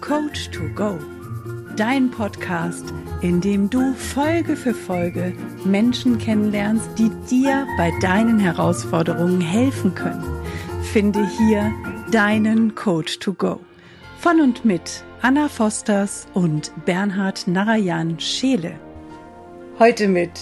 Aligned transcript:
Coach 0.00 0.50
to 0.50 0.68
Go. 0.74 0.98
Dein 1.76 2.10
Podcast, 2.10 2.92
in 3.22 3.40
dem 3.40 3.70
du 3.70 3.94
Folge 3.94 4.56
für 4.56 4.74
Folge 4.74 5.32
Menschen 5.64 6.18
kennenlernst, 6.18 6.88
die 6.98 7.10
dir 7.30 7.66
bei 7.76 7.92
deinen 8.00 8.38
Herausforderungen 8.38 9.40
helfen 9.40 9.94
können. 9.94 10.24
Finde 10.92 11.26
hier 11.38 11.72
deinen 12.10 12.74
Coach 12.74 13.18
to 13.18 13.32
Go. 13.32 13.60
Von 14.18 14.40
und 14.40 14.64
mit 14.64 15.04
Anna 15.22 15.48
Fosters 15.48 16.26
und 16.34 16.72
Bernhard 16.84 17.46
Narayan 17.46 18.20
Scheele. 18.20 18.78
Heute 19.78 20.08
mit 20.08 20.32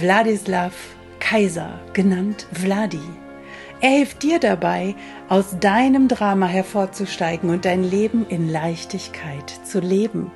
Wladislav 0.00 0.74
Kaiser, 1.20 1.80
genannt 1.92 2.46
Vladi. 2.52 3.00
Er 3.82 3.90
hilft 3.90 4.22
dir 4.22 4.38
dabei, 4.38 4.94
aus 5.28 5.58
deinem 5.58 6.06
Drama 6.06 6.46
hervorzusteigen 6.46 7.50
und 7.50 7.64
dein 7.64 7.82
Leben 7.82 8.24
in 8.28 8.48
Leichtigkeit 8.48 9.50
zu 9.50 9.80
leben. 9.80 10.30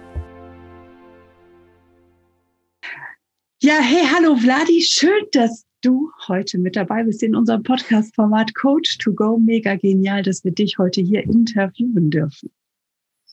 Ja, 3.63 3.79
hey, 3.79 4.05
hallo 4.13 4.35
Vladi, 4.35 4.83
schön, 4.83 5.27
dass 5.31 5.65
du 5.81 6.11
heute 6.27 6.59
mit 6.59 6.75
dabei 6.75 7.05
bist 7.05 7.23
in 7.23 7.37
unserem 7.37 7.63
Podcast-Format 7.63 8.53
Coach 8.57 8.99
to 8.99 9.15
Go. 9.15 9.39
Mega 9.39 9.77
genial, 9.77 10.25
dass 10.25 10.43
wir 10.43 10.51
dich 10.51 10.79
heute 10.79 11.01
hier 11.01 11.23
interviewen 11.23 12.11
dürfen. 12.11 12.51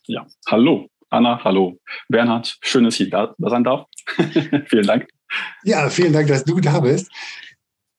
Ja, 0.05 0.27
hallo 0.45 0.89
Anna, 1.09 1.43
hallo 1.43 1.79
Bernhard, 2.07 2.59
schön, 2.61 2.83
dass 2.83 2.99
ich 2.99 3.09
da 3.09 3.33
sein 3.39 3.63
darf. 3.63 3.87
vielen 4.67 4.85
Dank. 4.85 5.09
Ja, 5.63 5.89
vielen 5.89 6.13
Dank, 6.13 6.27
dass 6.27 6.43
du 6.43 6.59
da 6.59 6.81
bist. 6.81 7.11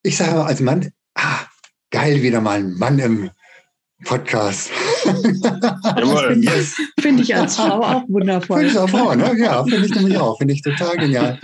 Ich 0.04 0.16
sage 0.16 0.44
als 0.44 0.60
Mann, 0.60 0.92
ah, 1.16 1.46
geil, 1.94 2.22
wieder 2.22 2.40
mal 2.40 2.58
ein 2.58 2.74
Mann 2.74 2.98
im 2.98 3.30
Podcast. 4.04 4.68
Jawohl. 5.04 6.40
Das 6.44 6.74
finde 6.98 7.22
ich 7.22 7.36
als 7.36 7.54
Frau 7.54 7.80
auch 7.84 8.08
wundervoll. 8.08 8.62
Finde 8.62 8.72
ich 8.72 8.80
als 8.80 8.90
Frau, 8.90 9.14
ne? 9.14 9.38
Ja, 9.38 9.62
finde 9.62 9.86
ich 9.86 9.94
nämlich 9.94 10.18
auch. 10.18 10.36
Finde 10.38 10.54
ich 10.54 10.62
total 10.62 10.96
genial. 10.96 11.38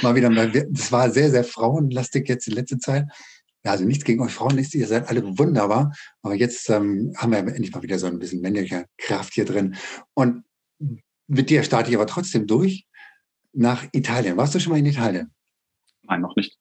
Mal 0.00 0.14
wieder, 0.14 0.30
das 0.30 0.90
war 0.90 1.10
sehr, 1.10 1.30
sehr 1.30 1.44
frauenlastig 1.44 2.26
jetzt 2.30 2.46
die 2.46 2.52
letzte 2.52 2.78
Zeit. 2.78 3.08
Ja, 3.62 3.72
also 3.72 3.84
nichts 3.84 4.04
gegen 4.04 4.22
euch 4.22 4.32
Frauen 4.32 4.56
ist, 4.56 4.74
ihr 4.74 4.86
seid 4.86 5.06
alle 5.06 5.38
wunderbar. 5.38 5.92
Aber 6.22 6.34
jetzt 6.34 6.70
ähm, 6.70 7.12
haben 7.18 7.32
wir 7.32 7.40
endlich 7.40 7.72
mal 7.72 7.82
wieder 7.82 7.98
so 7.98 8.06
ein 8.06 8.18
bisschen 8.18 8.40
männlicher 8.40 8.86
Kraft 8.96 9.34
hier 9.34 9.44
drin. 9.44 9.76
Und 10.14 10.44
mit 11.26 11.50
dir 11.50 11.62
starte 11.62 11.90
ich 11.90 11.96
aber 11.96 12.06
trotzdem 12.06 12.46
durch 12.46 12.86
nach 13.52 13.84
Italien. 13.92 14.38
Warst 14.38 14.54
du 14.54 14.60
schon 14.60 14.72
mal 14.72 14.78
in 14.78 14.86
Italien? 14.86 15.30
Nein, 16.04 16.22
noch 16.22 16.36
nicht. 16.36 16.56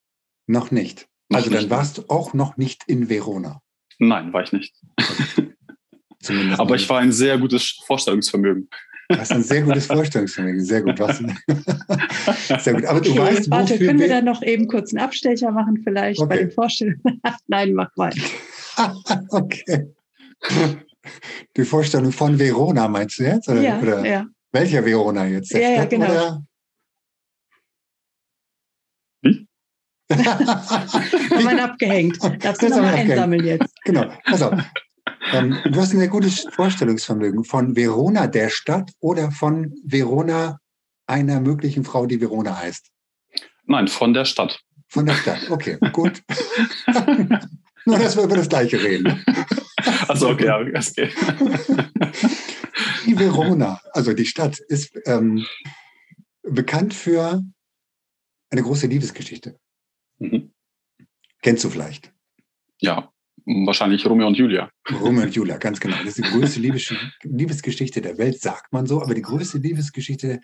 Noch 0.45 0.71
nicht. 0.71 1.08
Also 1.31 1.49
nicht. 1.49 1.63
dann 1.63 1.69
warst 1.69 1.97
du 1.97 2.03
auch 2.07 2.33
noch 2.33 2.57
nicht 2.57 2.83
in 2.87 3.09
Verona. 3.09 3.61
Nein, 3.99 4.33
war 4.33 4.43
ich 4.43 4.51
nicht. 4.51 4.75
Zumindest 6.21 6.59
Aber 6.59 6.75
ich 6.75 6.89
war 6.89 6.99
ein 6.99 7.11
sehr 7.11 7.37
gutes 7.37 7.79
Vorstellungsvermögen. 7.85 8.69
Du 9.09 9.17
hast 9.17 9.31
ein 9.31 9.43
sehr 9.43 9.61
gutes 9.61 9.85
Vorstellungsvermögen, 9.87 10.63
sehr 10.63 10.81
gut. 10.81 10.99
Was? 10.99 11.17
sehr 12.63 12.73
gut. 12.73 12.85
Aber 12.85 13.01
du 13.01 13.11
okay, 13.11 13.19
weißt, 13.19 13.49
warte, 13.49 13.77
können 13.77 13.99
wir 13.99 14.09
da 14.09 14.21
noch 14.21 14.41
eben 14.43 14.67
kurz 14.67 14.93
einen 14.93 15.03
Abstecher 15.03 15.51
machen, 15.51 15.81
vielleicht 15.83 16.19
okay. 16.19 16.29
bei 16.29 16.37
den 16.37 16.51
Vorstellungen? 16.51 17.01
Nein, 17.47 17.73
mach 17.73 17.89
mal. 17.95 18.13
okay. 19.29 19.87
Die 21.57 21.65
Vorstellung 21.65 22.11
von 22.11 22.37
Verona 22.37 22.87
meinst 22.87 23.19
du 23.19 23.23
jetzt? 23.23 23.49
Oder, 23.49 23.61
ja, 23.61 23.79
oder 23.79 24.05
ja. 24.05 24.25
Welcher 24.51 24.83
Verona 24.85 25.27
jetzt? 25.27 25.53
Der 25.53 25.61
ja, 25.61 25.73
Stadt 25.75 25.91
ja, 25.91 25.97
genau. 25.97 26.11
Oder? 26.11 26.43
Haben 30.11 31.57
wir 31.57 31.63
abgehängt. 31.63 32.17
Darfst 32.43 32.61
du 32.61 32.69
nochmal 32.69 32.95
einsammeln 32.95 33.45
jetzt. 33.45 33.73
Genau. 33.83 34.05
Also, 34.25 34.51
ähm, 35.33 35.57
du 35.65 35.79
hast 35.79 35.93
ein 35.93 35.99
sehr 35.99 36.07
gutes 36.07 36.47
Vorstellungsvermögen 36.51 37.43
von 37.43 37.75
Verona, 37.75 38.27
der 38.27 38.49
Stadt, 38.49 38.91
oder 38.99 39.31
von 39.31 39.73
Verona, 39.83 40.59
einer 41.07 41.39
möglichen 41.39 41.83
Frau, 41.83 42.05
die 42.05 42.21
Verona 42.21 42.57
heißt? 42.57 42.87
Nein, 43.65 43.87
von 43.87 44.13
der 44.13 44.25
Stadt. 44.25 44.59
Von 44.87 45.05
der 45.05 45.13
Stadt, 45.13 45.49
okay, 45.49 45.77
gut. 45.91 46.23
Nur, 47.85 47.99
dass 47.99 48.15
wir 48.15 48.23
über 48.23 48.35
das 48.35 48.49
Gleiche 48.49 48.81
reden. 48.81 49.23
Also 50.07 50.29
okay, 50.29 50.49
okay. 50.49 51.11
Die 53.05 53.17
Verona, 53.17 53.79
also 53.93 54.13
die 54.13 54.25
Stadt, 54.25 54.59
ist 54.59 54.91
ähm, 55.05 55.45
bekannt 56.43 56.93
für 56.93 57.43
eine 58.49 58.63
große 58.63 58.87
Liebesgeschichte. 58.87 59.59
Mhm. 60.19 60.53
Kennst 61.41 61.63
du 61.63 61.69
vielleicht? 61.69 62.13
Ja, 62.81 63.11
wahrscheinlich 63.45 64.05
Romeo 64.05 64.27
und 64.27 64.37
Julia. 64.37 64.69
Romeo 64.91 65.23
und 65.23 65.35
Julia, 65.35 65.57
ganz 65.57 65.79
genau. 65.79 65.97
Das 65.97 66.17
ist 66.17 66.17
die 66.17 66.21
größte 66.31 66.59
Liebes 66.59 66.93
Liebesgeschichte 67.23 68.01
der 68.01 68.17
Welt, 68.17 68.39
sagt 68.39 68.71
man 68.71 68.85
so. 68.85 69.01
Aber 69.01 69.13
die 69.13 69.21
größte 69.21 69.57
Liebesgeschichte 69.57 70.41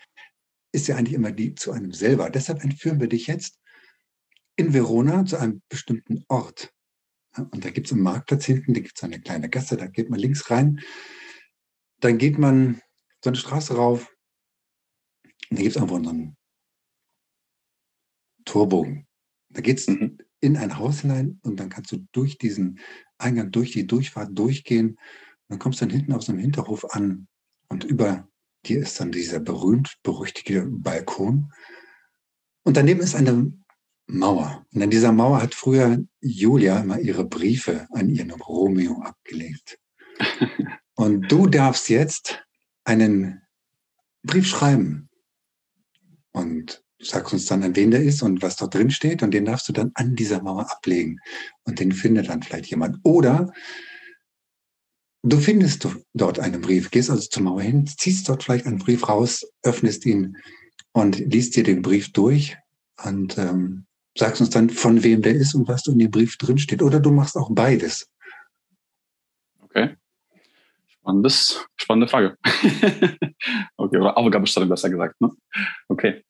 ist 0.72 0.88
ja 0.88 0.96
eigentlich 0.96 1.14
immer 1.14 1.32
die 1.32 1.56
zu 1.56 1.72
einem 1.72 1.94
selber. 1.94 2.30
Deshalb 2.30 2.64
entführen 2.64 3.00
wir 3.00 3.08
dich 3.08 3.28
jetzt 3.28 3.60
in 4.58 4.74
Verona 4.74 5.26
zu 5.26 5.38
einem 5.38 5.62
bestimmten 5.70 6.24
Ort. 6.28 6.74
Und 7.38 7.66
da 7.66 7.70
gibt 7.70 7.88
es 7.88 7.94
einen 7.94 8.04
Marktplatz 8.04 8.46
hinten, 8.46 8.74
da 8.74 8.80
gibt 8.80 8.98
es 8.98 9.04
eine 9.04 9.20
kleine 9.20 9.50
Gasse, 9.50 9.76
da 9.76 9.88
geht 9.88 10.10
man 10.10 10.20
links 10.20 10.50
rein. 10.50 10.80
Dann 12.00 12.18
geht 12.18 12.38
man 12.38 12.82
so 13.22 13.30
eine 13.30 13.38
Straße 13.38 13.76
rauf. 13.76 14.10
Und 15.50 15.60
da 15.60 15.64
gibt 15.64 15.76
es 15.76 15.82
einfach 15.82 15.98
einen 15.98 16.38
Torbogen. 18.46 19.08
Da 19.56 19.62
geht 19.62 19.80
es 19.80 19.88
mhm. 19.88 20.18
in 20.42 20.58
ein 20.58 20.78
Haus 20.78 21.02
hinein 21.02 21.40
und 21.44 21.60
dann 21.60 21.70
kannst 21.70 21.92
du 21.92 22.06
durch 22.12 22.38
diesen 22.38 22.80
Eingang, 23.18 23.52
durch 23.52 23.72
die 23.72 23.88
Durchfahrt 23.88 24.38
durchgehen. 24.38 24.90
Und 24.90 24.98
dann 25.50 25.60
kommst 25.60 25.82
du 25.82 25.86
dann 25.86 25.96
hinten 25.96 26.14
auf 26.14 26.24
so 26.24 26.32
einem 26.32 26.42
Hinterhof 26.42 26.86
an 26.94 27.28
und 27.70 27.84
über 27.84 28.28
dir 28.66 28.80
ist 28.80 29.00
dann 29.00 29.12
dieser 29.12 29.40
berühmt-berüchtigte 29.40 30.66
Balkon. 30.68 31.52
Und 32.64 32.78
daneben 32.78 33.00
ist 33.00 33.16
eine 33.16 33.54
Mauer. 34.08 34.66
Und 34.74 34.84
an 34.84 34.90
dieser 34.90 35.12
Mauer 35.12 35.42
hat 35.42 35.56
früher 35.56 36.04
Julia 36.22 36.80
immer 36.80 37.00
ihre 37.00 37.26
Briefe 37.26 37.88
an 37.92 38.10
ihren 38.10 38.32
Romeo 38.32 39.02
abgelegt. 39.02 39.80
Und 40.96 41.30
du 41.32 41.48
darfst 41.48 41.90
jetzt 41.90 42.46
einen 42.84 43.42
Brief 44.24 44.48
schreiben. 44.48 45.10
Und 46.32 46.85
sagst 47.00 47.34
uns 47.34 47.46
dann, 47.46 47.64
an 47.64 47.76
wen 47.76 47.92
der 47.92 48.04
ist 48.04 48.22
und 48.22 48.42
was 48.42 48.56
dort 48.56 48.74
drin 48.74 48.92
steht 48.92 49.22
und 49.24 49.32
den 49.32 49.46
darfst 49.46 49.68
du 49.68 49.74
dann 49.74 49.92
an 49.96 50.16
dieser 50.16 50.42
Mauer 50.42 50.72
ablegen 50.72 51.20
und 51.64 51.80
den 51.80 51.92
findet 51.92 52.30
dann 52.30 52.44
vielleicht 52.44 52.68
jemand. 52.68 52.98
Oder 53.04 53.52
du 55.24 55.38
findest 55.38 55.88
dort 56.14 56.40
einen 56.40 56.62
Brief, 56.62 56.92
gehst 56.92 57.10
also 57.10 57.28
zur 57.28 57.44
Mauer 57.44 57.62
hin, 57.62 57.88
ziehst 57.88 58.30
dort 58.30 58.44
vielleicht 58.44 58.66
einen 58.66 58.80
Brief 58.80 59.08
raus, 59.10 59.46
öffnest 59.64 60.06
ihn 60.06 60.38
und 60.94 61.20
liest 61.20 61.56
dir 61.56 61.64
den 61.64 61.82
Brief 61.82 62.12
durch 62.14 62.58
und 63.04 63.38
ähm, 63.38 63.86
sagst 64.18 64.40
uns 64.42 64.50
dann, 64.52 64.70
von 64.70 65.04
wem 65.04 65.22
der 65.22 65.36
ist 65.36 65.54
und 65.54 65.68
was 65.68 65.84
du 65.84 65.92
in 65.92 66.00
dem 66.00 66.12
Brief 66.12 66.38
drin 66.38 66.58
steht. 66.58 66.82
Oder 66.82 67.00
du 67.00 67.12
machst 67.12 67.36
auch 67.36 67.50
beides. 67.52 68.10
Okay. 69.62 69.96
Spannendes, 70.88 71.68
spannende 71.76 72.08
Frage. 72.08 72.38
okay, 73.78 73.98
oder 73.98 74.18
Aufgabenstellung 74.18 74.70
besser 74.70 74.90
gesagt. 74.90 75.20
Ne? 75.20 75.32
Okay. 75.90 76.24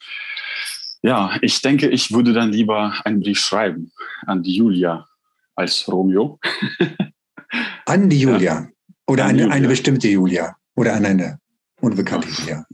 Ja, 1.05 1.37
ich 1.41 1.61
denke, 1.61 1.87
ich 1.89 2.11
würde 2.11 2.33
dann 2.33 2.51
lieber 2.51 2.91
einen 3.05 3.19
Brief 3.19 3.37
schreiben 3.37 3.91
an 4.25 4.41
die 4.41 4.55
Julia 4.55 5.05
als 5.53 5.87
Romeo. 5.87 6.39
An 7.85 8.09
die 8.09 8.21
Julia? 8.21 8.53
Ja. 8.53 8.67
Oder 9.05 9.25
an 9.25 9.29
eine, 9.29 9.41
Julia. 9.43 9.55
eine 9.55 9.67
bestimmte 9.67 10.07
Julia? 10.07 10.57
Oder 10.75 10.95
an 10.95 11.05
eine 11.05 11.39
unbekannte 11.79 12.27
Julia? 12.27 12.65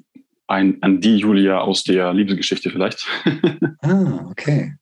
Ein, 0.48 0.82
an 0.82 1.02
die 1.02 1.18
Julia 1.18 1.60
aus 1.60 1.84
der 1.84 2.14
Liebesgeschichte 2.14 2.70
vielleicht. 2.72 3.06
ah, 3.82 4.26
okay. 4.30 4.76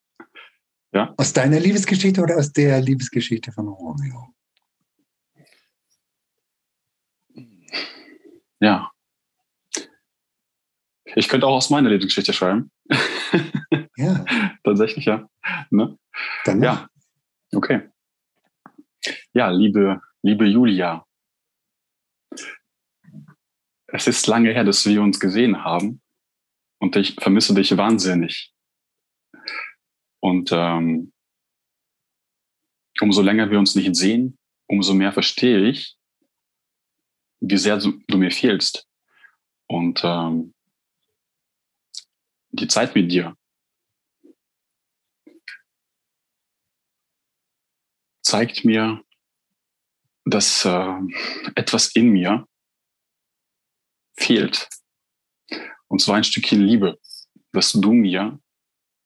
Ja. 0.94 1.14
Aus 1.18 1.34
deiner 1.34 1.60
Liebesgeschichte 1.60 2.22
oder 2.22 2.38
aus 2.38 2.54
der 2.54 2.80
Liebesgeschichte 2.80 3.52
von 3.52 3.68
Romeo? 3.68 4.28
Ja, 8.60 8.89
ich 11.16 11.28
könnte 11.28 11.48
auch 11.48 11.56
aus 11.56 11.70
meiner 11.70 11.90
Lebensgeschichte 11.90 12.34
schreiben. 12.34 12.72
Ja. 13.98 14.26
Tatsächlich, 14.64 15.06
ja. 15.06 15.30
Ne? 15.70 15.98
Dann 16.46 16.64
ja. 16.64 16.90
Okay. 17.54 17.90
Ja, 19.34 19.50
liebe, 19.50 20.02
liebe 20.22 20.46
Julia. 20.46 21.06
Es 23.88 24.08
ist 24.08 24.28
lange 24.28 24.54
her, 24.54 24.64
dass 24.64 24.86
wir 24.86 25.02
uns 25.02 25.20
gesehen 25.20 25.64
haben 25.64 26.02
und 26.80 26.96
ich 26.96 27.16
vermisse 27.16 27.54
dich 27.56 27.76
wahnsinnig. 27.76 28.54
Und 30.22 30.52
ähm, 30.52 31.12
umso 33.02 33.22
länger 33.22 33.50
wir 33.50 33.58
uns 33.58 33.76
nicht 33.76 33.96
sehen, 33.96 34.38
umso 34.68 34.94
mehr 34.94 35.12
verstehe 35.12 35.70
ich, 35.70 35.98
wie 37.42 37.58
sehr 37.58 37.78
du, 37.78 38.00
du 38.08 38.18
mir 38.18 38.32
fehlst. 38.32 38.88
Und 39.68 40.02
ähm, 40.04 40.54
die 42.52 42.68
Zeit 42.68 42.96
mit 42.96 43.12
dir 43.12 43.36
zeigt 48.30 48.64
mir, 48.64 49.04
dass 50.26 50.64
äh, 50.64 51.00
etwas 51.56 51.96
in 51.96 52.10
mir 52.10 52.48
fehlt. 54.16 54.70
Und 55.88 56.02
zwar 56.02 56.18
ein 56.18 56.24
Stückchen 56.24 56.62
Liebe, 56.62 57.00
das 57.52 57.72
du 57.72 57.94
mir 57.94 58.40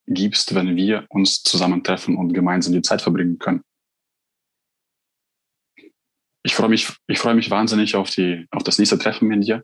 gibst, 0.05 0.53
wenn 0.53 0.75
wir 0.75 1.05
uns 1.09 1.43
zusammentreffen 1.43 2.17
und 2.17 2.33
gemeinsam 2.33 2.73
die 2.73 2.81
Zeit 2.81 3.01
verbringen 3.01 3.39
können. 3.39 3.63
Ich 6.45 6.55
freue 6.55 6.67
mich, 6.67 6.91
ich 7.07 7.19
freue 7.19 7.35
mich 7.35 7.49
wahnsinnig 7.49 7.95
auf 7.95 8.09
die, 8.09 8.45
auf 8.51 8.63
das 8.63 8.77
nächste 8.77 8.99
Treffen 8.99 9.29
mit 9.29 9.45
dir 9.45 9.63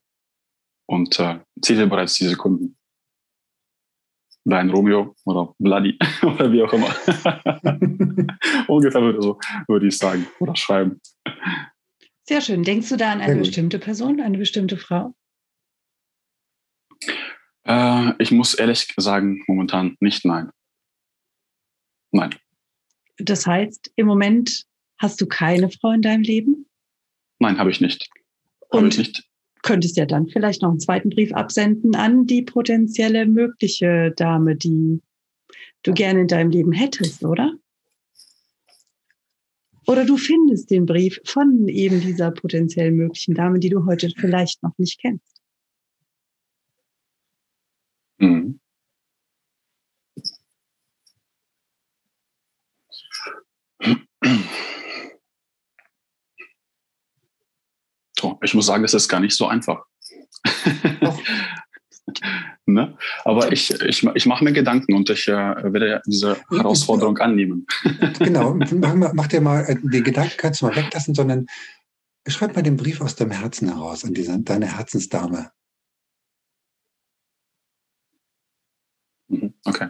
und 0.85 1.19
äh, 1.19 1.41
zähle 1.61 1.87
bereits 1.87 2.13
die 2.13 2.27
Sekunden. 2.27 2.78
Dein 4.45 4.69
Romeo 4.69 5.15
oder 5.25 5.53
Bloody 5.59 5.97
oder 6.23 6.51
wie 6.51 6.63
auch 6.63 6.73
immer. 6.73 6.87
Ungefähr 8.67 9.01
würde, 9.01 9.21
so, 9.21 9.39
würde 9.67 9.87
ich 9.87 9.97
sagen 9.97 10.25
oder 10.39 10.55
schreiben. 10.55 11.01
Sehr 12.27 12.41
schön. 12.41 12.63
Denkst 12.63 12.89
du 12.89 12.97
da 12.97 13.11
an 13.11 13.21
eine 13.21 13.37
bestimmte 13.37 13.79
Person, 13.79 14.21
eine 14.21 14.37
bestimmte 14.37 14.77
Frau? 14.77 15.13
Äh, 17.65 18.13
ich 18.19 18.31
muss 18.31 18.53
ehrlich 18.53 18.87
sagen, 18.97 19.43
momentan 19.47 19.97
nicht 19.99 20.25
nein. 20.25 20.49
Nein. 22.11 22.35
Das 23.17 23.45
heißt, 23.45 23.91
im 23.95 24.07
Moment 24.07 24.65
hast 24.97 25.19
du 25.21 25.27
keine 25.27 25.69
Frau 25.69 25.91
in 25.91 26.01
deinem 26.01 26.23
Leben? 26.23 26.65
Nein, 27.39 27.57
habe 27.57 27.71
ich 27.71 27.81
nicht. 27.81 28.09
Und 28.69 28.93
ich 28.93 28.97
nicht. 28.99 29.28
Könntest 29.63 29.97
ja 29.97 30.05
dann 30.05 30.27
vielleicht 30.27 30.61
noch 30.61 30.69
einen 30.69 30.79
zweiten 30.79 31.09
Brief 31.09 31.33
absenden 31.33 31.95
an 31.95 32.25
die 32.25 32.41
potenzielle 32.43 33.25
mögliche 33.25 34.11
Dame, 34.15 34.55
die 34.55 35.01
du 35.83 35.93
gerne 35.93 36.21
in 36.21 36.27
deinem 36.27 36.51
Leben 36.51 36.71
hättest, 36.71 37.23
oder? 37.23 37.53
Oder 39.87 40.05
du 40.05 40.17
findest 40.17 40.69
den 40.69 40.85
Brief 40.85 41.19
von 41.25 41.67
eben 41.67 41.99
dieser 41.99 42.31
potenziell 42.31 42.91
möglichen 42.91 43.33
Dame, 43.33 43.59
die 43.59 43.69
du 43.69 43.85
heute 43.85 44.11
vielleicht 44.15 44.61
noch 44.61 44.77
nicht 44.77 44.99
kennst. 44.99 45.41
Mhm. 48.19 48.59
Oh, 58.21 58.28
ich 58.41 58.53
muss 58.53 58.65
sagen, 58.65 58.83
es 58.83 58.93
ist 58.93 59.09
gar 59.09 59.19
nicht 59.19 59.35
so 59.35 59.47
einfach. 59.47 59.85
ne? 62.65 62.97
Aber 63.23 63.51
ich, 63.51 63.71
ich, 63.71 64.03
ich 64.03 64.25
mache 64.25 64.43
mir 64.43 64.53
Gedanken 64.53 64.93
und 64.93 65.09
ich 65.09 65.27
äh, 65.27 65.31
werde 65.33 66.01
diese 66.05 66.37
Herausforderung 66.49 67.17
annehmen. 67.17 67.65
genau, 68.19 68.53
mach, 68.53 69.27
dir 69.27 69.41
mal, 69.41 69.63
äh, 69.63 69.75
den 69.75 70.03
Gedanken 70.03 70.35
kannst 70.37 70.61
du 70.61 70.67
mal 70.67 70.75
weglassen, 70.75 71.15
sondern 71.15 71.47
schreib 72.27 72.55
mal 72.55 72.61
den 72.61 72.77
Brief 72.77 73.01
aus 73.01 73.15
deinem 73.15 73.31
Herzen 73.31 73.69
heraus 73.69 74.05
an 74.05 74.13
diese, 74.13 74.39
deine 74.39 74.77
Herzensdame. 74.77 75.51
Mhm, 79.27 79.53
okay, 79.65 79.89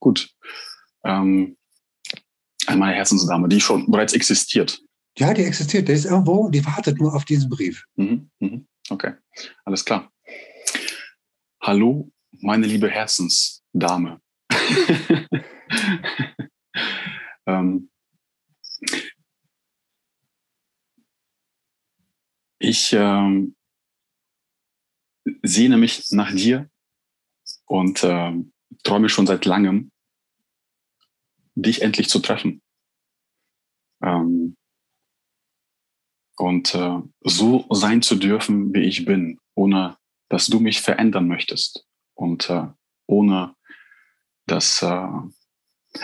gut. 0.00 0.30
Ähm, 1.04 1.56
meine 2.68 2.94
Herzensdame, 2.94 3.48
die 3.48 3.60
schon 3.60 3.90
bereits 3.90 4.12
existiert. 4.12 4.80
Ja, 5.18 5.34
die 5.34 5.44
existiert. 5.44 5.88
Die 5.88 5.92
ist 5.92 6.06
irgendwo, 6.06 6.48
die 6.48 6.64
wartet 6.64 6.98
nur 6.98 7.14
auf 7.14 7.24
diesen 7.24 7.50
Brief. 7.50 7.84
Mhm, 7.96 8.30
mhm, 8.38 8.66
okay, 8.88 9.14
alles 9.64 9.84
klar. 9.84 10.10
Hallo, 11.60 12.10
meine 12.40 12.66
liebe 12.66 12.88
Herzensdame. 12.88 14.20
ähm, 17.46 17.90
ich 22.58 22.92
ähm, 22.94 23.54
sehne 25.42 25.76
mich 25.76 26.10
nach 26.10 26.34
dir 26.34 26.70
und 27.66 28.02
ähm, 28.02 28.52
träume 28.82 29.08
schon 29.08 29.26
seit 29.26 29.44
langem, 29.44 29.92
dich 31.54 31.82
endlich 31.82 32.08
zu 32.08 32.20
treffen. 32.20 32.62
Ähm, 34.02 34.56
und 36.42 36.74
äh, 36.74 37.00
so 37.20 37.66
sein 37.70 38.02
zu 38.02 38.16
dürfen, 38.16 38.74
wie 38.74 38.82
ich 38.82 39.04
bin, 39.04 39.38
ohne 39.54 39.96
dass 40.28 40.48
du 40.48 40.58
mich 40.58 40.80
verändern 40.80 41.28
möchtest 41.28 41.86
und 42.14 42.50
äh, 42.50 42.66
ohne 43.06 43.54
dass 44.46 44.82
äh, 44.82 45.06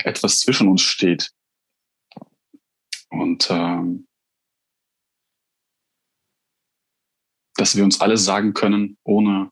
etwas 0.04 0.38
zwischen 0.38 0.68
uns 0.68 0.82
steht. 0.82 1.32
Und 3.10 3.50
äh, 3.50 3.82
dass 7.56 7.74
wir 7.74 7.82
uns 7.82 8.00
alles 8.00 8.24
sagen 8.24 8.54
können, 8.54 8.96
ohne 9.02 9.50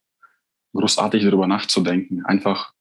großartig 0.72 1.24
darüber 1.24 1.48
nachzudenken. 1.48 2.24
Einfach 2.24 2.72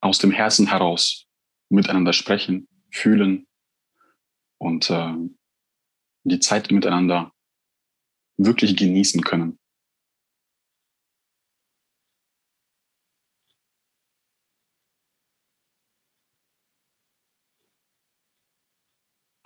aus 0.00 0.16
dem 0.18 0.30
Herzen 0.30 0.68
heraus 0.68 1.26
miteinander 1.68 2.14
sprechen, 2.14 2.66
fühlen 2.90 3.46
und 4.64 4.88
äh, 4.88 5.14
die 6.24 6.40
Zeit 6.40 6.70
miteinander 6.70 7.32
wirklich 8.38 8.74
genießen 8.76 9.22
können. 9.22 9.58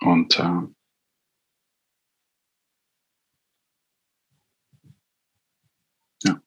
Und 0.01 0.39
äh, 0.39 0.61
ja. 6.23 6.41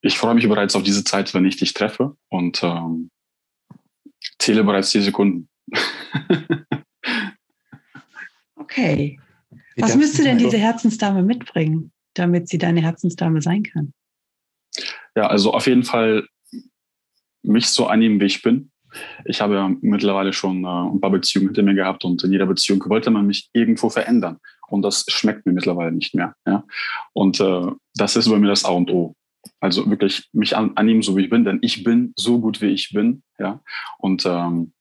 Ich 0.00 0.16
freue 0.16 0.34
mich 0.34 0.48
bereits 0.48 0.74
auf 0.74 0.82
diese 0.82 1.04
Zeit, 1.04 1.34
wenn 1.34 1.44
ich 1.44 1.58
dich 1.58 1.74
treffe 1.74 2.16
und 2.30 2.62
ähm, 2.62 3.10
zähle 4.38 4.64
bereits 4.64 4.92
die 4.92 5.02
Sekunden. 5.02 5.50
okay. 8.72 9.20
Was 9.76 9.96
müsste 9.96 10.22
denn 10.22 10.38
diese 10.38 10.58
Herzensdame 10.58 11.22
mitbringen, 11.22 11.92
damit 12.14 12.48
sie 12.48 12.58
deine 12.58 12.82
Herzensdame 12.82 13.40
sein 13.40 13.62
kann? 13.62 13.92
Ja, 15.14 15.26
also 15.26 15.52
auf 15.52 15.66
jeden 15.66 15.84
Fall 15.84 16.26
mich 17.42 17.68
so 17.68 17.86
annehmen, 17.86 18.20
wie 18.20 18.26
ich 18.26 18.42
bin. 18.42 18.70
Ich 19.24 19.40
habe 19.40 19.54
ja 19.54 19.70
mittlerweile 19.80 20.32
schon 20.32 20.64
äh, 20.64 20.68
ein 20.68 21.00
paar 21.00 21.10
Beziehungen 21.10 21.48
hinter 21.48 21.62
mir 21.62 21.74
gehabt 21.74 22.04
und 22.04 22.22
in 22.24 22.32
jeder 22.32 22.46
Beziehung 22.46 22.82
wollte 22.88 23.10
man 23.10 23.26
mich 23.26 23.48
irgendwo 23.52 23.88
verändern. 23.88 24.38
Und 24.68 24.82
das 24.82 25.04
schmeckt 25.08 25.46
mir 25.46 25.52
mittlerweile 25.52 25.92
nicht 25.92 26.14
mehr. 26.14 26.34
Ja? 26.46 26.64
Und 27.12 27.40
äh, 27.40 27.72
das 27.94 28.16
ist 28.16 28.28
bei 28.28 28.38
mir 28.38 28.48
das 28.48 28.64
A 28.64 28.70
und 28.70 28.90
O. 28.90 29.14
Also 29.60 29.88
wirklich 29.90 30.28
mich 30.32 30.56
an, 30.56 30.72
annehmen, 30.76 31.02
so 31.02 31.16
wie 31.16 31.24
ich 31.24 31.30
bin, 31.30 31.44
denn 31.44 31.58
ich 31.62 31.84
bin 31.84 32.12
so 32.16 32.40
gut, 32.40 32.60
wie 32.60 32.68
ich 32.68 32.92
bin. 32.92 33.22
Ja? 33.38 33.60
Und 33.98 34.24
ähm, 34.26 34.72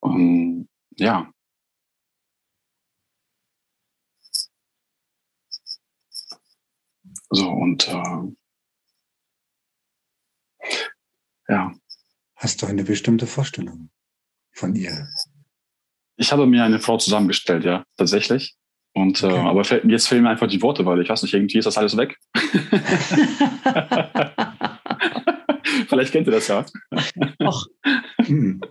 um, 0.00 0.68
ja. 0.96 1.30
So, 7.36 7.50
und 7.50 7.88
äh, 7.88 8.32
ja. 11.48 11.72
Hast 12.36 12.62
du 12.62 12.66
eine 12.66 12.84
bestimmte 12.84 13.26
Vorstellung 13.26 13.90
von 14.52 14.74
ihr? 14.74 15.06
Ich 16.16 16.32
habe 16.32 16.46
mir 16.46 16.64
eine 16.64 16.80
Frau 16.80 16.96
zusammengestellt, 16.96 17.64
ja, 17.64 17.84
tatsächlich. 17.98 18.56
Und 18.94 19.22
äh, 19.22 19.26
okay. 19.26 19.36
äh, 19.36 19.40
aber 19.40 19.60
jetzt 19.86 20.08
fehlen 20.08 20.22
mir 20.22 20.30
einfach 20.30 20.46
die 20.46 20.62
Worte, 20.62 20.86
weil 20.86 21.02
ich 21.02 21.10
weiß 21.10 21.22
nicht, 21.22 21.34
irgendwie 21.34 21.58
ist 21.58 21.66
das 21.66 21.76
alles 21.76 21.98
weg. 21.98 22.16
Vielleicht 25.88 26.12
kennt 26.12 26.26
ihr 26.26 26.32
das 26.32 26.48
ja. 26.48 26.64
Och. 27.42 27.66
Hm. 28.24 28.62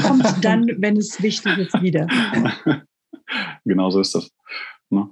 Kommt 0.00 0.44
dann, 0.44 0.68
wenn 0.78 0.96
es 0.96 1.20
wichtig 1.20 1.58
ist, 1.58 1.82
wieder. 1.82 2.06
Genau 3.64 3.90
so 3.90 3.98
ist 4.00 4.14
das. 4.14 4.30
Ne? 4.90 5.10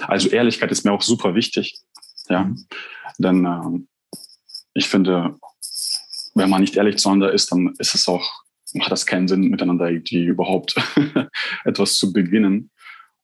Also 0.00 0.28
Ehrlichkeit 0.30 0.72
ist 0.72 0.84
mir 0.84 0.90
auch 0.92 1.02
super 1.02 1.34
wichtig. 1.34 1.80
Ja, 2.28 2.52
denn 3.18 3.44
ähm, 3.44 3.88
ich 4.74 4.88
finde, 4.88 5.36
wenn 6.34 6.50
man 6.50 6.60
nicht 6.60 6.76
ehrlich 6.76 6.98
zueinander 6.98 7.32
ist, 7.32 7.50
dann 7.50 7.74
ist 7.78 7.94
es 7.94 8.08
auch, 8.08 8.44
macht 8.74 8.92
das 8.92 9.06
keinen 9.06 9.28
Sinn, 9.28 9.48
miteinander 9.48 9.90
irgendwie 9.90 10.24
überhaupt 10.24 10.76
etwas 11.64 11.96
zu 11.96 12.12
beginnen. 12.12 12.70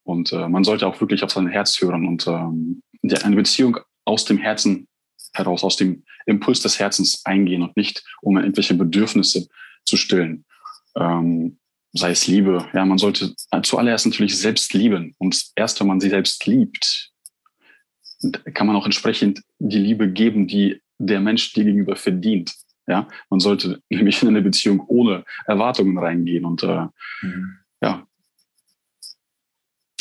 Und 0.02 0.32
äh, 0.32 0.49
man 0.49 0.64
sollte 0.64 0.87
auch 0.87 1.00
wirklich 1.00 1.23
auf 1.23 1.30
sein 1.30 1.46
Herz 1.49 1.80
hören 1.80 2.06
und 2.06 2.26
ähm, 2.26 2.82
eine 3.02 3.37
Beziehung 3.37 3.78
aus 4.04 4.25
dem 4.25 4.38
Herzen 4.38 4.88
heraus, 5.32 5.64
aus 5.64 5.76
dem 5.76 6.04
Impuls 6.26 6.61
des 6.61 6.78
Herzens 6.78 7.25
eingehen 7.25 7.62
und 7.62 7.76
nicht, 7.76 8.04
um 8.20 8.37
irgendwelche 8.37 8.75
Bedürfnisse 8.75 9.49
zu 9.84 9.96
stillen. 9.96 10.44
Ähm, 10.96 11.58
sei 11.92 12.11
es 12.11 12.26
Liebe. 12.26 12.68
Ja, 12.75 12.84
man 12.84 12.99
sollte 12.99 13.34
zuallererst 13.62 14.06
natürlich 14.06 14.37
selbst 14.37 14.73
lieben. 14.75 15.14
Und 15.18 15.52
erst 15.54 15.80
wenn 15.80 15.87
man 15.87 16.00
sie 16.00 16.11
selbst 16.11 16.44
liebt, 16.46 17.12
kann 18.32 18.66
man 18.66 18.76
auch 18.76 18.84
entsprechend 18.84 19.42
die 19.58 19.78
Liebe 19.78 20.10
geben, 20.10 20.46
die 20.46 20.82
der 20.98 21.20
Mensch 21.20 21.52
dir 21.52 21.64
gegenüber 21.64 21.96
verdient. 21.96 22.54
Ja, 22.86 23.08
man 23.30 23.40
sollte 23.40 23.82
nämlich 23.88 24.22
in 24.22 24.28
eine 24.28 24.42
Beziehung 24.42 24.84
ohne 24.86 25.24
Erwartungen 25.46 25.98
reingehen 25.98 26.44
und 26.44 26.62
äh, 26.62 26.86
mhm. 27.22 27.58
ja, 27.82 28.06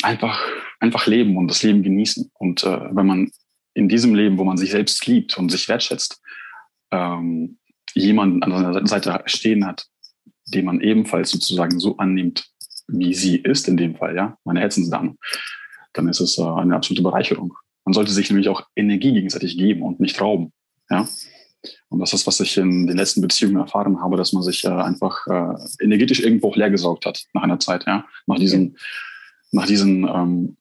einfach, 0.02 0.40
einfach 0.80 1.06
leben 1.06 1.36
und 1.36 1.48
das 1.48 1.62
Leben 1.62 1.82
genießen. 1.82 2.30
Und 2.34 2.64
äh, 2.64 2.94
wenn 2.94 3.06
man 3.06 3.30
in 3.74 3.88
diesem 3.88 4.14
Leben, 4.14 4.38
wo 4.38 4.44
man 4.44 4.56
sich 4.56 4.70
selbst 4.70 5.06
liebt 5.06 5.36
und 5.36 5.50
sich 5.50 5.68
wertschätzt, 5.68 6.20
ähm, 6.90 7.58
jemanden 7.94 8.42
an 8.42 8.52
seiner 8.52 8.86
Seite 8.86 9.22
stehen 9.26 9.66
hat, 9.66 9.86
den 10.46 10.66
man 10.66 10.80
ebenfalls 10.80 11.30
sozusagen 11.30 11.80
so 11.80 11.96
annimmt, 11.96 12.46
wie 12.86 13.14
sie 13.14 13.36
ist, 13.36 13.66
in 13.68 13.76
dem 13.76 13.96
Fall, 13.96 14.14
ja, 14.14 14.36
meine 14.44 14.60
Herzensdame, 14.60 15.16
dann 15.94 16.08
ist 16.08 16.20
es 16.20 16.38
äh, 16.38 16.42
eine 16.42 16.76
absolute 16.76 17.02
Bereicherung. 17.02 17.54
Man 17.84 17.92
sollte 17.92 18.12
sich 18.12 18.30
nämlich 18.30 18.48
auch 18.48 18.66
Energie 18.76 19.12
gegenseitig 19.12 19.58
geben 19.58 19.82
und 19.82 20.00
nicht 20.00 20.20
rauben, 20.20 20.52
ja. 20.90 21.06
Und 21.88 22.00
das 22.00 22.12
ist, 22.12 22.26
was 22.26 22.40
ich 22.40 22.58
in 22.58 22.86
den 22.86 22.96
letzten 22.96 23.22
Beziehungen 23.22 23.56
erfahren 23.56 24.00
habe, 24.02 24.16
dass 24.16 24.32
man 24.32 24.42
sich 24.42 24.64
äh, 24.64 24.68
einfach 24.68 25.26
äh, 25.26 25.54
energetisch 25.82 26.20
irgendwo 26.20 26.50
auch 26.50 26.56
leergesaugt 26.56 27.06
hat 27.06 27.24
nach 27.32 27.42
einer 27.42 27.58
Zeit, 27.58 27.86
ja, 27.86 28.04
nach 28.26 28.36
diesen, 28.36 28.76
nach 29.50 29.66
diesen 29.66 30.06
ähm, 30.06 30.56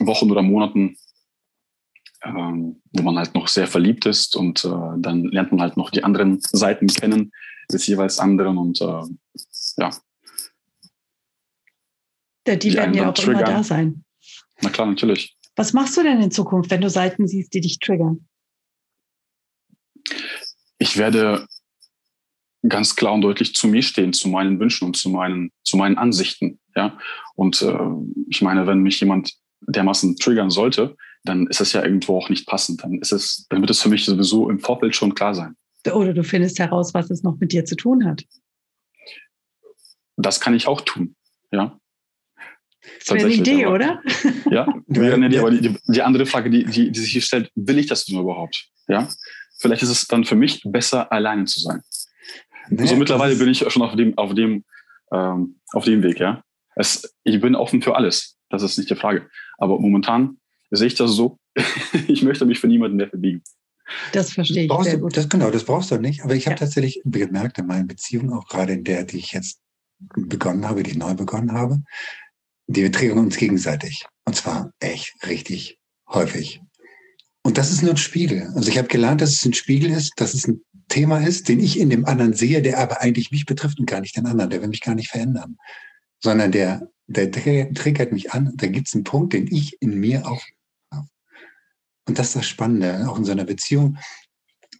Wochen 0.00 0.30
oder 0.30 0.42
Monaten, 0.42 0.96
ähm, 2.24 2.82
wo 2.92 3.02
man 3.02 3.16
halt 3.16 3.34
noch 3.34 3.48
sehr 3.48 3.68
verliebt 3.68 4.06
ist 4.06 4.34
und 4.34 4.64
äh, 4.64 4.98
dann 4.98 5.24
lernt 5.24 5.52
man 5.52 5.60
halt 5.60 5.76
noch 5.76 5.90
die 5.90 6.02
anderen 6.02 6.40
Seiten 6.40 6.88
kennen 6.88 7.30
des 7.70 7.86
jeweils 7.86 8.18
anderen 8.18 8.58
und 8.58 8.80
äh, 8.80 9.02
ja. 9.76 9.90
ja. 12.46 12.56
Die, 12.56 12.74
werden 12.74 12.94
ja 12.94 13.10
auch 13.10 13.14
triggern. 13.14 13.40
immer 13.40 13.44
da 13.44 13.62
sein. 13.62 14.04
Na 14.62 14.70
klar, 14.70 14.86
natürlich. 14.86 15.36
Was 15.56 15.72
machst 15.72 15.96
du 15.96 16.02
denn 16.02 16.20
in 16.20 16.30
Zukunft, 16.30 16.70
wenn 16.70 16.80
du 16.80 16.90
Seiten 16.90 17.26
siehst, 17.26 17.54
die 17.54 17.60
dich 17.60 17.78
triggern? 17.78 18.26
Ich 20.78 20.96
werde 20.96 21.46
ganz 22.68 22.96
klar 22.96 23.12
und 23.12 23.22
deutlich 23.22 23.54
zu 23.54 23.68
mir 23.68 23.82
stehen, 23.82 24.12
zu 24.12 24.28
meinen 24.28 24.58
Wünschen 24.58 24.86
und 24.86 24.96
zu 24.96 25.08
meinen, 25.10 25.50
zu 25.62 25.76
meinen 25.76 25.98
Ansichten. 25.98 26.58
Ja? 26.74 26.98
Und 27.34 27.62
äh, 27.62 27.78
ich 28.28 28.42
meine, 28.42 28.66
wenn 28.66 28.80
mich 28.80 29.00
jemand 29.00 29.34
dermaßen 29.60 30.16
triggern 30.16 30.50
sollte, 30.50 30.96
dann 31.24 31.46
ist 31.46 31.60
es 31.60 31.72
ja 31.72 31.82
irgendwo 31.82 32.18
auch 32.18 32.28
nicht 32.28 32.46
passend. 32.46 32.82
Dann 32.82 32.98
ist 32.98 33.12
es, 33.12 33.46
dann 33.48 33.60
wird 33.60 33.70
es 33.70 33.80
für 33.80 33.88
mich 33.88 34.04
sowieso 34.04 34.50
im 34.50 34.58
Vorfeld 34.58 34.94
schon 34.94 35.14
klar 35.14 35.34
sein. 35.34 35.56
Oder 35.92 36.14
du 36.14 36.24
findest 36.24 36.58
heraus, 36.58 36.94
was 36.94 37.10
es 37.10 37.22
noch 37.22 37.38
mit 37.38 37.52
dir 37.52 37.64
zu 37.64 37.76
tun 37.76 38.04
hat. 38.04 38.24
Das 40.16 40.40
kann 40.40 40.54
ich 40.54 40.66
auch 40.66 40.80
tun, 40.80 41.16
ja. 41.50 41.78
Das 43.00 43.10
wäre 43.14 43.26
eine 43.26 43.34
Idee, 43.34 43.64
aber, 43.64 43.74
oder? 43.74 44.02
Ja, 44.50 44.66
nee, 44.86 45.38
aber 45.38 45.50
die, 45.50 45.76
die, 45.86 46.02
andere 46.02 46.26
Frage, 46.26 46.50
die, 46.50 46.64
die, 46.64 46.90
die 46.90 47.00
sich 47.00 47.12
hier 47.12 47.22
stellt, 47.22 47.50
will 47.54 47.78
ich 47.78 47.86
das 47.86 48.08
nur 48.08 48.22
überhaupt? 48.22 48.68
Ja, 48.88 49.08
vielleicht 49.58 49.82
ist 49.82 49.90
es 49.90 50.06
dann 50.06 50.24
für 50.24 50.36
mich 50.36 50.62
besser, 50.64 51.10
alleine 51.12 51.44
zu 51.44 51.60
sein. 51.60 51.82
Nee, 52.68 52.86
so 52.86 52.96
mittlerweile 52.96 53.36
bin 53.36 53.48
ich 53.48 53.58
schon 53.68 53.82
auf 53.82 53.94
dem, 53.96 54.16
auf 54.16 54.34
dem, 54.34 54.64
ähm, 55.12 55.60
auf 55.72 55.84
dem 55.84 56.02
Weg, 56.02 56.20
ja. 56.20 56.42
Es, 56.76 57.14
ich 57.22 57.40
bin 57.40 57.54
offen 57.54 57.82
für 57.82 57.94
alles. 57.96 58.36
Das 58.50 58.62
ist 58.62 58.78
nicht 58.78 58.90
die 58.90 58.96
Frage. 58.96 59.28
Aber 59.58 59.78
momentan 59.78 60.38
sehe 60.70 60.86
ich 60.86 60.94
das 60.94 61.12
so. 61.12 61.38
ich 62.08 62.22
möchte 62.22 62.46
mich 62.46 62.58
für 62.58 62.68
niemanden 62.68 62.96
mehr 62.96 63.08
verbiegen. 63.08 63.42
Das 64.12 64.32
verstehe 64.32 64.62
ich 64.62 64.68
brauchst 64.68 64.90
sehr 64.90 64.98
gut. 64.98 65.16
Das, 65.16 65.28
genau, 65.28 65.50
das 65.50 65.64
brauchst 65.64 65.90
du 65.90 65.98
nicht. 65.98 66.24
Aber 66.24 66.34
ich 66.34 66.46
habe 66.46 66.54
ja. 66.54 66.60
tatsächlich 66.60 67.00
gemerkt 67.04 67.58
in 67.58 67.66
meinen 67.66 67.86
Beziehungen, 67.86 68.32
auch 68.32 68.48
gerade 68.48 68.72
in 68.72 68.84
der, 68.84 69.04
die 69.04 69.18
ich 69.18 69.32
jetzt 69.32 69.60
begonnen 69.98 70.66
habe, 70.66 70.82
die 70.82 70.92
ich 70.92 70.96
neu 70.96 71.14
begonnen 71.14 71.52
habe, 71.52 71.82
die 72.66 72.90
triggern 72.90 73.18
uns 73.18 73.36
gegenseitig. 73.36 74.04
Und 74.24 74.36
zwar 74.36 74.72
echt 74.80 75.14
richtig 75.26 75.78
häufig. 76.08 76.60
Und 77.42 77.58
das 77.58 77.70
ist 77.70 77.82
nur 77.82 77.92
ein 77.92 77.98
Spiegel. 77.98 78.50
Also 78.54 78.68
ich 78.68 78.78
habe 78.78 78.88
gelernt, 78.88 79.20
dass 79.20 79.32
es 79.32 79.44
ein 79.44 79.52
Spiegel 79.52 79.90
ist, 79.90 80.12
dass 80.16 80.34
es 80.34 80.48
ein 80.48 80.62
Thema 80.88 81.18
ist, 81.18 81.48
den 81.48 81.60
ich 81.60 81.78
in 81.78 81.90
dem 81.90 82.06
anderen 82.06 82.32
sehe, 82.32 82.62
der 82.62 82.78
aber 82.78 83.00
eigentlich 83.00 83.30
mich 83.30 83.44
betrifft 83.44 83.78
und 83.78 83.86
gar 83.86 84.00
nicht 84.00 84.16
den 84.16 84.26
anderen. 84.26 84.50
Der 84.50 84.62
will 84.62 84.68
mich 84.68 84.80
gar 84.80 84.94
nicht 84.94 85.10
verändern. 85.10 85.56
Sondern 86.20 86.52
der, 86.52 86.88
der 87.06 87.30
triggert 87.30 88.12
mich 88.12 88.32
an. 88.32 88.52
Da 88.56 88.66
gibt 88.66 88.88
es 88.88 88.94
einen 88.94 89.04
Punkt, 89.04 89.34
den 89.34 89.46
ich 89.52 89.76
in 89.80 89.98
mir 89.98 90.26
auch. 90.26 90.42
Und 92.06 92.18
das 92.18 92.28
ist 92.28 92.36
das 92.36 92.46
Spannende, 92.46 93.08
auch 93.08 93.18
in 93.18 93.24
so 93.24 93.32
einer 93.32 93.44
Beziehung. 93.44 93.98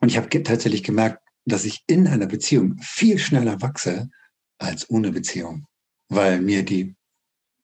Und 0.00 0.11
ich 0.11 0.17
habe 0.17 0.29
tatsächlich 0.43 0.83
gemerkt, 0.83 1.23
dass 1.47 1.64
ich 1.64 1.83
in 1.87 2.07
einer 2.07 2.26
Beziehung 2.26 2.79
viel 2.83 3.19
schneller 3.19 3.61
wachse 3.61 4.11
als 4.59 4.88
ohne 4.88 5.11
Beziehung, 5.11 5.67
weil 6.09 6.41
mir 6.41 6.64
die 6.64 6.95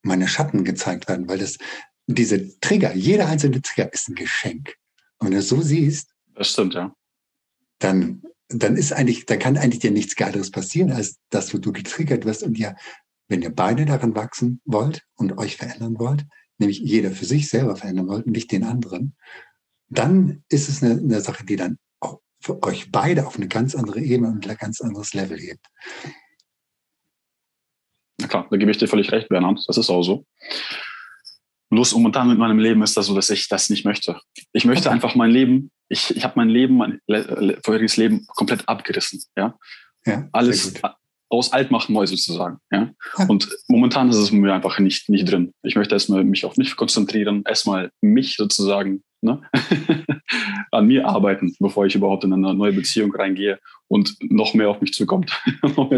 meine 0.03 0.29
Schatten 0.29 0.65
gezeigt 0.65 1.09
werden, 1.09 1.29
weil 1.29 1.39
das 1.39 1.59
diese 2.07 2.59
Trigger, 2.61 2.95
jeder 2.95 3.29
einzelne 3.29 3.63
Trigger 3.63 3.93
ist 3.93 4.09
ein 4.09 4.15
Geschenk. 4.15 4.75
Und 5.19 5.27
wenn 5.27 5.33
du 5.33 5.39
es 5.39 5.49
so 5.49 5.61
siehst, 5.61 6.11
das 6.35 6.53
stimmt, 6.53 6.75
ja. 6.75 6.95
Dann, 7.79 8.23
dann 8.49 8.77
ist 8.77 8.93
eigentlich, 8.93 9.27
da 9.27 9.37
kann 9.37 9.57
eigentlich 9.57 9.81
dir 9.81 9.91
nichts 9.91 10.17
Geileres 10.17 10.51
passieren, 10.51 10.91
als 10.91 11.19
dass 11.31 11.49
du, 11.49 11.59
du 11.59 11.73
getriggert 11.73 12.25
wirst 12.25 12.43
und 12.43 12.59
ihr, 12.59 12.77
wenn 13.29 13.43
ihr 13.43 13.55
beide 13.55 13.85
daran 13.85 14.15
wachsen 14.15 14.61
wollt 14.65 15.03
und 15.15 15.39
euch 15.39 15.57
verändern 15.57 15.99
wollt, 15.99 16.25
nämlich 16.59 16.79
jeder 16.79 17.11
für 17.11 17.25
sich 17.25 17.49
selber 17.49 17.77
verändern 17.77 18.09
wollt 18.09 18.27
und 18.27 18.33
nicht 18.33 18.53
den 18.53 18.65
anderen, 18.65 19.17
dann 19.89 20.45
ist 20.49 20.69
es 20.69 20.83
eine, 20.83 20.99
eine 20.99 21.21
Sache, 21.21 21.45
die 21.45 21.57
dann 21.57 21.79
auch 22.01 22.21
für 22.41 22.63
euch 22.63 22.91
beide 22.91 23.27
auf 23.27 23.37
eine 23.37 23.49
ganz 23.49 23.75
andere 23.75 24.01
Ebene 24.01 24.31
und 24.33 24.49
ein 24.49 24.57
ganz 24.57 24.81
anderes 24.81 25.15
Level 25.15 25.39
hebt. 25.39 25.67
Na 28.21 28.29
klar, 28.29 28.47
da 28.51 28.57
gebe 28.57 28.71
ich 28.71 28.79
dir 28.79 28.89
völlig 28.89 29.13
recht, 29.13 29.29
Bernhard. 29.29 29.61
Das 29.67 29.77
ist 29.77 29.91
auch 29.91 30.03
so. 30.03 30.25
Bloß 31.71 31.95
momentan 31.95 32.29
mit 32.29 32.39
meinem 32.39 32.59
Leben 32.59 32.83
ist 32.83 32.97
das 32.97 33.07
so, 33.07 33.15
dass 33.15 33.31
ich 33.31 33.49
das 33.49 33.71
nicht 33.71 33.85
möchte. 33.85 34.21
Ich 34.53 34.65
möchte 34.65 34.89
okay. 34.89 34.95
einfach 34.95 35.15
mein 35.15 35.31
Leben, 35.31 35.71
ich, 35.89 36.15
ich 36.17 36.25
habe 36.25 36.35
mein 36.37 36.49
Leben, 36.49 36.77
mein 36.77 37.01
vorheriges 37.65 37.97
Leben 37.97 38.27
komplett 38.27 38.69
abgerissen. 38.69 39.23
Ja, 39.37 39.57
ja 40.05 40.29
alles 40.33 40.75
aus 41.31 41.53
alt 41.53 41.71
macht 41.71 41.89
neu 41.89 42.07
sozusagen. 42.07 42.59
Ja? 42.73 42.91
Und 43.29 43.49
momentan 43.69 44.11
ist 44.11 44.17
es 44.17 44.33
mir 44.33 44.53
einfach 44.53 44.79
nicht, 44.81 45.09
nicht 45.09 45.31
drin. 45.31 45.55
Ich 45.63 45.77
möchte 45.77 45.95
erstmal 45.95 46.25
mich 46.25 46.45
auf 46.45 46.57
mich 46.57 46.75
konzentrieren, 46.77 47.45
erstmal 47.47 47.91
mich 48.01 48.37
sozusagen 48.37 49.05
ne? 49.23 49.41
an 50.71 50.87
mir 50.87 51.07
arbeiten, 51.07 51.55
bevor 51.59 51.87
ich 51.87 51.95
überhaupt 51.95 52.25
in 52.25 52.33
eine 52.33 52.55
neue 52.55 52.73
Beziehung 52.73 53.15
reingehe 53.15 53.59
und 53.89 54.17
noch 54.21 54.55
mehr 54.55 54.69
auf 54.69 54.81
mich 54.81 54.93
zukommt. 54.93 55.31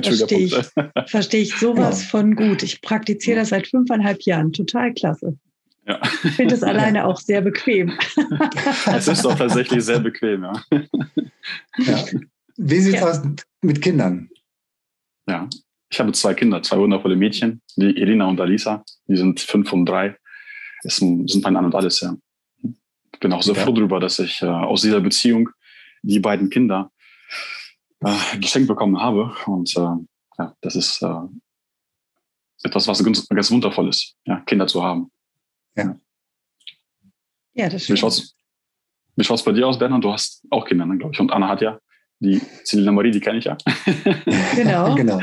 Verstehe 0.02 0.38
ich, 0.38 0.54
verstehe 1.06 1.42
ich 1.42 1.54
sowas 1.56 2.02
ja. 2.02 2.08
von 2.08 2.34
gut. 2.34 2.62
Ich 2.62 2.80
praktiziere 2.80 3.40
das 3.40 3.50
seit 3.50 3.66
fünfeinhalb 3.66 4.22
Jahren. 4.22 4.52
Total 4.52 4.92
klasse. 4.92 5.36
Ja. 5.86 6.00
Ich 6.22 6.32
finde 6.32 6.54
es 6.54 6.62
alleine 6.62 7.06
auch 7.06 7.18
sehr 7.18 7.40
bequem. 7.40 7.92
es 8.86 9.08
ist 9.08 9.24
doch 9.24 9.36
tatsächlich 9.36 9.84
sehr 9.84 9.98
bequem, 9.98 10.44
ja. 10.44 10.52
ja. 11.78 12.04
Wie 12.56 12.78
sieht 12.78 12.94
es 12.94 13.00
ja. 13.00 13.08
aus 13.08 13.20
mit 13.62 13.82
Kindern? 13.82 14.28
Ja, 15.28 15.48
ich 15.90 15.98
habe 15.98 16.12
zwei 16.12 16.34
Kinder, 16.34 16.62
zwei 16.62 16.78
wundervolle 16.78 17.16
Mädchen, 17.16 17.60
die 17.76 17.98
Irina 17.98 18.26
und 18.26 18.40
Alisa. 18.40 18.84
Die 19.08 19.16
sind 19.16 19.40
fünf 19.40 19.72
und 19.72 19.86
drei. 19.86 20.16
Es 20.84 20.96
sind 20.96 21.42
mein 21.42 21.56
An 21.56 21.66
und 21.66 21.74
Alles, 21.74 22.00
ja. 22.00 22.16
Ich 23.22 23.24
bin 23.24 23.34
auch 23.34 23.42
sehr 23.44 23.54
ja. 23.54 23.62
froh 23.62 23.70
darüber, 23.70 24.00
dass 24.00 24.18
ich 24.18 24.42
äh, 24.42 24.46
aus 24.46 24.82
dieser 24.82 25.00
Beziehung 25.00 25.48
die 26.02 26.18
beiden 26.18 26.50
Kinder 26.50 26.90
äh, 28.00 28.38
geschenkt 28.40 28.66
bekommen 28.66 29.00
habe. 29.00 29.32
Und 29.46 29.76
äh, 29.76 29.94
ja, 30.38 30.56
das 30.60 30.74
ist 30.74 31.00
äh, 31.02 31.20
etwas, 32.64 32.88
was 32.88 33.04
ganz, 33.04 33.28
ganz 33.28 33.48
wundervoll 33.52 33.90
ist, 33.90 34.16
ja, 34.24 34.40
Kinder 34.40 34.66
zu 34.66 34.82
haben. 34.82 35.12
Ja. 35.76 35.96
Ja, 37.54 37.68
das 37.68 37.84
stimmt. 37.84 38.02
Wie 39.14 39.22
schaut 39.22 39.38
es 39.38 39.44
bei 39.44 39.52
dir 39.52 39.68
aus, 39.68 39.78
Bernhard? 39.78 40.02
Du 40.02 40.12
hast 40.12 40.42
auch 40.50 40.64
Kinder, 40.64 40.84
ne, 40.84 40.98
glaube 40.98 41.14
ich. 41.14 41.20
Und 41.20 41.30
Anna 41.30 41.46
hat 41.46 41.60
ja 41.60 41.78
die 42.18 42.40
Selina 42.64 42.90
Marie, 42.90 43.12
die 43.12 43.20
kenne 43.20 43.38
ich 43.38 43.44
ja. 43.44 43.56
Genau. 44.56 44.94
genau. 44.96 45.20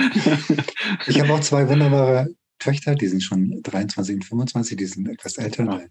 Ich 1.05 1.19
habe 1.19 1.33
auch 1.33 1.41
zwei 1.41 1.67
wunderbare 1.67 2.29
Töchter, 2.59 2.95
die 2.95 3.07
sind 3.07 3.23
schon 3.23 3.61
23 3.61 4.15
und 4.15 4.23
25, 4.23 4.77
die 4.77 4.85
sind 4.85 5.09
etwas 5.09 5.37
älter. 5.37 5.65
Ja. 5.65 5.81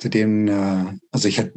Zu 0.00 0.08
denen, 0.08 0.48
äh, 0.48 0.98
also 1.12 1.28
ich 1.28 1.38
hatte, 1.38 1.52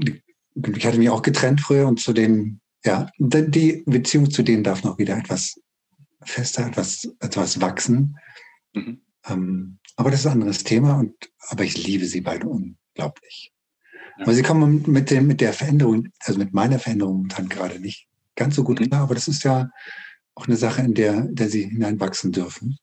ich 0.76 0.86
hatte 0.86 0.98
mich 1.00 1.10
auch 1.10 1.22
getrennt 1.22 1.62
früher 1.62 1.88
und 1.88 2.00
zu 2.00 2.14
denen, 2.14 2.62
ja, 2.86 3.10
die 3.18 3.84
Beziehung 3.86 4.30
zu 4.30 4.44
denen 4.44 4.64
darf 4.64 4.84
noch 4.84 4.98
wieder 4.98 5.18
etwas 5.18 5.60
fester, 6.22 6.68
etwas, 6.68 7.10
etwas 7.20 7.62
wachsen. 7.62 8.18
Mhm. 8.74 9.02
Ähm, 9.28 9.80
aber 9.96 10.12
das 10.12 10.22
ist 10.22 10.26
ein 10.28 10.34
anderes 10.34 10.64
Thema 10.64 11.00
und, 11.00 11.14
aber 11.48 11.64
ich 11.64 11.88
liebe 11.88 12.06
sie 12.06 12.22
beide 12.22 12.48
unglaublich. 12.48 13.54
Ja. 14.18 14.24
Aber 14.24 14.34
sie 14.34 14.44
kommen 14.44 14.84
mit 14.88 15.10
dem, 15.10 15.28
mit 15.28 15.42
der 15.42 15.54
Veränderung, 15.54 16.10
also 16.20 16.38
mit 16.38 16.54
meiner 16.54 16.80
Veränderung 16.80 17.16
momentan 17.18 17.50
gerade 17.50 17.80
nicht 17.80 18.08
ganz 18.36 18.56
so 18.56 18.64
gut 18.64 18.80
mhm. 18.80 18.90
klar, 18.90 19.04
aber 19.04 19.16
das 19.16 19.28
ist 19.28 19.44
ja 19.44 19.70
auch 20.36 20.48
eine 20.48 20.58
Sache, 20.58 20.82
in 20.82 20.94
der, 20.94 21.22
der 21.30 21.48
sie 21.50 21.64
hineinwachsen 21.64 22.32
dürfen. 22.32 22.78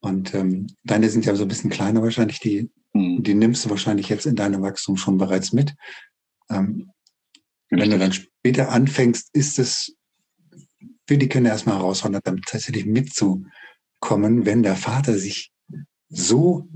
Und 0.00 0.34
ähm, 0.34 0.66
deine 0.82 1.08
sind 1.08 1.24
ja 1.24 1.34
so 1.36 1.44
ein 1.44 1.48
bisschen 1.48 1.70
kleiner 1.70 2.02
wahrscheinlich, 2.02 2.40
die, 2.40 2.70
mhm. 2.92 3.22
die 3.22 3.34
nimmst 3.34 3.64
du 3.64 3.70
wahrscheinlich 3.70 4.08
jetzt 4.08 4.26
in 4.26 4.36
deinem 4.36 4.62
Wachstum 4.62 4.96
schon 4.96 5.18
bereits 5.18 5.52
mit. 5.52 5.74
Ähm, 6.50 6.90
wenn 7.70 7.90
du 7.90 7.98
dann 7.98 8.12
später 8.12 8.70
anfängst, 8.70 9.30
ist 9.32 9.58
es 9.58 9.96
für 11.08 11.16
die 11.16 11.28
Kinder 11.28 11.50
erstmal 11.50 11.78
herausfordernd, 11.78 12.26
damit 12.26 12.44
tatsächlich 12.44 12.84
mitzukommen, 12.84 14.44
wenn 14.44 14.62
der 14.62 14.76
Vater 14.76 15.16
sich 15.18 15.52
so 16.10 16.68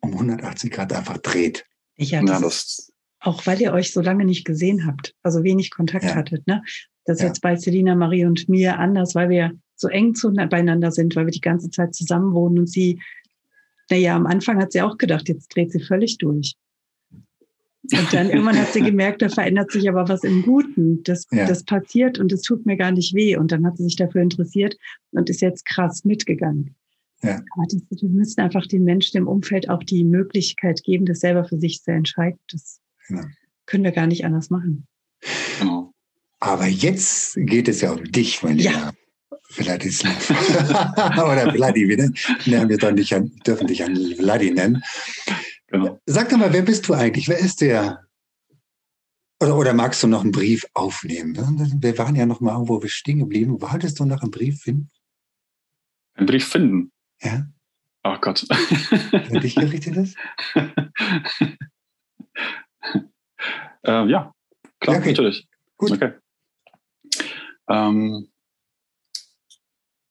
um 0.00 0.12
180 0.12 0.70
Grad 0.70 0.92
einfach 0.92 1.18
dreht. 1.18 1.64
Ja, 1.96 2.22
das, 2.22 2.30
ja, 2.30 2.40
das 2.40 2.92
auch 3.20 3.46
weil 3.46 3.60
ihr 3.60 3.72
euch 3.72 3.92
so 3.92 4.00
lange 4.00 4.24
nicht 4.24 4.44
gesehen 4.44 4.86
habt, 4.86 5.14
also 5.22 5.42
wenig 5.42 5.70
Kontakt 5.70 6.04
ja. 6.04 6.14
hattet. 6.14 6.46
Ne? 6.46 6.62
Das 7.04 7.16
ist 7.16 7.22
ja. 7.22 7.28
jetzt 7.28 7.40
bei 7.40 7.56
Selina, 7.56 7.94
Marie 7.94 8.24
und 8.24 8.48
mir 8.48 8.78
anders, 8.78 9.14
weil 9.14 9.28
wir 9.28 9.52
so 9.74 9.88
eng 9.88 10.14
zu, 10.14 10.32
beieinander 10.32 10.90
sind, 10.92 11.16
weil 11.16 11.26
wir 11.26 11.32
die 11.32 11.40
ganze 11.40 11.70
Zeit 11.70 11.94
zusammen 11.94 12.32
wohnen 12.34 12.58
und 12.58 12.70
sie 12.70 13.00
Naja, 13.90 14.16
am 14.16 14.26
Anfang 14.26 14.60
hat 14.60 14.72
sie 14.72 14.82
auch 14.82 14.98
gedacht, 14.98 15.28
jetzt 15.28 15.54
dreht 15.54 15.72
sie 15.72 15.80
völlig 15.80 16.18
durch. 16.18 16.56
Und 17.90 18.12
dann 18.12 18.28
irgendwann 18.28 18.58
hat 18.58 18.72
sie 18.72 18.82
gemerkt, 18.82 19.22
da 19.22 19.28
verändert 19.28 19.70
sich 19.70 19.88
aber 19.88 20.08
was 20.08 20.22
im 20.24 20.42
Guten. 20.42 21.02
Das, 21.04 21.26
ja. 21.30 21.46
das 21.46 21.64
passiert 21.64 22.18
und 22.18 22.32
es 22.32 22.42
tut 22.42 22.66
mir 22.66 22.76
gar 22.76 22.90
nicht 22.90 23.14
weh. 23.14 23.36
Und 23.36 23.50
dann 23.50 23.64
hat 23.64 23.78
sie 23.78 23.84
sich 23.84 23.96
dafür 23.96 24.20
interessiert 24.20 24.76
und 25.12 25.30
ist 25.30 25.40
jetzt 25.40 25.64
krass 25.64 26.04
mitgegangen. 26.04 26.74
Ja. 27.22 27.36
Aber 27.36 27.64
das, 27.70 27.82
wir 28.02 28.08
müssen 28.10 28.40
einfach 28.40 28.66
den 28.66 28.84
Menschen 28.84 29.16
im 29.16 29.26
Umfeld 29.26 29.70
auch 29.70 29.82
die 29.82 30.04
Möglichkeit 30.04 30.82
geben, 30.84 31.06
das 31.06 31.20
selber 31.20 31.44
für 31.44 31.58
sich 31.58 31.82
zu 31.82 31.92
entscheiden. 31.92 32.38
Das 32.50 32.80
ja. 33.08 33.24
können 33.66 33.84
wir 33.84 33.92
gar 33.92 34.06
nicht 34.06 34.24
anders 34.24 34.50
machen. 34.50 34.86
Genau. 35.58 35.92
Aber 36.40 36.66
jetzt 36.66 37.36
geht 37.36 37.68
es 37.68 37.80
ja 37.80 37.92
um 37.92 38.04
dich, 38.04 38.42
mein 38.42 38.58
ja. 38.58 38.70
Lieber. 38.70 38.92
Vladislav. 39.50 40.30
Oder 40.30 41.52
Vladi, 41.52 41.88
wir 41.88 41.96
nennen 41.96 42.68
wir 42.68 42.76
doch 42.76 42.92
nicht 42.92 43.14
an, 43.14 43.32
dürfen 43.46 43.66
dich 43.66 43.82
an 43.82 43.96
Vladi 44.16 44.50
nennen. 44.50 44.82
Genau. 45.68 46.00
Sag 46.06 46.28
doch 46.28 46.36
mal, 46.36 46.52
wer 46.52 46.62
bist 46.62 46.88
du 46.88 46.94
eigentlich? 46.94 47.28
Wer 47.28 47.38
ist 47.38 47.60
der? 47.60 48.06
Oder, 49.40 49.56
oder 49.56 49.72
magst 49.72 50.02
du 50.02 50.06
noch 50.06 50.22
einen 50.22 50.32
Brief 50.32 50.66
aufnehmen? 50.74 51.36
Wir 51.80 51.96
waren 51.98 52.16
ja 52.16 52.26
noch 52.26 52.40
mal 52.40 52.52
irgendwo 52.52 52.80
stehen 52.86 53.20
geblieben. 53.20 53.60
Wolltest 53.60 53.98
du 54.00 54.04
noch 54.04 54.22
einen 54.22 54.30
Brief 54.30 54.60
finden? 54.62 54.90
Einen 56.14 56.26
Brief 56.26 56.48
finden? 56.48 56.92
Ja. 57.20 57.46
Oh 58.04 58.16
Gott. 58.20 58.46
Wer 58.48 59.40
dich 59.40 59.54
gerichtet 59.54 59.96
ist? 59.96 60.16
äh, 63.84 64.06
ja, 64.08 64.32
klar, 64.80 64.96
okay. 64.96 65.10
natürlich. 65.10 65.48
Gut. 65.76 65.92
Okay. 65.92 66.12
Ähm, 67.68 68.28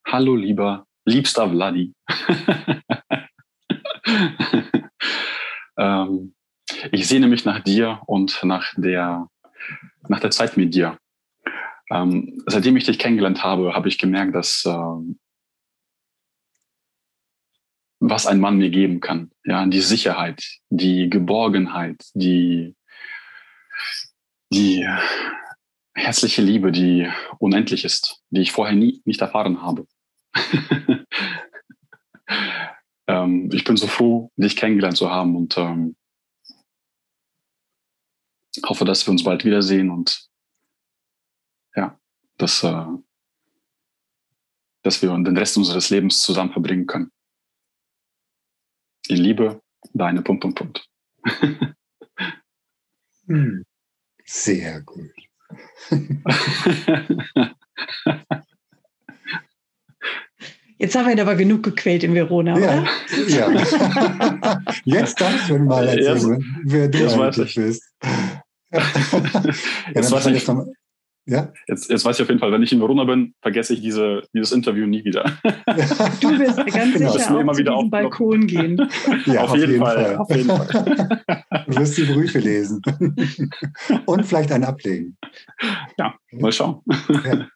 hallo, 0.07 0.35
lieber, 0.35 0.87
liebster 1.05 1.49
Vladi. 1.49 1.93
ähm, 5.77 6.33
ich 6.91 7.07
sehne 7.07 7.27
mich 7.27 7.45
nach 7.45 7.59
dir 7.59 8.01
und 8.05 8.43
nach 8.43 8.73
der, 8.77 9.27
nach 10.07 10.19
der 10.19 10.31
Zeit 10.31 10.57
mit 10.57 10.73
dir. 10.73 10.97
Ähm, 11.89 12.41
seitdem 12.45 12.77
ich 12.77 12.85
dich 12.85 12.99
kennengelernt 12.99 13.43
habe, 13.43 13.73
habe 13.73 13.89
ich 13.89 13.97
gemerkt, 13.97 14.35
dass 14.35 14.65
äh, 14.65 15.15
was 17.99 18.27
ein 18.27 18.39
Mann 18.39 18.57
mir 18.57 18.69
geben 18.69 18.99
kann. 19.01 19.31
Ja, 19.43 19.65
die 19.65 19.81
Sicherheit, 19.81 20.59
die 20.69 21.09
Geborgenheit, 21.09 21.97
die, 22.13 22.75
die 24.53 24.87
herzliche 25.93 26.41
Liebe, 26.41 26.71
die 26.71 27.09
unendlich 27.39 27.83
ist, 27.83 28.21
die 28.29 28.41
ich 28.41 28.51
vorher 28.51 28.75
nie 28.75 29.01
nicht 29.05 29.21
erfahren 29.21 29.61
habe. 29.61 29.87
ähm, 33.07 33.49
ich 33.53 33.63
bin 33.63 33.77
so 33.77 33.87
froh, 33.87 34.31
dich 34.35 34.55
kennengelernt 34.55 34.97
zu 34.97 35.09
haben 35.09 35.35
und 35.35 35.57
ähm, 35.57 35.95
hoffe, 38.65 38.85
dass 38.85 39.05
wir 39.05 39.11
uns 39.11 39.23
bald 39.23 39.45
wiedersehen 39.45 39.89
und 39.89 40.27
ja, 41.75 41.99
dass, 42.37 42.63
äh, 42.63 42.85
dass 44.83 45.01
wir 45.01 45.09
den 45.09 45.37
Rest 45.37 45.57
unseres 45.57 45.89
Lebens 45.89 46.21
zusammen 46.21 46.51
verbringen 46.51 46.87
können. 46.87 47.11
In 49.07 49.17
Liebe, 49.17 49.61
deine 49.93 50.21
Punkt, 50.21 50.41
Punkt, 50.41 50.57
Punkt. 50.57 50.89
Hm. 53.27 53.65
Sehr 54.23 54.81
gut. 54.81 55.11
Jetzt 60.79 60.95
haben 60.95 61.05
wir 61.05 61.13
ihn 61.13 61.19
aber 61.19 61.35
genug 61.35 61.63
gequält 61.63 62.03
in 62.03 62.13
Verona, 62.13 62.57
ja, 62.59 62.65
oder? 62.65 62.87
Ja. 63.27 64.61
Jetzt 64.85 65.19
darfst 65.19 65.49
du 65.49 65.57
mal 65.59 65.87
erzählen, 65.87 66.39
ja, 66.39 66.63
wer 66.65 66.87
du 66.87 67.21
eigentlich 67.21 67.55
bist. 67.55 67.83
ja, 68.71 68.81
jetzt 69.95 70.11
weiß 70.11 70.27
ich, 70.27 70.45
ja? 71.25 71.51
Jetzt, 71.67 71.89
jetzt 71.89 72.05
weiß 72.05 72.17
ich 72.17 72.21
auf 72.23 72.29
jeden 72.29 72.39
Fall, 72.39 72.53
wenn 72.53 72.63
ich 72.63 72.71
in 72.71 72.79
Verona 72.79 73.03
bin, 73.03 73.33
vergesse 73.41 73.73
ich 73.73 73.81
diese, 73.81 74.23
dieses 74.33 74.53
Interview 74.53 74.87
nie 74.87 75.03
wieder. 75.03 75.25
Du 76.21 76.39
wirst 76.39 76.57
ganz 76.73 76.93
genau. 76.93 77.11
sicher 77.11 77.35
auch 77.35 77.39
immer 77.39 77.57
wieder 77.57 77.75
auf 77.75 77.89
Balkon 77.89 78.47
gehen. 78.47 78.77
Ja, 79.25 79.43
auf, 79.43 79.51
auf, 79.51 79.57
jeden, 79.57 79.71
jeden 79.73 79.85
Fall, 79.85 80.05
Fall. 80.05 80.17
auf 80.17 80.29
jeden 80.29 80.47
Fall. 80.47 81.23
Du 81.67 81.75
wirst 81.77 81.97
die 81.97 82.03
Briefe 82.03 82.39
lesen. 82.39 82.81
Und 84.05 84.25
vielleicht 84.25 84.51
einen 84.51 84.63
ablegen. 84.63 85.17
Ja, 85.97 86.15
mal 86.31 86.51
schauen. 86.51 86.81
Ja. 87.25 87.47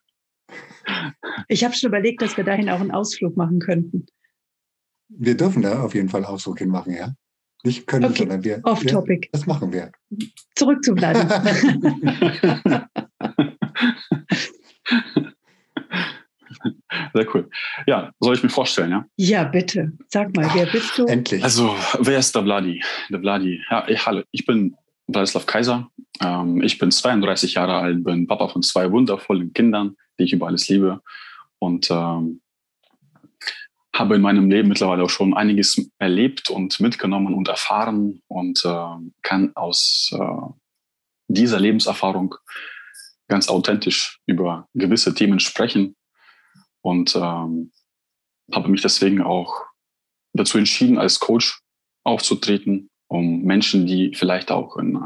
Ich 1.48 1.64
habe 1.64 1.74
schon 1.74 1.88
überlegt, 1.88 2.22
dass 2.22 2.36
wir 2.36 2.44
dahin 2.44 2.70
auch 2.70 2.80
einen 2.80 2.90
Ausflug 2.90 3.36
machen 3.36 3.58
könnten. 3.58 4.06
Wir 5.08 5.36
dürfen 5.36 5.62
da 5.62 5.82
auf 5.82 5.94
jeden 5.94 6.08
Fall 6.08 6.24
Ausflug 6.24 6.58
hin 6.58 6.68
machen, 6.68 6.94
ja. 6.94 7.14
Nicht 7.64 7.86
können, 7.86 8.06
okay. 8.06 8.18
sondern 8.18 8.42
wir. 8.44 8.60
Off-Topic. 8.64 9.28
das 9.32 9.46
machen 9.46 9.72
wir. 9.72 9.92
Zurück 10.56 10.82
zu 10.82 10.94
bleiben. 10.94 11.28
Sehr 17.14 17.34
cool. 17.34 17.48
Ja, 17.86 18.10
soll 18.20 18.34
ich 18.34 18.42
mir 18.42 18.48
vorstellen, 18.48 18.90
ja? 18.90 19.06
Ja, 19.16 19.44
bitte. 19.44 19.92
Sag 20.08 20.34
mal, 20.36 20.48
wer 20.54 20.66
bist 20.66 20.98
du? 20.98 21.06
Endlich. 21.06 21.42
Also, 21.42 21.74
wer 22.00 22.18
ist 22.18 22.34
der 22.34 22.42
Vladi? 22.42 22.82
Der 23.10 23.20
Vladi. 23.20 23.62
Ja, 23.70 23.86
ich, 23.88 24.04
hallo, 24.06 24.22
ich 24.30 24.46
bin 24.46 24.74
Vladislav 25.10 25.46
Kaiser. 25.46 25.90
Ähm, 26.20 26.62
ich 26.62 26.78
bin 26.78 26.90
32 26.90 27.54
Jahre 27.54 27.76
alt, 27.76 28.04
bin 28.04 28.26
Papa 28.26 28.48
von 28.48 28.62
zwei 28.62 28.90
wundervollen 28.90 29.52
Kindern, 29.52 29.96
die 30.22 30.26
ich 30.26 30.32
über 30.32 30.46
alles 30.46 30.68
liebe. 30.68 31.00
Und 31.58 31.90
ähm, 31.90 32.40
habe 33.94 34.14
in 34.14 34.22
meinem 34.22 34.50
Leben 34.50 34.68
mittlerweile 34.68 35.02
auch 35.02 35.10
schon 35.10 35.34
einiges 35.34 35.90
erlebt 35.98 36.48
und 36.48 36.80
mitgenommen 36.80 37.34
und 37.34 37.48
erfahren 37.48 38.22
und 38.28 38.64
äh, 38.64 39.10
kann 39.22 39.52
aus 39.54 40.10
äh, 40.14 40.52
dieser 41.28 41.60
Lebenserfahrung 41.60 42.36
ganz 43.28 43.48
authentisch 43.48 44.18
über 44.26 44.68
gewisse 44.74 45.14
Themen 45.14 45.40
sprechen 45.40 45.96
und 46.80 47.14
ähm, 47.16 47.72
habe 48.52 48.68
mich 48.68 48.82
deswegen 48.82 49.22
auch 49.22 49.62
dazu 50.32 50.58
entschieden, 50.58 50.98
als 50.98 51.20
Coach 51.20 51.60
aufzutreten, 52.04 52.90
um 53.08 53.42
Menschen, 53.42 53.86
die 53.86 54.14
vielleicht 54.14 54.50
auch 54.50 54.76
in 54.76 54.98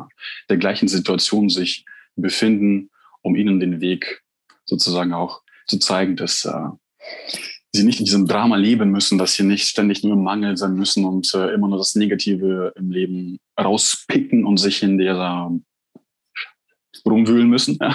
der 0.48 0.56
gleichen 0.58 0.88
Situation 0.88 1.48
sich 1.48 1.84
befinden, 2.14 2.90
um 3.22 3.34
ihnen 3.34 3.58
den 3.58 3.80
Weg 3.80 4.22
sozusagen 4.66 5.12
auch 5.12 5.42
zu 5.66 5.78
zeigen, 5.78 6.16
dass 6.16 6.44
äh, 6.44 6.68
sie 7.72 7.84
nicht 7.84 8.00
in 8.00 8.04
diesem 8.04 8.26
Drama 8.26 8.56
leben 8.56 8.90
müssen, 8.90 9.18
dass 9.18 9.34
sie 9.34 9.44
nicht 9.44 9.66
ständig 9.66 10.02
nur 10.02 10.14
im 10.14 10.22
Mangel 10.22 10.56
sein 10.56 10.74
müssen 10.74 11.04
und 11.04 11.32
äh, 11.34 11.52
immer 11.52 11.68
nur 11.68 11.78
das 11.78 11.94
Negative 11.94 12.72
im 12.76 12.90
Leben 12.90 13.38
rauspicken 13.58 14.44
und 14.44 14.58
sich 14.58 14.82
in 14.82 14.98
dieser 14.98 15.50
rumwühlen 17.04 17.48
müssen. 17.48 17.78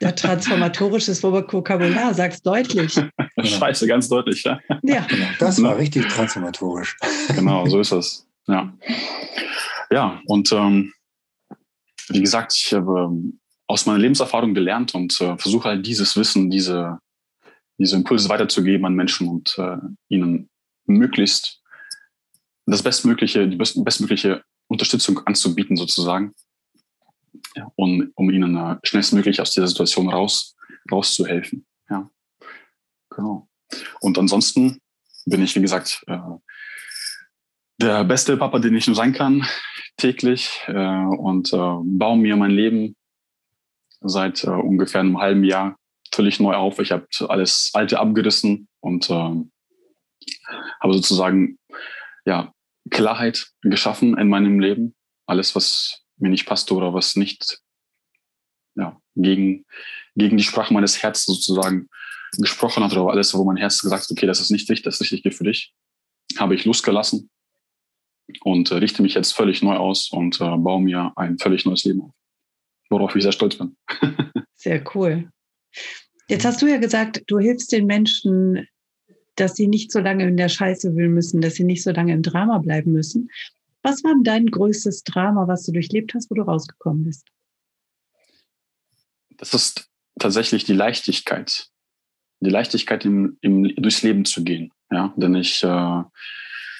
Ja, 0.00 0.12
transformatorisches 0.12 1.22
Vokabular, 1.22 2.12
sag's 2.12 2.42
deutlich. 2.42 3.00
Scheiße, 3.42 3.86
ganz 3.86 4.06
deutlich, 4.06 4.44
ja. 4.44 4.60
Ja. 4.82 5.06
Genau, 5.08 5.26
das 5.38 5.62
war 5.62 5.78
richtig 5.78 6.06
transformatorisch. 6.08 6.94
Genau, 7.34 7.64
so 7.66 7.80
ist 7.80 7.92
das. 7.92 8.26
Ja. 8.46 8.76
Ja, 9.90 10.20
und 10.26 10.52
ähm, 10.52 10.92
wie 12.10 12.20
gesagt, 12.20 12.54
ich 12.54 12.74
habe 12.74 13.08
ähm, 13.08 13.40
aus 13.74 13.86
meiner 13.86 13.98
Lebenserfahrung 13.98 14.54
gelernt 14.54 14.94
und 14.94 15.20
äh, 15.20 15.36
versuche 15.36 15.68
halt 15.70 15.84
dieses 15.84 16.16
Wissen, 16.16 16.48
diese, 16.48 17.00
diese 17.76 17.96
Impulse 17.96 18.28
weiterzugeben 18.28 18.86
an 18.86 18.94
Menschen 18.94 19.26
und 19.26 19.58
äh, 19.58 19.78
ihnen 20.08 20.48
möglichst 20.86 21.60
das 22.66 22.84
bestmögliche, 22.84 23.48
die 23.48 23.56
bestmögliche 23.56 24.44
Unterstützung 24.68 25.18
anzubieten, 25.26 25.76
sozusagen 25.76 26.34
ja, 27.56 27.68
um, 27.74 28.12
um 28.14 28.30
ihnen 28.30 28.56
äh, 28.56 28.76
schnellstmöglich 28.84 29.40
aus 29.40 29.50
dieser 29.50 29.66
Situation 29.66 30.08
raus, 30.08 30.54
rauszuhelfen. 30.92 31.66
Ja, 31.90 32.08
genau. 33.10 33.48
Und 34.00 34.16
ansonsten 34.20 34.78
bin 35.26 35.42
ich, 35.42 35.56
wie 35.56 35.62
gesagt, 35.62 36.04
äh, 36.06 36.18
der 37.80 38.04
beste 38.04 38.36
Papa, 38.36 38.60
den 38.60 38.76
ich 38.76 38.86
nur 38.86 38.94
sein 38.94 39.12
kann, 39.12 39.44
täglich 39.96 40.60
äh, 40.68 41.06
und 41.06 41.52
äh, 41.52 41.56
baue 41.56 42.18
mir 42.18 42.36
mein 42.36 42.52
Leben 42.52 42.94
seit 44.04 44.44
äh, 44.44 44.50
ungefähr 44.50 45.00
einem 45.00 45.18
halben 45.18 45.44
Jahr 45.44 45.76
völlig 46.12 46.38
neu 46.40 46.54
auf. 46.54 46.78
Ich 46.78 46.92
habe 46.92 47.06
alles 47.28 47.70
Alte 47.74 47.98
abgerissen 47.98 48.68
und 48.80 49.10
äh, 49.10 49.12
habe 50.80 50.94
sozusagen 50.94 51.58
ja, 52.24 52.52
Klarheit 52.90 53.48
geschaffen 53.62 54.16
in 54.16 54.28
meinem 54.28 54.60
Leben. 54.60 54.94
Alles, 55.26 55.54
was 55.54 56.04
mir 56.18 56.28
nicht 56.30 56.46
passte 56.46 56.74
oder 56.74 56.94
was 56.94 57.16
nicht 57.16 57.60
ja, 58.76 59.00
gegen, 59.14 59.64
gegen 60.14 60.36
die 60.36 60.44
Sprache 60.44 60.72
meines 60.72 61.02
Herzens 61.02 61.36
sozusagen 61.36 61.88
gesprochen 62.38 62.82
hat 62.82 62.92
oder 62.92 63.12
alles, 63.12 63.34
wo 63.34 63.44
mein 63.44 63.56
Herz 63.56 63.80
gesagt 63.80 64.04
hat, 64.04 64.10
okay, 64.10 64.26
das 64.26 64.40
ist 64.40 64.50
nicht 64.50 64.68
richtig, 64.68 64.84
das 64.84 65.00
ist 65.00 65.12
richtig 65.12 65.34
für 65.34 65.44
dich, 65.44 65.72
habe 66.38 66.54
ich 66.54 66.64
losgelassen 66.64 67.30
und 68.40 68.70
äh, 68.70 68.76
richte 68.76 69.02
mich 69.02 69.14
jetzt 69.14 69.32
völlig 69.32 69.62
neu 69.62 69.76
aus 69.76 70.10
und 70.10 70.40
äh, 70.40 70.56
baue 70.56 70.82
mir 70.82 71.12
ein 71.16 71.38
völlig 71.38 71.64
neues 71.64 71.84
Leben 71.84 72.02
auf, 72.02 72.14
worauf 72.90 73.14
ich 73.16 73.22
sehr 73.22 73.32
stolz 73.32 73.56
bin. 73.56 73.76
sehr 74.54 74.82
cool. 74.94 75.30
Jetzt 76.28 76.44
hast 76.44 76.62
du 76.62 76.66
ja 76.66 76.78
gesagt, 76.78 77.22
du 77.26 77.38
hilfst 77.38 77.72
den 77.72 77.86
Menschen 77.86 78.66
dass 79.36 79.56
sie 79.56 79.66
nicht 79.66 79.90
so 79.90 80.00
lange 80.00 80.26
in 80.26 80.36
der 80.36 80.48
Scheiße 80.48 80.94
wühlen 80.94 81.14
müssen, 81.14 81.40
dass 81.40 81.54
sie 81.54 81.64
nicht 81.64 81.82
so 81.82 81.90
lange 81.90 82.12
im 82.12 82.22
Drama 82.22 82.58
bleiben 82.58 82.92
müssen. 82.92 83.30
Was 83.82 84.02
war 84.04 84.12
denn 84.12 84.24
dein 84.24 84.46
größtes 84.46 85.04
Drama, 85.04 85.46
was 85.48 85.64
du 85.64 85.72
durchlebt 85.72 86.14
hast, 86.14 86.30
wo 86.30 86.34
du 86.34 86.42
rausgekommen 86.42 87.04
bist? 87.04 87.26
Das 89.36 89.52
ist 89.52 89.90
tatsächlich 90.18 90.64
die 90.64 90.72
Leichtigkeit. 90.72 91.68
Die 92.40 92.50
Leichtigkeit, 92.50 93.04
im, 93.04 93.38
im, 93.40 93.74
durchs 93.76 94.02
Leben 94.02 94.24
zu 94.24 94.44
gehen. 94.44 94.72
Ja, 94.90 95.12
denn 95.16 95.34
ich, 95.34 95.62
äh, 95.64 96.02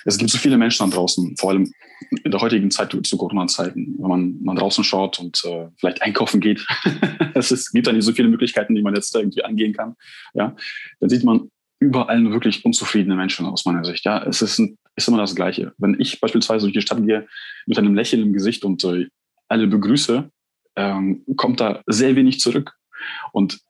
es 0.05 0.19
gibt 0.19 0.31
so 0.31 0.39
viele 0.39 0.59
Menschen 0.59 0.89
da 0.89 0.97
draußen, 0.97 1.37
vor 1.37 1.51
allem 1.51 1.73
in 2.25 2.31
der 2.31 2.41
heutigen 2.41 2.71
Zeit 2.71 2.97
zu 3.05 3.17
Corona-Zeiten, 3.17 3.97
wenn 3.99 4.09
man 4.09 4.43
mal 4.43 4.55
draußen 4.55 4.85
schaut 4.85 5.19
und 5.19 5.43
äh, 5.45 5.69
vielleicht 5.77 6.03
einkaufen 6.03 6.41
geht. 6.41 6.67
es 7.35 7.73
gibt 7.73 7.87
da 7.87 7.93
nicht 7.93 8.05
so 8.05 8.13
viele 8.13 8.29
Möglichkeiten, 8.29 8.75
die 8.75 8.83
man 8.83 8.95
jetzt 8.95 9.15
irgendwie 9.15 9.45
angehen 9.45 9.73
kann. 9.73 9.95
Ja, 10.35 10.55
dann 11.01 11.09
sieht 11.11 11.25
man 11.25 11.51
überall 11.81 12.31
wirklich 12.31 12.65
unzufriedene 12.65 13.17
Menschen 13.17 13.47
aus 13.47 13.65
meiner 13.65 13.85
Sicht. 13.85 14.05
Ja, 14.05 14.23
es 14.23 14.43
ist, 14.43 14.59
ein, 14.59 14.79
ist 14.97 15.09
immer 15.09 15.19
das 15.19 15.35
Gleiche. 15.35 15.73
Wenn 15.79 15.99
ich 15.99 16.21
beispielsweise 16.21 16.67
durch 16.67 16.75
die 16.75 16.83
Stadt 16.83 17.05
gehe 17.05 17.27
mit 17.67 17.79
einem 17.79 17.95
Lächeln 17.95 18.23
im 18.23 18.33
Gesicht 18.33 18.65
und 18.65 18.83
äh, 18.85 19.09
alle 19.49 19.67
begrüße, 19.67 20.31
ähm, 20.77 21.25
kommt 21.37 21.61
da 21.61 21.83
sehr 21.87 22.17
wenig 22.17 22.41
zurück. 22.41 22.73
Und 23.33 23.61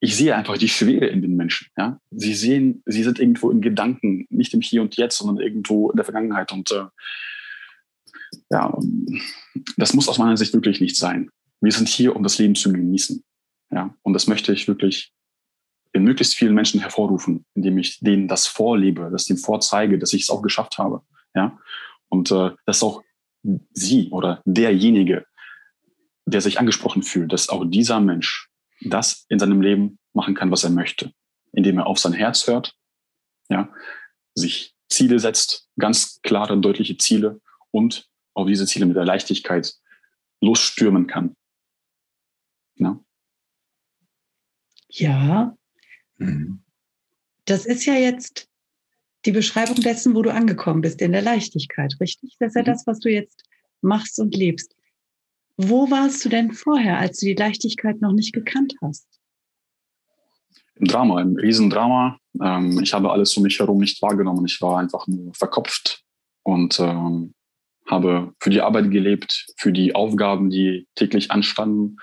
ich 0.00 0.16
sehe 0.16 0.34
einfach 0.34 0.56
die 0.58 0.68
Schwere 0.68 1.06
in 1.06 1.22
den 1.22 1.36
Menschen. 1.36 1.68
Ja? 1.76 2.00
Sie 2.10 2.34
sehen, 2.34 2.82
sie 2.86 3.02
sind 3.02 3.18
irgendwo 3.18 3.50
in 3.50 3.60
Gedanken, 3.60 4.26
nicht 4.30 4.54
im 4.54 4.60
Hier 4.60 4.82
und 4.82 4.96
Jetzt, 4.96 5.18
sondern 5.18 5.44
irgendwo 5.44 5.90
in 5.90 5.96
der 5.96 6.04
Vergangenheit. 6.04 6.52
Und 6.52 6.70
äh, 6.70 6.84
ja, 8.50 8.78
das 9.76 9.94
muss 9.94 10.08
aus 10.08 10.18
meiner 10.18 10.36
Sicht 10.36 10.52
wirklich 10.52 10.80
nicht 10.80 10.96
sein. 10.96 11.30
Wir 11.60 11.72
sind 11.72 11.88
hier, 11.88 12.14
um 12.14 12.22
das 12.22 12.38
Leben 12.38 12.54
zu 12.54 12.72
genießen. 12.72 13.24
Ja, 13.70 13.94
und 14.02 14.12
das 14.14 14.28
möchte 14.28 14.52
ich 14.52 14.68
wirklich 14.68 15.12
in 15.92 16.04
möglichst 16.04 16.34
vielen 16.34 16.54
Menschen 16.54 16.80
hervorrufen, 16.80 17.44
indem 17.54 17.78
ich 17.78 17.98
denen 18.00 18.28
das 18.28 18.46
vorlebe, 18.46 19.08
das 19.10 19.24
denen 19.24 19.38
vorzeige, 19.38 19.98
dass 19.98 20.12
ich 20.12 20.22
es 20.22 20.30
auch 20.30 20.42
geschafft 20.42 20.78
habe. 20.78 21.02
Ja, 21.34 21.58
und 22.08 22.30
äh, 22.30 22.50
dass 22.66 22.82
auch 22.82 23.02
sie 23.72 24.08
oder 24.10 24.42
derjenige, 24.44 25.26
der 26.24 26.40
sich 26.40 26.60
angesprochen 26.60 27.02
fühlt, 27.02 27.32
dass 27.32 27.48
auch 27.48 27.64
dieser 27.64 28.00
Mensch 28.00 28.47
das 28.80 29.26
in 29.28 29.38
seinem 29.38 29.60
Leben 29.60 29.98
machen 30.12 30.34
kann, 30.34 30.50
was 30.50 30.64
er 30.64 30.70
möchte, 30.70 31.12
indem 31.52 31.78
er 31.78 31.86
auf 31.86 31.98
sein 31.98 32.12
Herz 32.12 32.46
hört, 32.46 32.74
ja, 33.48 33.72
sich 34.34 34.74
Ziele 34.88 35.18
setzt, 35.18 35.68
ganz 35.78 36.20
klare, 36.22 36.58
deutliche 36.58 36.96
Ziele 36.96 37.40
und 37.70 38.08
auf 38.34 38.46
diese 38.46 38.66
Ziele 38.66 38.86
mit 38.86 38.96
der 38.96 39.04
Leichtigkeit 39.04 39.74
losstürmen 40.40 41.06
kann. 41.06 41.34
Ja. 42.76 43.00
Ja. 44.88 45.56
Mhm. 46.16 46.62
Das 47.44 47.66
ist 47.66 47.84
ja 47.84 47.94
jetzt 47.94 48.48
die 49.24 49.32
Beschreibung 49.32 49.76
dessen, 49.76 50.14
wo 50.14 50.22
du 50.22 50.32
angekommen 50.32 50.80
bist, 50.80 51.00
in 51.02 51.12
der 51.12 51.22
Leichtigkeit, 51.22 51.94
richtig? 52.00 52.36
Das 52.38 52.50
ist 52.50 52.56
ja 52.56 52.62
mhm. 52.62 52.66
das, 52.66 52.86
was 52.86 53.00
du 53.00 53.10
jetzt 53.10 53.44
machst 53.80 54.18
und 54.20 54.34
lebst. 54.34 54.74
Wo 55.60 55.90
warst 55.90 56.24
du 56.24 56.28
denn 56.28 56.52
vorher, 56.52 56.98
als 56.98 57.18
du 57.18 57.26
die 57.26 57.34
Leichtigkeit 57.34 58.00
noch 58.00 58.12
nicht 58.12 58.32
gekannt 58.32 58.74
hast? 58.80 59.08
Im 60.76 60.86
Drama, 60.86 61.20
im 61.20 61.34
Riesendrama. 61.36 62.16
Ähm, 62.40 62.80
ich 62.80 62.94
habe 62.94 63.10
alles 63.10 63.36
um 63.36 63.42
mich 63.42 63.58
herum 63.58 63.78
nicht 63.78 64.00
wahrgenommen. 64.00 64.46
Ich 64.46 64.62
war 64.62 64.78
einfach 64.78 65.08
nur 65.08 65.34
verkopft 65.34 66.04
und 66.44 66.78
ähm, 66.78 67.34
habe 67.88 68.32
für 68.38 68.50
die 68.50 68.60
Arbeit 68.60 68.92
gelebt, 68.92 69.46
für 69.56 69.72
die 69.72 69.96
Aufgaben, 69.96 70.48
die 70.48 70.86
täglich 70.94 71.32
anstanden, 71.32 71.96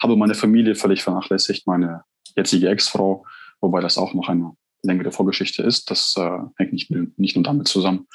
habe 0.00 0.16
meine 0.16 0.34
Familie 0.34 0.76
völlig 0.76 1.02
vernachlässigt, 1.02 1.66
meine 1.66 2.04
jetzige 2.36 2.68
Ex-Frau, 2.68 3.26
wobei 3.60 3.80
das 3.80 3.98
auch 3.98 4.14
noch 4.14 4.28
eine 4.28 4.52
längere 4.82 5.10
Vorgeschichte 5.10 5.64
ist. 5.64 5.90
Das 5.90 6.14
äh, 6.16 6.38
hängt 6.56 6.72
nicht, 6.72 6.90
nicht 7.18 7.34
nur 7.34 7.42
damit 7.42 7.66
zusammen. 7.66 8.06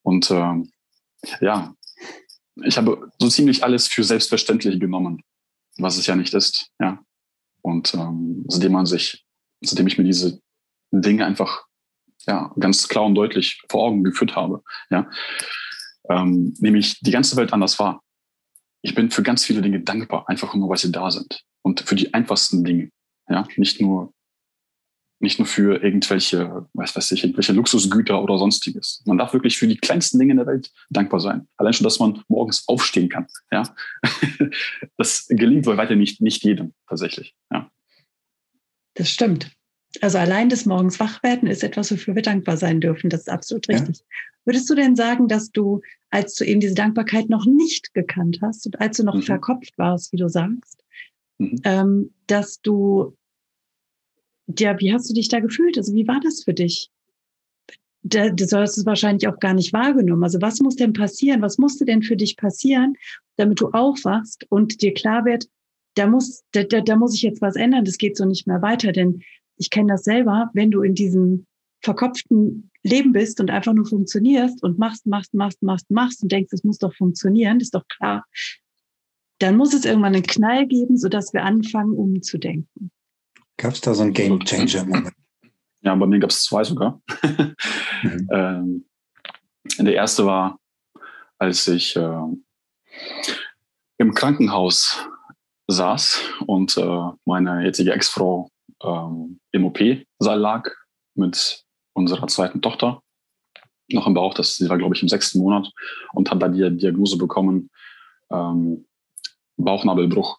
Und 0.00 0.30
äh, 0.30 0.54
ja, 1.42 1.74
ich 2.56 2.76
habe 2.76 3.10
so 3.18 3.28
ziemlich 3.28 3.64
alles 3.64 3.86
für 3.88 4.04
selbstverständlich 4.04 4.78
genommen, 4.78 5.22
was 5.78 5.96
es 5.96 6.06
ja 6.06 6.16
nicht 6.16 6.34
ist, 6.34 6.70
ja. 6.80 7.02
Und 7.62 7.94
ähm, 7.94 8.44
seitdem 8.48 8.72
man 8.72 8.86
sich, 8.86 9.24
seitdem 9.60 9.86
ich 9.86 9.96
mir 9.96 10.04
diese 10.04 10.40
Dinge 10.90 11.24
einfach 11.24 11.64
ja 12.26 12.52
ganz 12.58 12.88
klar 12.88 13.04
und 13.04 13.14
deutlich 13.14 13.62
vor 13.68 13.84
Augen 13.84 14.04
geführt 14.04 14.36
habe, 14.36 14.62
ja, 14.90 15.08
ähm, 16.10 16.54
nämlich 16.58 16.98
die 17.00 17.10
ganze 17.10 17.36
Welt 17.36 17.52
anders 17.52 17.78
war. 17.78 18.02
Ich 18.82 18.94
bin 18.94 19.10
für 19.10 19.22
ganz 19.22 19.44
viele 19.44 19.62
Dinge 19.62 19.80
dankbar, 19.80 20.28
einfach 20.28 20.54
nur, 20.54 20.68
weil 20.68 20.76
sie 20.76 20.90
da 20.90 21.10
sind 21.10 21.44
und 21.62 21.80
für 21.80 21.94
die 21.94 22.12
einfachsten 22.12 22.64
Dinge, 22.64 22.90
ja, 23.28 23.46
nicht 23.56 23.80
nur 23.80 24.12
nicht 25.22 25.38
nur 25.38 25.46
für 25.46 25.82
irgendwelche, 25.82 26.66
was 26.74 26.96
weiß 26.96 27.12
ich, 27.12 27.22
irgendwelche 27.22 27.52
Luxusgüter 27.52 28.22
oder 28.22 28.38
sonstiges. 28.38 29.02
Man 29.06 29.18
darf 29.18 29.32
wirklich 29.32 29.56
für 29.56 29.68
die 29.68 29.76
kleinsten 29.76 30.18
Dinge 30.18 30.32
in 30.32 30.38
der 30.38 30.46
Welt 30.46 30.72
dankbar 30.90 31.20
sein. 31.20 31.46
Allein 31.56 31.72
schon, 31.72 31.84
dass 31.84 32.00
man 32.00 32.22
morgens 32.28 32.64
aufstehen 32.66 33.08
kann. 33.08 33.26
Ja, 33.50 33.62
das 34.96 35.26
gelingt 35.28 35.66
wohl 35.66 35.76
weiter 35.76 35.94
nicht, 35.94 36.20
nicht 36.20 36.42
jedem 36.44 36.74
tatsächlich. 36.88 37.34
Ja. 37.52 37.70
Das 38.94 39.10
stimmt. 39.10 39.50
Also 40.00 40.18
allein 40.18 40.48
des 40.48 40.66
Morgens 40.66 40.98
wach 40.98 41.22
werden 41.22 41.48
ist 41.48 41.62
etwas, 41.62 41.92
wofür 41.92 42.14
wir 42.14 42.22
dankbar 42.22 42.56
sein 42.56 42.80
dürfen. 42.80 43.10
Das 43.10 43.20
ist 43.20 43.28
absolut 43.28 43.68
richtig. 43.68 43.98
Ja. 43.98 44.04
Würdest 44.44 44.68
du 44.68 44.74
denn 44.74 44.96
sagen, 44.96 45.28
dass 45.28 45.52
du, 45.52 45.82
als 46.10 46.34
du 46.34 46.44
eben 46.44 46.60
diese 46.60 46.74
Dankbarkeit 46.74 47.28
noch 47.28 47.46
nicht 47.46 47.94
gekannt 47.94 48.38
hast 48.42 48.66
und 48.66 48.80
als 48.80 48.96
du 48.96 49.04
noch 49.04 49.14
mhm. 49.14 49.22
verkopft 49.22 49.76
warst, 49.78 50.12
wie 50.12 50.16
du 50.16 50.28
sagst, 50.28 50.82
mhm. 51.38 51.60
ähm, 51.64 52.14
dass 52.26 52.60
du 52.60 53.16
ja, 54.58 54.78
wie 54.80 54.92
hast 54.92 55.08
du 55.08 55.14
dich 55.14 55.28
da 55.28 55.40
gefühlt? 55.40 55.76
Also 55.78 55.94
wie 55.94 56.06
war 56.06 56.20
das 56.20 56.44
für 56.44 56.54
dich? 56.54 56.90
Da, 58.02 58.30
du 58.30 58.44
hast 58.44 58.78
es 58.78 58.86
wahrscheinlich 58.86 59.28
auch 59.28 59.38
gar 59.38 59.54
nicht 59.54 59.72
wahrgenommen. 59.72 60.24
Also 60.24 60.40
was 60.40 60.60
muss 60.60 60.76
denn 60.76 60.92
passieren? 60.92 61.42
Was 61.42 61.58
musste 61.58 61.84
denn 61.84 62.02
für 62.02 62.16
dich 62.16 62.36
passieren, 62.36 62.94
damit 63.36 63.60
du 63.60 63.68
aufwachst 63.70 64.44
und 64.48 64.82
dir 64.82 64.92
klar 64.92 65.24
wird, 65.24 65.48
da 65.94 66.06
muss, 66.06 66.42
da, 66.52 66.64
da, 66.64 66.80
da 66.80 66.96
muss 66.96 67.14
ich 67.14 67.22
jetzt 67.22 67.42
was 67.42 67.56
ändern, 67.56 67.84
das 67.84 67.98
geht 67.98 68.16
so 68.16 68.24
nicht 68.24 68.46
mehr 68.46 68.62
weiter. 68.62 68.92
Denn 68.92 69.22
ich 69.56 69.70
kenne 69.70 69.92
das 69.92 70.04
selber, 70.04 70.50
wenn 70.54 70.70
du 70.70 70.82
in 70.82 70.94
diesem 70.94 71.46
verkopften 71.82 72.70
Leben 72.82 73.12
bist 73.12 73.40
und 73.40 73.50
einfach 73.50 73.72
nur 73.72 73.86
funktionierst 73.86 74.62
und 74.62 74.78
machst, 74.78 75.06
machst, 75.06 75.34
machst, 75.34 75.62
machst, 75.62 75.90
machst 75.90 76.22
und 76.22 76.32
denkst, 76.32 76.52
es 76.52 76.64
muss 76.64 76.78
doch 76.78 76.94
funktionieren, 76.94 77.60
ist 77.60 77.74
doch 77.74 77.86
klar. 77.88 78.24
Dann 79.38 79.56
muss 79.56 79.74
es 79.74 79.84
irgendwann 79.84 80.14
einen 80.14 80.22
Knall 80.22 80.66
geben, 80.66 80.96
sodass 80.96 81.32
wir 81.32 81.44
anfangen, 81.44 81.92
umzudenken. 81.92 82.90
Gab 83.56 83.72
es 83.72 83.80
da 83.80 83.94
so 83.94 84.02
einen 84.02 84.12
Game 84.12 84.40
Changer-Moment? 84.40 85.14
Ja, 85.82 85.94
bei 85.94 86.06
mir 86.06 86.18
gab 86.18 86.30
es 86.30 86.44
zwei 86.44 86.64
sogar. 86.64 87.00
mhm. 88.02 88.28
ähm, 88.30 88.84
der 89.78 89.94
erste 89.94 90.26
war, 90.26 90.58
als 91.38 91.66
ich 91.68 91.96
äh, 91.96 92.22
im 93.98 94.14
Krankenhaus 94.14 95.06
saß 95.68 96.20
und 96.46 96.76
äh, 96.76 97.10
meine 97.24 97.64
jetzige 97.64 97.92
Ex-Frau 97.92 98.50
ähm, 98.82 99.40
im 99.52 99.64
OP-Saal 99.64 100.38
lag 100.38 100.70
mit 101.14 101.64
unserer 101.94 102.26
zweiten 102.26 102.62
Tochter 102.62 103.02
noch 103.88 104.06
im 104.06 104.14
Bauch. 104.14 104.34
Das, 104.34 104.56
sie 104.56 104.68
war, 104.68 104.78
glaube 104.78 104.94
ich, 104.94 105.02
im 105.02 105.08
sechsten 105.08 105.38
Monat 105.38 105.70
und 106.12 106.30
hat 106.30 106.42
da 106.42 106.48
die 106.48 106.76
Diagnose 106.76 107.18
bekommen, 107.18 107.70
ähm, 108.30 108.86
Bauchnabelbruch. 109.56 110.38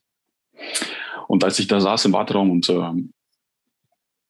Und 1.28 1.44
als 1.44 1.60
ich 1.60 1.68
da 1.68 1.80
saß 1.80 2.06
im 2.06 2.14
Warteraum 2.14 2.52
und 2.52 2.70
äh, 2.70 2.92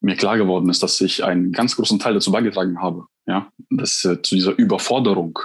mir 0.01 0.15
klar 0.15 0.37
geworden 0.37 0.69
ist, 0.69 0.83
dass 0.83 0.99
ich 1.01 1.23
einen 1.23 1.51
ganz 1.51 1.75
großen 1.75 1.99
Teil 1.99 2.13
dazu 2.13 2.31
beigetragen 2.31 2.81
habe, 2.81 3.05
ja, 3.25 3.51
dass 3.69 4.03
äh, 4.05 4.21
zu 4.21 4.35
dieser 4.35 4.57
Überforderung, 4.57 5.39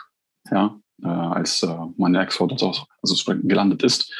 ja, 0.50 0.78
äh, 1.02 1.08
als 1.08 1.62
äh, 1.62 1.76
meine 1.96 2.20
Ex-Frau 2.20 2.46
dort 2.46 2.62
auch 2.62 2.86
also 3.02 3.34
gelandet 3.42 3.82
ist, 3.82 4.12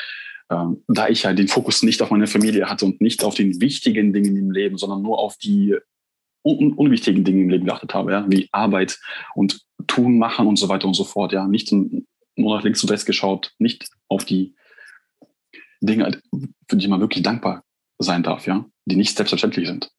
ähm, 0.51 0.83
da 0.87 1.09
ich 1.09 1.27
halt 1.27 1.39
den 1.39 1.49
Fokus 1.49 1.83
nicht 1.83 2.01
auf 2.03 2.11
meine 2.11 2.27
Familie 2.27 2.71
hatte 2.71 2.85
und 2.85 3.01
nicht 3.01 3.25
auf 3.25 3.35
den 3.35 3.61
wichtigen 3.61 4.13
Dingen 4.13 4.37
im 4.37 4.51
Leben, 4.51 4.79
sondern 4.79 5.03
nur 5.03 5.19
auf 5.19 5.37
die 5.37 5.77
un 6.43 6.73
unwichtigen 6.73 7.25
Dinge 7.25 7.43
im 7.43 7.51
Leben 7.51 7.67
geachtet 7.67 7.95
habe, 7.95 8.13
ja, 8.13 8.25
wie 8.29 8.49
Arbeit 8.53 8.99
und 9.35 9.61
Tun, 9.87 10.19
Machen 10.19 10.47
und 10.47 10.57
so 10.57 10.69
weiter 10.69 10.87
und 10.87 10.95
so 10.95 11.05
fort, 11.05 11.33
ja, 11.33 11.47
nicht 11.47 11.73
nur 11.73 12.57
nach 12.57 12.63
links 12.63 12.83
und 12.83 12.91
rechts 12.91 13.05
geschaut, 13.05 13.53
nicht 13.59 13.91
auf 14.09 14.25
die 14.25 14.55
Dinge, 15.81 16.21
für 16.69 16.77
die 16.77 16.89
man 16.89 17.01
wirklich 17.01 17.23
dankbar 17.23 17.65
sein 17.99 18.23
darf, 18.23 18.47
ja, 18.47 18.65
die 18.85 18.97
nicht 18.97 19.17
selbstverständlich 19.17 19.67
sind. 19.67 19.91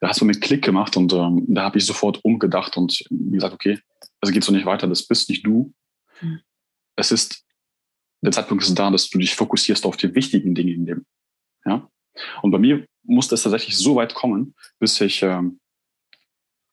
Da 0.00 0.08
hast 0.08 0.20
du 0.20 0.24
mit 0.24 0.40
Klick 0.40 0.64
gemacht 0.64 0.96
und 0.96 1.12
ähm, 1.12 1.44
da 1.48 1.64
habe 1.64 1.78
ich 1.78 1.86
sofort 1.86 2.24
umgedacht 2.24 2.76
und 2.76 3.04
gesagt, 3.10 3.54
okay, 3.54 3.80
also 4.20 4.32
geht 4.32 4.44
so 4.44 4.52
nicht 4.52 4.66
weiter, 4.66 4.86
das 4.86 5.06
bist 5.06 5.28
nicht 5.28 5.44
du. 5.44 5.74
Mhm. 6.20 6.40
Es 6.96 7.10
ist, 7.10 7.44
der 8.22 8.32
Zeitpunkt 8.32 8.64
ist 8.64 8.78
da, 8.78 8.90
dass 8.90 9.10
du 9.10 9.18
dich 9.18 9.34
fokussierst 9.34 9.84
auf 9.84 9.96
die 9.96 10.14
wichtigen 10.14 10.54
Dinge 10.54 10.72
im 10.72 10.86
Leben. 10.86 11.06
Ja? 11.64 11.88
Und 12.42 12.50
bei 12.50 12.58
mir 12.58 12.86
musste 13.02 13.34
es 13.34 13.42
tatsächlich 13.42 13.76
so 13.76 13.96
weit 13.96 14.14
kommen, 14.14 14.54
bis 14.78 15.00
ich, 15.00 15.22
ähm, 15.22 15.60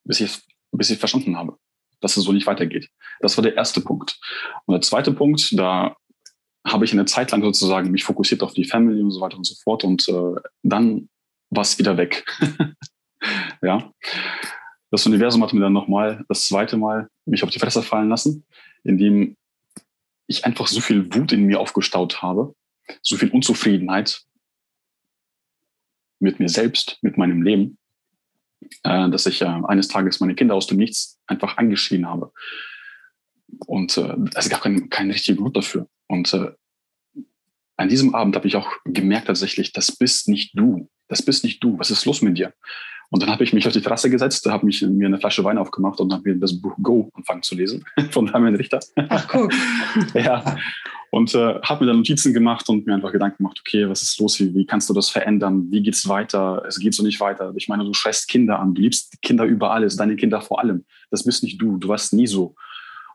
bis 0.03 0.19
ich, 0.19 0.39
bis 0.71 0.89
ich 0.89 0.99
verstanden 0.99 1.35
habe, 1.35 1.57
dass 1.99 2.17
es 2.17 2.23
so 2.23 2.31
nicht 2.31 2.47
weitergeht. 2.47 2.89
Das 3.19 3.37
war 3.37 3.41
der 3.41 3.55
erste 3.55 3.81
Punkt. 3.81 4.19
Und 4.65 4.73
der 4.73 4.81
zweite 4.81 5.13
Punkt, 5.13 5.57
da 5.57 5.95
habe 6.65 6.85
ich 6.85 6.93
eine 6.93 7.05
Zeit 7.05 7.31
lang 7.31 7.43
sozusagen 7.43 7.91
mich 7.91 8.03
fokussiert 8.03 8.41
auf 8.41 8.53
die 8.53 8.65
Family 8.65 9.01
und 9.01 9.11
so 9.11 9.21
weiter 9.21 9.37
und 9.37 9.45
so 9.45 9.55
fort. 9.63 9.83
Und 9.83 10.07
äh, 10.07 10.35
dann 10.63 11.09
war 11.49 11.61
es 11.61 11.77
wieder 11.77 11.97
weg. 11.97 12.25
ja. 13.61 13.91
Das 14.91 15.05
Universum 15.05 15.43
hat 15.43 15.53
mir 15.53 15.59
dann 15.59 15.73
nochmal, 15.73 16.23
das 16.29 16.47
zweite 16.47 16.77
Mal, 16.77 17.09
mich 17.25 17.43
auf 17.43 17.49
die 17.49 17.59
Fresse 17.59 17.81
fallen 17.81 18.09
lassen, 18.09 18.45
indem 18.83 19.35
ich 20.27 20.45
einfach 20.45 20.67
so 20.67 20.79
viel 20.81 21.13
Wut 21.13 21.31
in 21.31 21.45
mir 21.45 21.59
aufgestaut 21.59 22.21
habe, 22.21 22.55
so 23.01 23.17
viel 23.17 23.29
Unzufriedenheit 23.29 24.23
mit 26.19 26.39
mir 26.39 26.49
selbst, 26.49 26.99
mit 27.01 27.17
meinem 27.17 27.41
Leben, 27.41 27.77
äh, 28.83 29.09
dass 29.09 29.25
ich 29.25 29.41
äh, 29.41 29.45
eines 29.45 29.87
Tages 29.87 30.19
meine 30.19 30.35
Kinder 30.35 30.55
aus 30.55 30.67
dem 30.67 30.77
Nichts 30.77 31.19
einfach 31.27 31.57
angeschrien 31.57 32.07
habe. 32.07 32.31
Und 33.65 33.97
äh, 33.97 34.15
es 34.35 34.49
gab 34.49 34.61
keinen 34.61 34.89
kein 34.89 35.11
richtigen 35.11 35.37
Grund 35.37 35.57
dafür. 35.57 35.87
Und 36.07 36.33
äh, 36.33 36.51
an 37.77 37.89
diesem 37.89 38.15
Abend 38.15 38.35
habe 38.35 38.47
ich 38.47 38.55
auch 38.55 38.69
gemerkt 38.85 39.27
tatsächlich, 39.27 39.73
das 39.73 39.95
bist 39.95 40.27
nicht 40.27 40.57
du. 40.57 40.89
Das 41.07 41.21
bist 41.21 41.43
nicht 41.43 41.63
du. 41.63 41.77
Was 41.79 41.91
ist 41.91 42.05
los 42.05 42.21
mit 42.21 42.37
dir? 42.37 42.53
Und 43.09 43.21
dann 43.21 43.29
habe 43.29 43.43
ich 43.43 43.53
mich 43.53 43.67
auf 43.67 43.73
die 43.73 43.81
Terrasse 43.81 44.09
gesetzt, 44.09 44.45
habe 44.47 44.65
mich 44.65 44.81
mir 44.81 45.05
eine 45.05 45.19
Flasche 45.19 45.43
Wein 45.43 45.59
aufgemacht 45.59 45.99
und 45.99 46.11
habe 46.11 46.33
mir 46.33 46.39
das 46.39 46.59
Buch 46.59 46.75
Go 46.81 47.11
angefangen 47.13 47.43
zu 47.43 47.53
lesen 47.55 47.85
von 48.11 48.25
Damian 48.25 48.55
Richter. 48.55 48.79
Ach 49.09 49.27
guck. 49.27 49.53
ja. 50.15 50.57
Und 51.11 51.35
äh, 51.35 51.61
habe 51.61 51.83
mir 51.83 51.91
dann 51.91 51.97
Notizen 51.97 52.33
gemacht 52.33 52.67
und 52.69 52.87
mir 52.87 52.95
einfach 52.95 53.11
Gedanken 53.11 53.37
gemacht, 53.37 53.59
okay, 53.59 53.87
was 53.87 54.01
ist 54.01 54.19
los? 54.19 54.39
Wie, 54.39 54.55
wie 54.55 54.65
kannst 54.65 54.89
du 54.89 54.95
das 54.95 55.09
verändern? 55.09 55.67
Wie 55.69 55.83
geht's 55.83 56.07
weiter? 56.07 56.63
Es 56.67 56.79
geht 56.79 56.95
so 56.95 57.03
nicht 57.03 57.19
weiter. 57.19 57.53
Ich 57.55 57.67
meine, 57.67 57.83
du 57.83 57.93
schreist 57.93 58.27
Kinder 58.27 58.59
an, 58.59 58.73
du 58.73 58.81
liebst 58.81 59.21
Kinder 59.21 59.43
über 59.43 59.69
alles, 59.69 59.95
deine 59.95 60.15
Kinder 60.15 60.41
vor 60.41 60.59
allem. 60.59 60.83
Das 61.11 61.23
bist 61.23 61.43
nicht 61.43 61.61
du. 61.61 61.77
Du 61.77 61.89
warst 61.89 62.13
nie 62.13 62.25
so. 62.25 62.55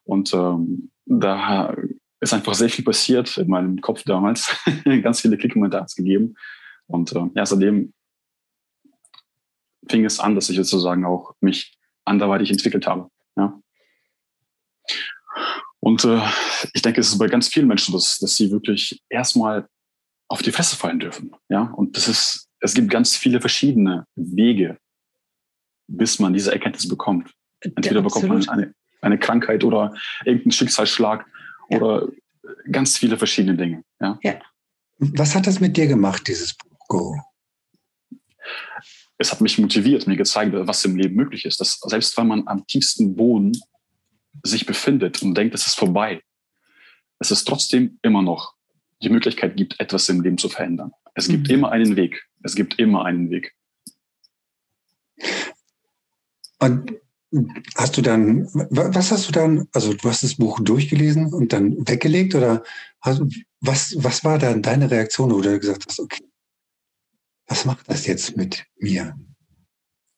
Und 0.09 0.33
ähm, 0.33 0.91
da 1.05 1.77
ist 2.21 2.33
einfach 2.33 2.55
sehr 2.55 2.71
viel 2.71 2.85
passiert 2.85 3.37
in 3.37 3.49
meinem 3.49 3.81
Kopf 3.83 4.05
damals. 4.05 4.57
Ganz 5.03 5.21
viele 5.21 5.37
Klickmomente 5.37 5.77
hat 5.77 5.89
es 5.89 5.97
gegeben. 5.97 6.35
Und 6.87 7.13
äh, 7.15 7.27
ja, 7.35 7.45
seitdem 7.45 7.93
fing 9.87 10.07
es 10.07 10.19
an, 10.19 10.35
dass 10.35 10.49
ich 10.49 10.57
sozusagen 10.57 11.05
auch 11.05 11.35
mich 11.41 11.79
anderweitig 12.07 12.51
entwickelt 12.51 12.87
habe. 12.87 13.11
Ja. 13.37 13.61
Und 15.81 16.05
äh, 16.07 16.23
ich 16.73 16.81
denke, 16.81 17.03
es 17.03 17.11
ist 17.11 17.19
bei 17.19 17.27
ganz 17.27 17.49
vielen 17.49 17.69
Menschen, 17.69 17.93
dass, 17.93 18.19
dass 18.19 18.35
sie 18.35 18.51
wirklich 18.51 19.03
erstmal 19.11 19.69
auf 20.29 20.41
die 20.41 20.53
Fresse 20.53 20.77
fallen 20.77 21.01
dürfen. 21.01 21.33
Ja, 21.51 21.65
und 21.65 21.99
das 21.99 22.09
ist, 22.09 22.49
es 22.61 22.73
gibt 22.73 22.91
ganz 22.91 23.15
viele 23.15 23.43
verschiedene 23.43 24.07
Wege, 24.17 24.79
bis 25.87 26.19
man 26.19 26.33
diese 26.33 26.51
Erkenntnis 26.51 26.89
bekommt. 26.89 27.31
Entweder 27.61 27.97
ja, 27.97 28.01
bekommt 28.01 28.29
man 28.29 28.49
eine, 28.49 28.75
eine 29.01 29.19
Krankheit 29.19 29.65
oder 29.65 29.95
irgendeinen 30.25 30.53
Schicksalsschlag 30.53 31.27
ja. 31.71 31.79
oder 31.79 32.09
ganz 32.71 32.97
viele 32.99 33.17
verschiedene 33.19 33.57
Dinge. 33.57 33.85
Ja? 34.01 34.19
ja. 34.23 34.41
Was 34.99 35.35
hat 35.35 35.47
das 35.47 35.61
mit 35.61 35.77
dir 35.77 35.87
gemacht, 35.87 36.27
dieses 36.27 36.55
Buch 36.55 36.89
Go? 36.89 37.17
Es 39.19 39.33
hat 39.33 39.41
mich 39.41 39.59
motiviert, 39.59 40.07
mir 40.07 40.17
gezeigt, 40.17 40.53
was 40.55 40.85
im 40.85 40.97
Leben 40.97 41.15
möglich 41.15 41.45
ist. 41.45 41.61
Dass 41.61 41.79
selbst 41.81 42.17
wenn 42.17 42.29
man 42.29 42.47
am 42.47 42.67
tiefsten 42.67 43.17
Boden 43.17 43.53
sich 44.45 44.67
befindet 44.67 45.23
und 45.23 45.35
denkt, 45.37 45.55
es 45.55 45.67
ist 45.67 45.75
vorbei, 45.75 46.23
dass 47.19 47.31
es 47.31 47.45
trotzdem 47.45 47.99
immer 48.03 48.23
noch 48.23 48.55
die 49.03 49.11
Möglichkeit 49.11 49.57
gibt, 49.57 49.79
etwas 49.81 50.09
im 50.09 50.23
Leben 50.23 50.39
zu 50.39 50.49
verändern. 50.49 50.93
Es 51.15 51.29
gibt 51.29 51.49
mhm. 51.49 51.55
immer 51.55 51.73
einen 51.73 51.97
Weg. 51.97 52.29
Es 52.43 52.55
gibt 52.55 52.79
immer 52.79 53.05
einen 53.05 53.31
Weg. 53.31 53.55
Und 56.61 56.93
hast 57.77 57.97
du 57.97 58.03
dann, 58.03 58.49
was 58.71 59.13
hast 59.13 59.29
du 59.29 59.33
dann, 59.33 59.69
also 59.73 59.93
du 59.93 60.09
hast 60.09 60.23
das 60.23 60.37
Buch 60.37 60.61
durchgelesen 60.61 61.33
und 61.33 61.53
dann 61.53 61.77
weggelegt 61.87 62.35
oder 62.35 62.63
hast, 63.01 63.23
was, 63.61 63.95
was 63.99 64.25
war 64.25 64.39
dann 64.39 64.63
deine 64.63 64.91
Reaktion, 64.91 65.31
wo 65.31 65.41
du 65.41 65.59
gesagt 65.59 65.85
hast, 65.87 66.01
okay, 66.01 66.25
was 67.47 67.65
macht 67.65 67.89
das 67.89 68.07
jetzt 68.07 68.37
mit 68.37 68.65
mir? 68.79 69.15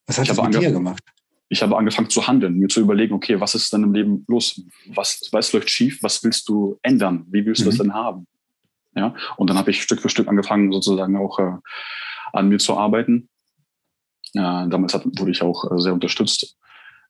Was 0.06 0.18
hat 0.18 0.28
ich 0.28 0.34
das 0.34 0.44
mit 0.44 0.54
dir 0.54 0.72
gemacht? 0.72 1.02
Ich 1.48 1.62
habe 1.62 1.76
angefangen 1.76 2.10
zu 2.10 2.28
handeln, 2.28 2.58
mir 2.58 2.68
zu 2.68 2.80
überlegen, 2.80 3.12
okay, 3.12 3.40
was 3.40 3.56
ist 3.56 3.72
denn 3.72 3.82
im 3.82 3.92
Leben 3.92 4.24
los? 4.28 4.62
Was, 4.86 5.20
was 5.32 5.52
läuft 5.52 5.68
schief? 5.68 6.00
Was 6.02 6.22
willst 6.22 6.48
du 6.48 6.78
ändern? 6.82 7.26
Wie 7.28 7.44
willst 7.44 7.62
du 7.62 7.64
mhm. 7.64 7.70
das 7.70 7.78
denn 7.78 7.94
haben? 7.94 8.26
Ja, 8.94 9.14
und 9.36 9.50
dann 9.50 9.58
habe 9.58 9.70
ich 9.70 9.82
Stück 9.82 10.00
für 10.00 10.08
Stück 10.08 10.28
angefangen, 10.28 10.72
sozusagen 10.72 11.16
auch 11.16 11.38
äh, 11.38 11.52
an 12.32 12.48
mir 12.48 12.58
zu 12.58 12.76
arbeiten. 12.76 13.28
Äh, 14.34 14.68
damals 14.68 14.94
hat, 14.94 15.04
wurde 15.04 15.30
ich 15.30 15.42
auch 15.42 15.70
äh, 15.70 15.78
sehr 15.78 15.92
unterstützt 15.92 16.56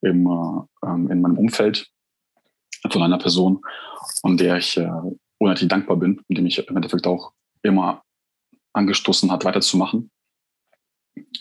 im, 0.02 0.26
äh, 0.26 0.86
ähm, 0.86 1.10
in 1.10 1.20
meinem 1.20 1.38
Umfeld 1.38 1.88
von 2.88 3.02
einer 3.02 3.18
Person, 3.18 3.60
an 4.22 4.36
der 4.36 4.56
ich 4.56 4.76
äh, 4.76 4.90
unheimlich 5.38 5.68
dankbar 5.68 5.96
bin, 5.96 6.20
die 6.28 6.40
mich 6.40 6.58
im 6.58 6.76
Endeffekt 6.76 7.06
auch 7.06 7.32
immer 7.62 8.02
angestoßen 8.72 9.30
hat, 9.30 9.44
weiterzumachen. 9.44 10.10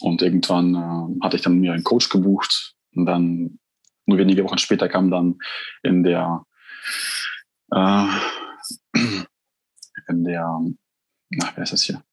Und 0.01 0.21
irgendwann 0.21 0.75
äh, 0.75 1.23
hatte 1.23 1.37
ich 1.37 1.41
dann 1.41 1.59
mir 1.59 1.73
einen 1.73 1.83
Coach 1.83 2.09
gebucht 2.09 2.75
und 2.95 3.05
dann 3.05 3.59
nur 4.05 4.17
wenige 4.17 4.43
Wochen 4.43 4.57
später 4.57 4.89
kam 4.89 5.11
dann 5.11 5.37
in 5.83 6.03
der 6.03 6.43
äh, 7.71 8.07
in 10.07 10.23
der 10.23 10.59
na, 11.29 11.51
wer 11.55 11.63
ist 11.63 11.73
das 11.73 11.83
hier? 11.83 12.03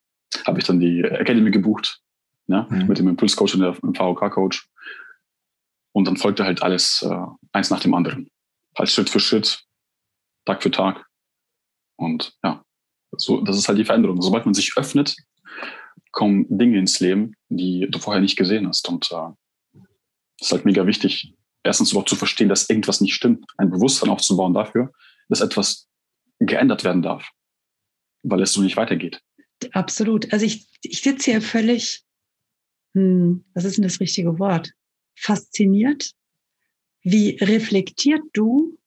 Habe 0.47 0.59
ich 0.59 0.67
dann 0.67 0.81
die 0.81 1.03
Academy 1.03 1.51
gebucht, 1.51 2.01
ne? 2.47 2.67
Mhm. 2.69 2.87
mit 2.87 2.99
dem 2.99 3.09
Impulscoach 3.09 3.55
und 3.55 3.61
dem 3.61 3.95
VOK-Coach. 3.95 4.69
Und 5.97 6.05
dann 6.05 6.19
folgte 6.19 6.45
halt 6.45 6.63
alles 6.63 7.01
äh, 7.01 7.27
eins 7.53 7.71
nach 7.71 7.81
dem 7.81 7.95
anderen. 7.95 8.31
Halt 8.77 8.91
Schritt 8.91 9.09
für 9.09 9.19
Schritt, 9.19 9.65
Tag 10.45 10.63
für 10.63 10.71
Tag. 10.71 11.07
Und 11.97 12.35
ja, 12.45 12.63
so, 13.17 13.41
das 13.41 13.57
ist 13.57 13.67
halt 13.67 13.79
die 13.79 13.85
Veränderung. 13.87 14.21
Sobald 14.21 14.45
man 14.45 14.53
sich 14.53 14.77
öffnet, 14.77 15.17
kommen 16.13 16.45
Dinge 16.51 16.79
ins 16.79 17.01
Leben, 17.01 17.35
die 17.49 17.89
du 17.91 17.99
vorher 17.99 18.21
nicht 18.21 18.37
gesehen 18.37 18.69
hast. 18.69 18.87
Und 18.91 19.11
äh, 19.11 19.81
ist 20.39 20.53
halt 20.53 20.67
mega 20.67 20.87
wichtig, 20.87 21.33
erstens 21.65 21.93
überhaupt 21.93 22.11
zu 22.11 22.17
verstehen, 22.17 22.51
dass 22.51 22.69
irgendwas 22.69 23.01
nicht 23.01 23.15
stimmt, 23.15 23.47
ein 23.57 23.71
Bewusstsein 23.71 24.11
aufzubauen 24.11 24.53
dafür, 24.53 24.93
dass 25.31 25.41
etwas 25.41 25.89
geändert 26.41 26.85
werden 26.85 27.01
darf, 27.01 27.27
weil 28.23 28.43
es 28.43 28.53
so 28.53 28.61
nicht 28.61 28.77
weitergeht. 28.77 29.23
Absolut. 29.73 30.31
Also 30.31 30.45
ich, 30.45 30.69
ich 30.83 31.01
sitze 31.01 31.31
hier 31.31 31.41
völlig, 31.41 32.05
hm, 32.93 33.47
was 33.55 33.65
ist 33.65 33.79
denn 33.79 33.85
das 33.85 33.99
richtige 33.99 34.39
Wort? 34.39 34.75
Fasziniert, 35.17 36.13
wie 37.03 37.37
reflektiert 37.41 38.23
du 38.33 38.79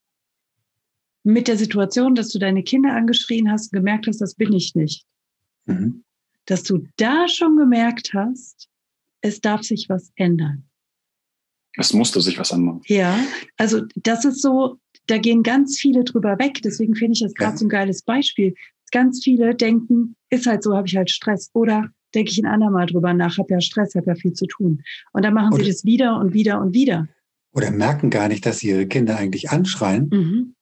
mit 1.24 1.48
der 1.48 1.58
Situation, 1.58 2.16
dass 2.16 2.30
du 2.30 2.40
deine 2.40 2.64
Kinder 2.64 2.94
angeschrien 2.94 3.52
hast, 3.52 3.72
gemerkt 3.72 4.08
hast, 4.08 4.22
das 4.22 4.36
bin 4.36 4.54
ich 4.54 4.76
nicht. 4.76 5.06
Mhm. 5.66 6.04
Dass 6.46 6.64
du 6.64 6.88
da 6.98 7.28
schon 7.28 7.58
gemerkt 7.58 8.14
hast, 8.14 8.70
es 9.22 9.42
darf 9.42 9.64
sich 9.64 9.90
was 9.90 10.12
ändern. 10.16 10.70
Es 11.78 11.94
musste 11.94 12.22
sich 12.22 12.40
was 12.40 12.52
ändern. 12.52 12.82
Ja, 12.88 13.20
also 13.58 13.84
das 13.96 14.26
ist 14.26 14.42
so, 14.42 14.80
da 15.06 15.18
gehen 15.18 15.44
ganz 15.44 15.78
viele 15.78 16.04
drüber 16.04 16.40
weg. 16.40 16.62
Deswegen 16.64 16.96
finde 16.96 17.14
ich 17.14 17.22
das 17.22 17.34
gerade 17.34 17.54
ja. 17.54 17.58
so 17.58 17.66
ein 17.66 17.70
geiles 17.70 18.02
Beispiel. 18.02 18.56
Ganz 18.92 19.24
viele 19.24 19.56
denken, 19.56 20.16
ist 20.30 20.48
halt 20.48 20.64
so, 20.64 20.76
habe 20.76 20.88
ich 20.88 20.98
halt 20.98 21.12
Stress. 21.12 21.52
Oder 21.54 21.90
denke 22.14 22.32
ich 22.32 22.40
ein 22.40 22.46
andermal 22.46 22.86
drüber 22.86 23.14
nach, 23.14 23.38
habe 23.38 23.54
ja 23.54 23.62
Stress, 23.62 23.96
habe 23.96 24.08
ja 24.08 24.16
viel 24.16 24.34
zu 24.34 24.46
tun. 24.46 24.84
Und 25.14 25.24
dann 25.24 25.34
machen 25.34 25.54
oder, 25.54 25.64
sie 25.64 25.70
das 25.70 25.86
wieder 25.86 26.20
und 26.20 26.34
wieder 26.34 26.62
und 26.62 26.74
wieder. 26.74 27.08
Oder 27.54 27.72
merken 27.72 28.10
gar 28.10 28.28
nicht, 28.28 28.46
dass 28.46 28.60
sie 28.60 28.70
ihre 28.70 28.88
Kinder 28.88 29.18
eigentlich 29.18 29.50
anschreien 29.50 30.10
mhm. 30.12 30.56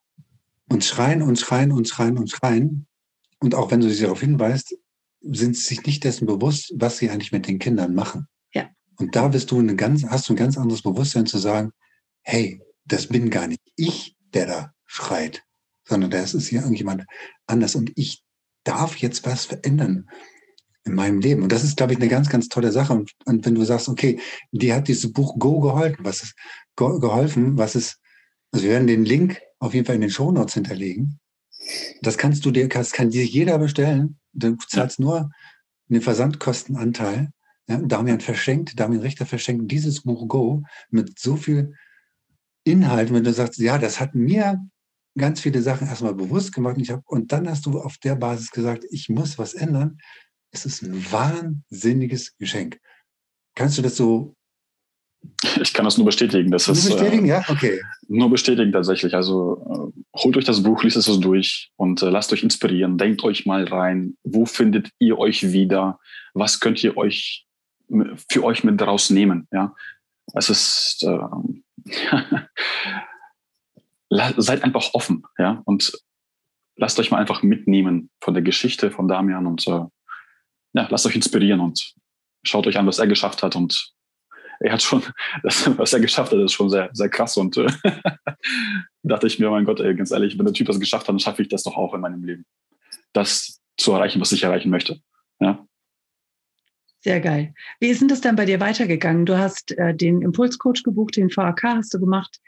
und 0.69 0.83
schreien 0.83 1.21
und 1.21 1.39
schreien 1.39 1.71
und 1.71 1.88
schreien 1.88 2.17
und 2.17 2.29
schreien. 2.29 2.88
Und 3.39 3.55
auch 3.55 3.71
wenn 3.71 3.81
du 3.81 3.89
sie 3.89 4.03
darauf 4.03 4.21
hinweist, 4.21 4.75
sind 5.21 5.55
sie 5.55 5.63
sich 5.63 5.86
nicht 5.86 6.03
dessen 6.03 6.25
bewusst, 6.25 6.73
was 6.75 6.97
sie 6.97 7.10
eigentlich 7.10 7.31
mit 7.31 7.47
den 7.47 7.60
Kindern 7.60 7.93
machen. 7.93 8.27
Ja. 8.53 8.69
Und 8.97 9.15
da 9.15 9.27
bist 9.27 9.51
du 9.51 9.60
eine 9.60 9.75
ganz, 9.75 10.05
hast 10.05 10.29
du 10.29 10.33
ein 10.33 10.38
ganz 10.38 10.57
anderes 10.57 10.81
Bewusstsein 10.81 11.25
zu 11.25 11.38
sagen, 11.38 11.71
hey, 12.21 12.62
das 12.86 13.07
bin 13.07 13.29
gar 13.29 13.47
nicht 13.47 13.62
ich, 13.75 14.15
der 14.33 14.45
da 14.45 14.73
schreit, 14.86 15.43
sondern 15.86 16.10
das 16.10 16.33
ist 16.33 16.47
hier 16.47 16.62
irgendjemand 16.62 17.03
anders 17.45 17.75
und 17.75 17.91
ich 17.95 18.23
darf 18.63 18.97
jetzt 18.97 19.25
was 19.25 19.45
verändern 19.45 20.10
in 20.88 20.95
meinem 20.95 21.19
Leben. 21.19 21.43
Und 21.43 21.52
das 21.52 21.63
ist, 21.63 21.78
glaube 21.78 21.93
ich, 21.93 22.00
eine 22.00 22.08
ganz, 22.08 22.30
ganz 22.30 22.47
tolle 22.50 22.71
Sache. 22.71 22.93
Und, 22.93 23.12
und 23.26 23.45
wenn 23.45 23.56
du 23.56 23.63
sagst, 23.63 23.89
okay, 23.89 24.19
dir 24.52 24.76
hat 24.76 24.88
dieses 24.88 25.12
Buch 25.12 25.38
Go 25.38 25.60
geholfen, 25.60 26.04
was 26.04 26.23
ist 26.23 26.36
geholfen, 26.76 27.58
was 27.58 27.76
ist, 27.76 28.00
also 28.52 28.65
wir 28.65 28.73
werden 28.73 28.88
den 28.88 29.06
Link 29.06 29.41
auf 29.60 29.73
jeden 29.73 29.86
Fall 29.86 29.95
in 29.95 30.02
den 30.02 30.10
Show 30.10 30.32
Notes 30.32 30.54
hinterlegen. 30.54 31.19
Das 32.02 32.17
kannst 32.17 32.45
du 32.45 32.52
dir, 32.52 32.67
das 32.69 32.91
kann 32.91 33.10
dir 33.10 33.26
jeder 33.26 33.58
bestellen. 33.58 34.19
Du 34.34 34.56
zahlst 34.67 35.00
nur 35.00 35.30
den 35.88 36.02
Versandkostenanteil. 36.02 37.30
Ja, 37.67 37.78
Damian 37.78 38.21
verschenkt, 38.21 38.80
Damian 38.80 39.02
Richter 39.02 39.26
verschenkt 39.26 39.71
dieses 39.71 40.04
Buch 40.04 40.28
Go 40.28 40.63
mit 40.89 41.19
so 41.19 41.36
viel 41.36 41.73
Inhalt, 42.63 43.13
wenn 43.13 43.23
du 43.23 43.34
sagst, 43.34 43.60
ja, 43.60 43.78
das 43.78 44.00
hat 44.00 44.15
mir 44.15 44.62
ganz 45.17 45.41
viele 45.41 45.62
Sachen 45.62 45.88
erstmal 45.88 46.13
bewusst 46.13 46.54
gemacht. 46.54 46.78
Und, 46.78 46.84
ich 46.84 46.91
hab, 46.91 47.06
und 47.08 47.32
dann 47.32 47.50
hast 47.50 47.65
du 47.65 47.80
auf 47.80 47.97
der 47.97 48.15
Basis 48.15 48.52
gesagt, 48.52 48.86
ich 48.89 49.10
muss 49.10 49.38
was 49.38 49.54
ändern. 49.54 49.97
Es 50.65 50.65
ist 50.65 50.83
ein 50.83 51.11
wahnsinniges 51.11 52.37
Geschenk. 52.37 52.79
Kannst 53.55 53.77
du 53.77 53.81
das 53.81 53.95
so? 53.95 54.35
Ich 55.61 55.73
kann 55.73 55.85
das 55.85 55.97
nur 55.97 56.05
bestätigen. 56.05 56.51
Das 56.51 56.67
nur 56.67 56.75
ist, 56.75 56.89
bestätigen, 56.89 57.25
äh, 57.25 57.29
ja, 57.29 57.45
okay. 57.47 57.81
Nur 58.07 58.29
bestätigen 58.29 58.71
tatsächlich. 58.71 59.13
Also 59.13 59.93
äh, 59.95 60.19
holt 60.19 60.37
euch 60.37 60.45
das 60.45 60.63
Buch, 60.63 60.83
liest 60.83 60.97
es 60.97 61.05
durch 61.19 61.71
und 61.75 62.01
äh, 62.01 62.09
lasst 62.09 62.31
euch 62.33 62.43
inspirieren. 62.43 62.97
Denkt 62.97 63.23
euch 63.23 63.45
mal 63.45 63.65
rein, 63.65 64.15
wo 64.23 64.45
findet 64.45 64.89
ihr 64.99 65.17
euch 65.17 65.51
wieder? 65.51 65.99
Was 66.33 66.59
könnt 66.59 66.83
ihr 66.83 66.97
euch 66.97 67.47
für 68.29 68.43
euch 68.43 68.63
mit 68.63 68.81
rausnehmen. 68.81 69.47
Ja, 69.51 69.75
es 70.33 70.49
ist 70.49 71.03
äh, 71.03 71.27
seid 74.09 74.63
einfach 74.63 74.93
offen, 74.93 75.23
ja, 75.37 75.61
und 75.65 75.91
lasst 76.75 76.99
euch 76.99 77.11
mal 77.11 77.19
einfach 77.19 77.43
mitnehmen 77.43 78.09
von 78.21 78.33
der 78.33 78.43
Geschichte 78.43 78.91
von 78.91 79.07
Damian 79.07 79.47
und 79.47 79.67
äh, 79.67 79.85
ja, 80.77 80.87
lasst 80.91 81.07
euch 81.07 81.15
inspirieren 81.15 81.59
und 81.59 81.93
schaut 82.43 82.67
euch 82.67 82.77
an, 82.77 82.85
was 82.85 82.99
er 82.99 83.07
geschafft 83.07 83.41
hat 83.41 83.55
und 83.55 83.93
er 84.59 84.73
hat 84.73 84.81
schon, 84.81 85.01
das, 85.43 85.77
was 85.77 85.93
er 85.93 85.99
geschafft 85.99 86.31
hat, 86.31 86.39
ist 86.39 86.53
schon 86.53 86.69
sehr, 86.69 86.89
sehr 86.93 87.09
krass 87.09 87.35
und 87.35 87.57
äh, 87.57 87.67
dachte 89.03 89.27
ich 89.27 89.39
mir, 89.39 89.49
mein 89.49 89.65
Gott, 89.65 89.79
ey, 89.79 89.95
ganz 89.95 90.11
ehrlich, 90.11 90.37
wenn 90.37 90.45
der 90.45 90.53
Typ 90.53 90.67
das 90.67 90.79
geschafft 90.79 91.07
hat, 91.07 91.09
dann 91.09 91.19
schaffe 91.19 91.41
ich 91.41 91.47
das 91.47 91.63
doch 91.63 91.75
auch 91.75 91.93
in 91.95 92.01
meinem 92.01 92.23
Leben. 92.23 92.45
Das 93.13 93.59
zu 93.77 93.91
erreichen, 93.91 94.21
was 94.21 94.31
ich 94.31 94.43
erreichen 94.43 94.69
möchte. 94.69 94.99
Ja. 95.39 95.65
Sehr 97.01 97.21
geil. 97.21 97.53
Wie 97.79 97.87
ist 97.87 98.01
denn 98.01 98.07
das 98.07 98.21
dann 98.21 98.35
bei 98.35 98.45
dir 98.45 98.59
weitergegangen? 98.59 99.25
Du 99.25 99.37
hast 99.37 99.71
äh, 99.77 99.95
den 99.95 100.21
Impulscoach 100.21 100.83
gebucht, 100.83 101.15
den 101.15 101.29
VAK 101.29 101.63
hast 101.63 101.93
du 101.93 101.99
gemacht. 101.99 102.39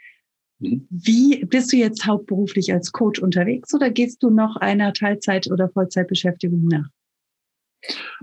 Mhm. 0.58 0.86
Wie 0.90 1.44
bist 1.44 1.72
du 1.72 1.76
jetzt 1.76 2.06
hauptberuflich 2.06 2.72
als 2.72 2.92
Coach 2.92 3.20
unterwegs 3.20 3.74
oder 3.74 3.90
gehst 3.90 4.22
du 4.22 4.30
noch 4.30 4.56
einer 4.56 4.92
Teilzeit- 4.92 5.50
oder 5.50 5.68
Vollzeitbeschäftigung 5.68 6.66
nach? 6.66 6.88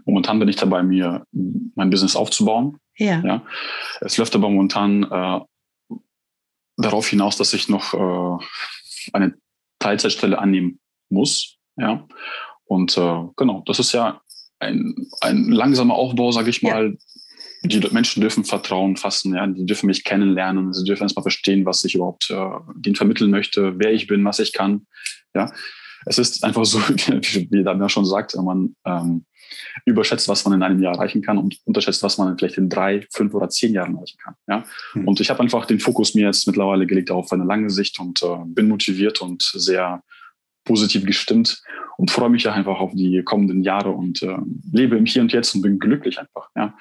Momentan 0.05 0.39
bin 0.39 0.47
ich 0.47 0.55
dabei, 0.55 0.83
mir 0.83 1.25
mein 1.75 1.89
Business 1.89 2.15
aufzubauen. 2.15 2.79
Ja. 2.97 3.21
ja. 3.23 3.45
Es 4.01 4.17
läuft 4.17 4.35
aber 4.35 4.49
momentan 4.49 5.03
äh, 5.03 5.95
darauf 6.77 7.07
hinaus, 7.07 7.37
dass 7.37 7.53
ich 7.53 7.69
noch 7.69 7.93
äh, 7.93 8.45
eine 9.13 9.35
Teilzeitstelle 9.79 10.39
annehmen 10.39 10.79
muss. 11.09 11.57
Ja. 11.75 12.07
Und 12.65 12.97
äh, 12.97 13.23
genau, 13.35 13.63
das 13.65 13.79
ist 13.79 13.91
ja 13.93 14.21
ein, 14.59 14.95
ein 15.21 15.51
langsamer 15.51 15.95
Aufbau, 15.95 16.31
sage 16.31 16.49
ich 16.49 16.61
mal. 16.61 16.91
Ja. 16.91 16.97
Die 17.63 17.79
Menschen 17.91 18.21
dürfen 18.21 18.45
Vertrauen 18.45 18.97
fassen, 18.97 19.33
ja, 19.33 19.45
die 19.47 19.65
dürfen 19.65 19.87
mich 19.87 20.03
kennenlernen, 20.03 20.73
sie 20.73 20.83
dürfen 20.83 21.03
erstmal 21.03 21.23
verstehen, 21.23 21.65
was 21.65 21.83
ich 21.83 21.95
überhaupt 21.95 22.29
äh, 22.29 22.49
denen 22.75 22.95
vermitteln 22.95 23.31
möchte, 23.31 23.79
wer 23.79 23.91
ich 23.91 24.05
bin, 24.05 24.23
was 24.23 24.39
ich 24.39 24.53
kann. 24.53 24.85
Ja, 25.33 25.51
es 26.07 26.17
ist 26.17 26.43
einfach 26.43 26.65
so, 26.65 26.79
wie 26.87 27.63
Damian 27.63 27.89
schon 27.89 28.05
sagt, 28.05 28.35
man 28.35 28.75
ähm, 28.85 29.25
überschätzt, 29.85 30.27
was 30.27 30.45
man 30.45 30.53
in 30.53 30.63
einem 30.63 30.81
Jahr 30.81 30.95
erreichen 30.95 31.21
kann 31.21 31.37
und 31.37 31.59
unterschätzt, 31.65 32.03
was 32.03 32.17
man 32.17 32.37
vielleicht 32.37 32.57
in 32.57 32.69
drei, 32.69 33.05
fünf 33.11 33.33
oder 33.33 33.49
zehn 33.49 33.73
Jahren 33.73 33.95
erreichen 33.95 34.17
kann. 34.17 34.35
Ja? 34.47 34.63
Mhm. 34.93 35.07
Und 35.07 35.19
ich 35.19 35.29
habe 35.29 35.39
einfach 35.41 35.65
den 35.65 35.79
Fokus 35.79 36.15
mir 36.15 36.25
jetzt 36.25 36.47
mittlerweile 36.47 36.85
gelegt 36.85 37.11
auf 37.11 37.31
eine 37.31 37.43
lange 37.43 37.69
Sicht 37.69 37.99
und 37.99 38.21
äh, 38.23 38.37
bin 38.45 38.67
motiviert 38.67 39.21
und 39.21 39.41
sehr 39.41 40.03
positiv 40.65 41.05
gestimmt 41.05 41.61
und 41.97 42.11
freue 42.11 42.29
mich 42.29 42.43
ja 42.43 42.53
einfach 42.53 42.79
auf 42.79 42.91
die 42.93 43.23
kommenden 43.23 43.63
Jahre 43.63 43.91
und 43.91 44.21
äh, 44.21 44.37
lebe 44.71 44.97
im 44.97 45.05
Hier 45.05 45.21
und 45.21 45.31
Jetzt 45.31 45.55
und 45.55 45.61
bin 45.61 45.79
glücklich 45.79 46.19
einfach. 46.19 46.49
Ja? 46.55 46.77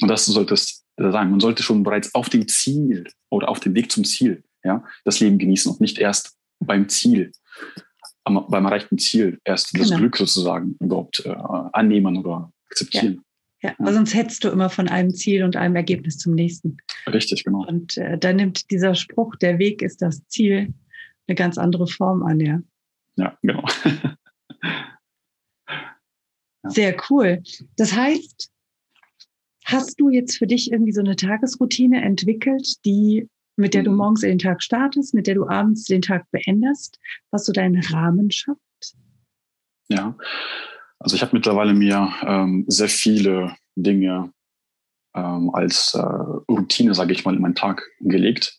Und 0.00 0.08
das 0.08 0.26
sollte 0.26 0.54
es 0.54 0.84
sein. 0.96 1.30
Man 1.30 1.40
sollte 1.40 1.62
schon 1.62 1.82
bereits 1.82 2.14
auf 2.14 2.28
dem 2.28 2.48
Ziel 2.48 3.04
oder 3.30 3.48
auf 3.48 3.60
dem 3.60 3.74
Weg 3.74 3.90
zum 3.90 4.04
Ziel 4.04 4.44
ja, 4.64 4.84
das 5.04 5.20
Leben 5.20 5.38
genießen 5.38 5.70
und 5.70 5.80
nicht 5.80 5.98
erst 5.98 6.36
beim 6.60 6.88
Ziel 6.88 7.32
am, 8.24 8.46
beim 8.48 8.64
erreichten 8.64 8.98
Ziel 8.98 9.38
erst 9.44 9.72
genau. 9.72 9.88
das 9.88 9.98
Glück 9.98 10.16
sozusagen 10.16 10.76
überhaupt 10.80 11.24
äh, 11.24 11.34
annehmen 11.72 12.16
oder 12.16 12.52
akzeptieren. 12.66 13.22
Ja. 13.62 13.70
ja. 13.70 13.76
aber 13.78 13.92
sonst 13.92 14.14
hättest 14.14 14.44
du 14.44 14.48
immer 14.48 14.70
von 14.70 14.88
einem 14.88 15.10
Ziel 15.10 15.44
und 15.44 15.56
einem 15.56 15.76
Ergebnis 15.76 16.18
zum 16.18 16.34
nächsten. 16.34 16.76
Richtig, 17.06 17.44
genau. 17.44 17.66
Und 17.66 17.96
äh, 17.96 18.18
da 18.18 18.32
nimmt 18.32 18.70
dieser 18.70 18.94
Spruch, 18.94 19.36
der 19.36 19.58
Weg 19.58 19.82
ist 19.82 20.02
das 20.02 20.26
Ziel, 20.28 20.72
eine 21.26 21.34
ganz 21.34 21.58
andere 21.58 21.86
Form 21.86 22.22
an, 22.22 22.40
ja. 22.40 22.60
Ja, 23.16 23.36
genau. 23.42 23.64
ja. 26.64 26.70
Sehr 26.70 26.96
cool. 27.10 27.42
Das 27.76 27.92
heißt, 27.92 28.50
hast 29.64 30.00
du 30.00 30.08
jetzt 30.08 30.38
für 30.38 30.46
dich 30.46 30.72
irgendwie 30.72 30.92
so 30.92 31.00
eine 31.00 31.16
Tagesroutine 31.16 32.02
entwickelt, 32.02 32.84
die 32.84 33.28
mit 33.56 33.74
der 33.74 33.82
du 33.82 33.90
mhm. 33.90 33.96
morgens 33.96 34.20
den 34.20 34.38
Tag 34.38 34.62
startest, 34.62 35.14
mit 35.14 35.26
der 35.26 35.34
du 35.34 35.48
abends 35.48 35.84
den 35.84 36.02
Tag 36.02 36.26
beendest, 36.30 36.98
was 37.30 37.44
so 37.44 37.52
deinen 37.52 37.82
Rahmen 37.82 38.30
schafft? 38.30 38.60
Ja, 39.88 40.16
also 40.98 41.16
ich 41.16 41.22
habe 41.22 41.36
mittlerweile 41.36 41.74
mir 41.74 42.12
ähm, 42.22 42.64
sehr 42.68 42.88
viele 42.88 43.56
Dinge 43.74 44.32
ähm, 45.14 45.50
als 45.52 45.94
äh, 45.94 46.00
Routine, 46.00 46.94
sage 46.94 47.12
ich 47.12 47.24
mal, 47.24 47.34
in 47.34 47.42
meinen 47.42 47.54
Tag 47.54 47.86
gelegt. 48.00 48.58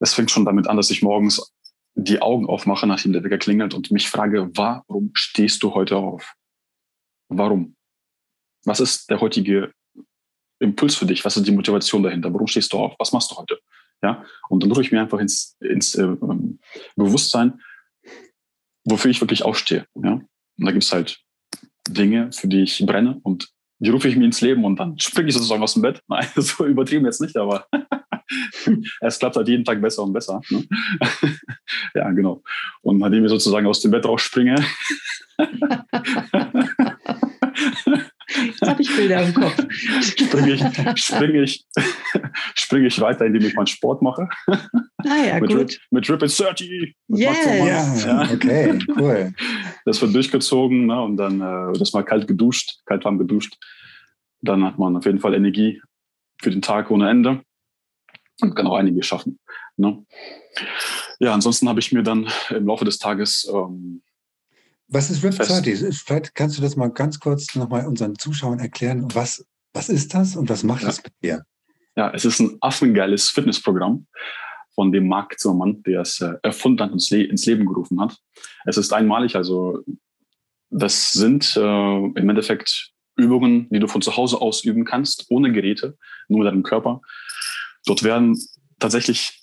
Es 0.00 0.14
fängt 0.14 0.30
schon 0.30 0.44
damit 0.44 0.66
an, 0.66 0.76
dass 0.76 0.90
ich 0.90 1.02
morgens 1.02 1.54
die 1.94 2.20
Augen 2.20 2.46
aufmache, 2.46 2.86
nachdem 2.86 3.14
der 3.14 3.24
Wecker 3.24 3.38
klingelt 3.38 3.72
und 3.72 3.90
mich 3.90 4.10
frage, 4.10 4.50
warum 4.54 5.12
stehst 5.14 5.62
du 5.62 5.74
heute 5.74 5.96
auf? 5.96 6.34
Warum? 7.28 7.76
Was 8.64 8.80
ist 8.80 9.08
der 9.08 9.20
heutige 9.20 9.72
Impuls 10.58 10.94
für 10.96 11.06
dich? 11.06 11.24
Was 11.24 11.36
ist 11.36 11.46
die 11.46 11.52
Motivation 11.52 12.02
dahinter? 12.02 12.32
Warum 12.32 12.46
stehst 12.46 12.72
du 12.72 12.78
auf? 12.78 12.94
Was 12.98 13.12
machst 13.12 13.30
du 13.30 13.36
heute? 13.36 13.58
Ja? 14.02 14.24
Und 14.48 14.62
dann 14.62 14.70
rufe 14.70 14.82
ich 14.82 14.92
mir 14.92 15.00
einfach 15.00 15.18
ins, 15.18 15.56
ins 15.60 15.94
äh, 15.94 16.02
ähm, 16.02 16.58
Bewusstsein, 16.96 17.60
wofür 18.84 19.10
ich 19.10 19.20
wirklich 19.20 19.44
aufstehe. 19.44 19.86
Ja? 19.94 20.12
Und 20.12 20.64
da 20.64 20.72
gibt 20.72 20.84
es 20.84 20.92
halt 20.92 21.20
Dinge, 21.88 22.32
für 22.32 22.48
die 22.48 22.62
ich 22.62 22.84
brenne 22.84 23.20
und 23.22 23.48
die 23.78 23.90
rufe 23.90 24.08
ich 24.08 24.16
mir 24.16 24.24
ins 24.24 24.40
Leben 24.40 24.64
und 24.64 24.76
dann 24.76 24.98
springe 24.98 25.28
ich 25.28 25.34
sozusagen 25.34 25.62
aus 25.62 25.74
dem 25.74 25.82
Bett. 25.82 26.00
Nein, 26.08 26.26
so 26.36 26.64
übertrieben 26.64 27.04
jetzt 27.04 27.20
nicht, 27.20 27.36
aber 27.36 27.66
es 29.00 29.18
klappt 29.18 29.36
halt 29.36 29.48
jeden 29.48 29.64
Tag 29.64 29.80
besser 29.80 30.02
und 30.02 30.12
besser. 30.12 30.40
Ne? 30.50 30.64
ja, 31.94 32.10
genau. 32.10 32.42
Und 32.82 32.98
nachdem 32.98 33.24
ich 33.24 33.30
sozusagen 33.30 33.66
aus 33.66 33.80
dem 33.80 33.90
Bett 33.90 34.06
rausspringe, 34.06 34.56
Jetzt 38.44 38.62
habe 38.62 38.82
ich 38.82 38.94
Bilder 38.94 39.22
im 39.22 39.34
Kopf. 39.34 39.56
springe 40.00 40.52
ich, 40.52 40.62
springe 41.00 41.42
ich, 41.42 41.64
springe 42.54 42.86
ich 42.88 43.00
weiter, 43.00 43.26
indem 43.26 43.42
ich 43.42 43.54
meinen 43.54 43.66
Sport 43.66 44.02
mache. 44.02 44.28
Ah 44.46 45.24
ja, 45.26 45.40
mit 45.40 45.50
gut. 45.50 45.58
Rip, 45.58 45.78
mit 45.90 46.10
Rip 46.10 46.22
and 46.22 46.38
30. 46.38 46.94
Yes. 47.08 48.04
Ja, 48.04 48.22
okay, 48.32 48.78
cool. 48.96 49.32
Das 49.84 50.00
wird 50.02 50.14
durchgezogen 50.14 50.86
ne, 50.86 51.00
und 51.02 51.16
dann 51.16 51.40
äh, 51.40 51.78
das 51.78 51.92
mal 51.92 52.02
kalt 52.02 52.26
geduscht, 52.26 52.80
kalt 52.86 53.04
warm 53.04 53.18
geduscht. 53.18 53.56
Dann 54.40 54.64
hat 54.64 54.78
man 54.78 54.96
auf 54.96 55.04
jeden 55.06 55.20
Fall 55.20 55.34
Energie 55.34 55.80
für 56.40 56.50
den 56.50 56.62
Tag 56.62 56.90
ohne 56.90 57.08
Ende 57.08 57.42
und 58.40 58.54
kann 58.54 58.66
auch 58.66 58.76
einiges 58.76 59.06
schaffen. 59.06 59.38
Ne? 59.76 60.04
Ja, 61.20 61.32
ansonsten 61.32 61.68
habe 61.68 61.80
ich 61.80 61.92
mir 61.92 62.02
dann 62.02 62.28
im 62.50 62.66
Laufe 62.66 62.84
des 62.84 62.98
Tages 62.98 63.50
ähm, 63.52 64.02
was 64.88 65.10
ist 65.10 65.24
RIP 65.24 65.36
30? 65.36 65.98
Vielleicht 65.98 66.34
kannst 66.34 66.58
du 66.58 66.62
das 66.62 66.76
mal 66.76 66.88
ganz 66.88 67.18
kurz 67.18 67.54
nochmal 67.54 67.86
unseren 67.86 68.16
Zuschauern 68.16 68.60
erklären. 68.60 69.06
Was, 69.14 69.44
was 69.72 69.88
ist 69.88 70.14
das 70.14 70.36
und 70.36 70.48
was 70.48 70.62
macht 70.62 70.82
ja. 70.82 70.88
das 70.88 71.02
mit 71.02 71.12
dir? 71.22 71.44
Ja, 71.96 72.12
es 72.12 72.24
ist 72.24 72.40
ein 72.40 72.56
affengeiles 72.60 73.30
Fitnessprogramm 73.30 74.06
von 74.74 74.92
dem 74.92 75.08
Marc 75.08 75.38
Zimmermann, 75.38 75.82
der 75.84 76.02
es 76.02 76.20
äh, 76.20 76.34
erfunden 76.42 76.82
hat 76.82 76.92
und 76.92 77.10
ins 77.10 77.46
Leben 77.46 77.66
gerufen 77.66 78.00
hat. 78.00 78.16
Es 78.66 78.76
ist 78.76 78.92
einmalig, 78.92 79.34
also 79.34 79.82
das 80.70 81.12
sind 81.12 81.56
äh, 81.56 81.60
im 81.60 82.28
Endeffekt 82.28 82.92
Übungen, 83.16 83.68
die 83.70 83.78
du 83.78 83.88
von 83.88 84.02
zu 84.02 84.16
Hause 84.16 84.40
aus 84.40 84.62
üben 84.64 84.84
kannst, 84.84 85.26
ohne 85.30 85.50
Geräte, 85.50 85.96
nur 86.28 86.40
mit 86.40 86.48
deinem 86.48 86.62
Körper. 86.62 87.00
Dort 87.86 88.02
werden 88.02 88.38
tatsächlich 88.78 89.42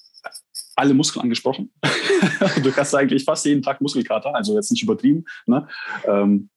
alle 0.75 0.93
Muskeln 0.93 1.23
angesprochen. 1.23 1.71
du 2.63 2.75
hast 2.75 2.95
eigentlich 2.95 3.23
fast 3.23 3.45
jeden 3.45 3.61
Tag 3.61 3.81
Muskelkater, 3.81 4.33
also 4.35 4.55
jetzt 4.55 4.71
nicht 4.71 4.83
übertrieben. 4.83 5.25
Ne? 5.45 5.67
Ähm, 6.05 6.49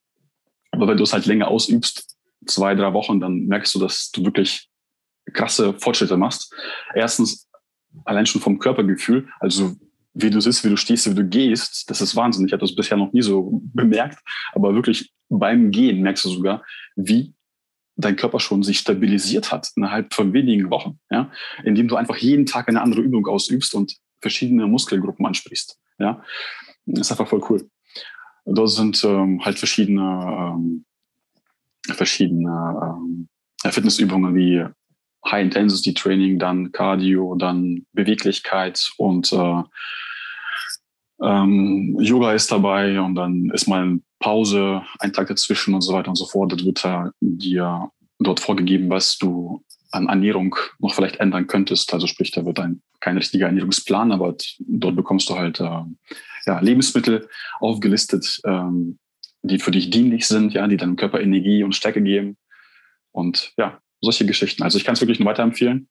aber 0.70 0.88
wenn 0.88 0.96
du 0.96 1.04
es 1.04 1.12
halt 1.12 1.26
länger 1.26 1.48
ausübst, 1.48 2.16
zwei, 2.46 2.74
drei 2.74 2.92
Wochen, 2.92 3.20
dann 3.20 3.46
merkst 3.46 3.74
du, 3.74 3.78
dass 3.78 4.10
du 4.10 4.24
wirklich 4.24 4.68
krasse 5.32 5.74
Fortschritte 5.74 6.16
machst. 6.16 6.54
Erstens 6.94 7.48
allein 8.04 8.26
schon 8.26 8.40
vom 8.40 8.58
Körpergefühl, 8.58 9.28
also 9.40 9.74
wie 10.14 10.30
du 10.30 10.40
sitzt, 10.40 10.64
wie 10.64 10.70
du 10.70 10.76
stehst, 10.76 11.10
wie 11.10 11.14
du 11.14 11.24
gehst, 11.24 11.90
das 11.90 12.00
ist 12.00 12.16
Wahnsinn. 12.16 12.46
Ich 12.46 12.52
habe 12.52 12.60
das 12.60 12.74
bisher 12.74 12.96
noch 12.96 13.12
nie 13.12 13.22
so 13.22 13.60
bemerkt, 13.74 14.18
aber 14.52 14.74
wirklich 14.74 15.12
beim 15.28 15.70
Gehen 15.70 16.00
merkst 16.00 16.24
du 16.24 16.30
sogar, 16.30 16.64
wie 16.94 17.34
dein 17.96 18.16
Körper 18.16 18.40
schon 18.40 18.62
sich 18.62 18.78
stabilisiert 18.78 19.52
hat 19.52 19.70
innerhalb 19.76 20.12
von 20.14 20.32
wenigen 20.32 20.70
Wochen, 20.70 20.98
ja, 21.10 21.30
indem 21.64 21.88
du 21.88 21.96
einfach 21.96 22.16
jeden 22.16 22.46
Tag 22.46 22.68
eine 22.68 22.82
andere 22.82 23.00
Übung 23.00 23.26
ausübst 23.26 23.74
und 23.74 23.96
verschiedene 24.26 24.66
Muskelgruppen 24.66 25.24
ansprichst. 25.24 25.78
Ja, 26.00 26.20
das 26.84 27.02
ist 27.02 27.10
einfach 27.12 27.28
voll 27.28 27.42
cool. 27.48 27.70
Dort 28.44 28.70
sind 28.70 29.02
ähm, 29.04 29.40
halt 29.44 29.58
verschiedene, 29.58 30.02
ähm, 30.02 30.84
verschiedene 31.82 32.52
ähm, 32.82 33.28
Fitnessübungen 33.70 34.34
wie 34.34 34.64
High-Intensity-Training, 35.30 36.38
dann 36.38 36.72
Cardio, 36.72 37.36
dann 37.36 37.86
Beweglichkeit 37.92 38.92
und 38.96 39.32
äh, 39.32 39.62
ähm, 41.22 41.96
Yoga 42.00 42.32
ist 42.32 42.50
dabei 42.50 43.00
und 43.00 43.14
dann 43.14 43.50
ist 43.54 43.68
mal 43.68 43.98
Pause, 44.18 44.82
ein 44.98 45.12
Tag 45.12 45.28
dazwischen 45.28 45.74
und 45.74 45.82
so 45.82 45.92
weiter 45.92 46.08
und 46.08 46.16
so 46.16 46.26
fort. 46.26 46.52
Das 46.52 46.64
wird 46.64 46.84
äh, 46.84 47.10
dir 47.20 47.90
dort 48.18 48.40
vorgegeben, 48.40 48.90
was 48.90 49.18
du 49.18 49.62
an 49.90 50.08
Ernährung 50.08 50.56
noch 50.78 50.94
vielleicht 50.94 51.16
ändern 51.16 51.46
könntest. 51.46 51.92
Also 51.92 52.06
sprich, 52.06 52.30
da 52.30 52.44
wird 52.44 52.58
ein, 52.58 52.82
kein 53.00 53.16
richtiger 53.16 53.46
Ernährungsplan, 53.46 54.12
aber 54.12 54.36
dort 54.58 54.96
bekommst 54.96 55.28
du 55.28 55.36
halt 55.36 55.60
äh, 55.60 55.82
ja, 56.46 56.60
Lebensmittel 56.60 57.28
aufgelistet, 57.60 58.40
ähm, 58.44 58.98
die 59.42 59.58
für 59.58 59.70
dich 59.70 59.90
dienlich 59.90 60.26
sind, 60.26 60.52
ja, 60.52 60.66
die 60.66 60.76
deinem 60.76 60.96
Körper 60.96 61.20
Energie 61.20 61.62
und 61.62 61.74
Stärke 61.74 62.02
geben. 62.02 62.36
Und 63.12 63.52
ja, 63.56 63.80
solche 64.00 64.26
Geschichten. 64.26 64.62
Also 64.62 64.78
ich 64.78 64.84
kann 64.84 64.94
es 64.94 65.00
wirklich 65.00 65.18
nur 65.18 65.28
weiterempfehlen. 65.28 65.88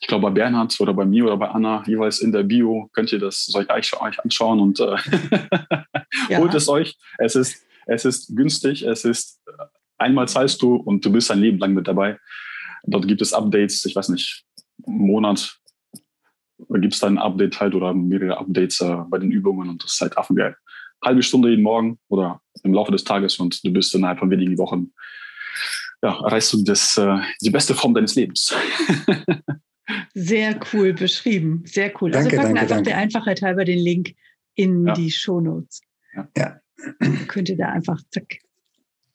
Ich 0.00 0.08
glaube, 0.08 0.28
bei 0.28 0.30
Bernhard 0.30 0.80
oder 0.80 0.94
bei 0.94 1.04
mir 1.04 1.24
oder 1.26 1.36
bei 1.36 1.48
Anna, 1.48 1.84
jeweils 1.86 2.20
in 2.20 2.32
der 2.32 2.42
Bio, 2.42 2.90
könnt 2.92 3.12
ihr 3.12 3.20
das 3.20 3.52
euch, 3.54 3.70
anschauen 3.70 4.58
und 4.58 4.80
äh, 4.80 4.96
ja. 6.28 6.38
holt 6.38 6.54
es 6.54 6.68
euch. 6.68 6.96
Es 7.18 7.36
ist, 7.36 7.64
es 7.86 8.04
ist 8.04 8.34
günstig, 8.34 8.82
es 8.82 9.04
ist 9.04 9.40
einmal 9.98 10.28
zahlst 10.28 10.60
du 10.60 10.76
und 10.76 11.04
du 11.04 11.12
bist 11.12 11.30
dein 11.30 11.38
Leben 11.38 11.58
lang 11.58 11.72
mit 11.72 11.86
dabei. 11.86 12.18
Dort 12.84 13.06
gibt 13.06 13.22
es 13.22 13.32
Updates, 13.32 13.84
ich 13.84 13.94
weiß 13.94 14.08
nicht, 14.08 14.44
einen 14.86 14.98
Monat 14.98 15.58
gibt 16.68 16.94
es 16.94 17.00
dann 17.00 17.18
ein 17.18 17.22
Update 17.22 17.60
halt 17.60 17.74
oder 17.74 17.92
mehrere 17.92 18.38
Updates 18.38 18.80
äh, 18.80 18.96
bei 19.08 19.18
den 19.18 19.30
Übungen 19.30 19.68
und 19.68 19.82
das 19.82 19.94
ist 19.94 20.00
halt 20.00 20.16
affengeil. 20.16 20.56
Halbe 21.04 21.22
Stunde 21.22 21.50
jeden 21.50 21.62
Morgen 21.62 21.98
oder 22.08 22.40
im 22.62 22.72
Laufe 22.72 22.92
des 22.92 23.04
Tages 23.04 23.38
und 23.38 23.64
du 23.64 23.72
bist 23.72 23.94
innerhalb 23.94 24.20
von 24.20 24.30
wenigen 24.30 24.56
Wochen, 24.58 24.92
ja, 26.02 26.16
erreichst 26.24 26.52
du 26.52 26.62
das, 26.64 26.96
äh, 26.96 27.18
die 27.40 27.50
beste 27.50 27.74
Form 27.74 27.94
deines 27.94 28.14
Lebens. 28.14 28.54
Sehr 30.14 30.58
cool 30.72 30.92
beschrieben, 30.92 31.62
sehr 31.66 31.92
cool. 32.00 32.14
Also 32.14 32.30
danke, 32.30 32.40
also 32.40 32.54
packen 32.54 32.54
danke, 32.54 32.60
einfach 32.60 32.76
danke. 32.76 32.90
der 32.90 32.98
Einfachheit 32.98 33.42
halber 33.42 33.64
den 33.64 33.78
Link 33.78 34.14
in 34.54 34.86
ja. 34.86 34.92
die 34.94 35.10
Shownotes. 35.10 35.80
Ja. 36.14 36.28
ja. 36.36 36.60
Könnt 37.26 37.48
ihr 37.48 37.56
da 37.56 37.70
einfach 37.70 38.00
zack. 38.10 38.38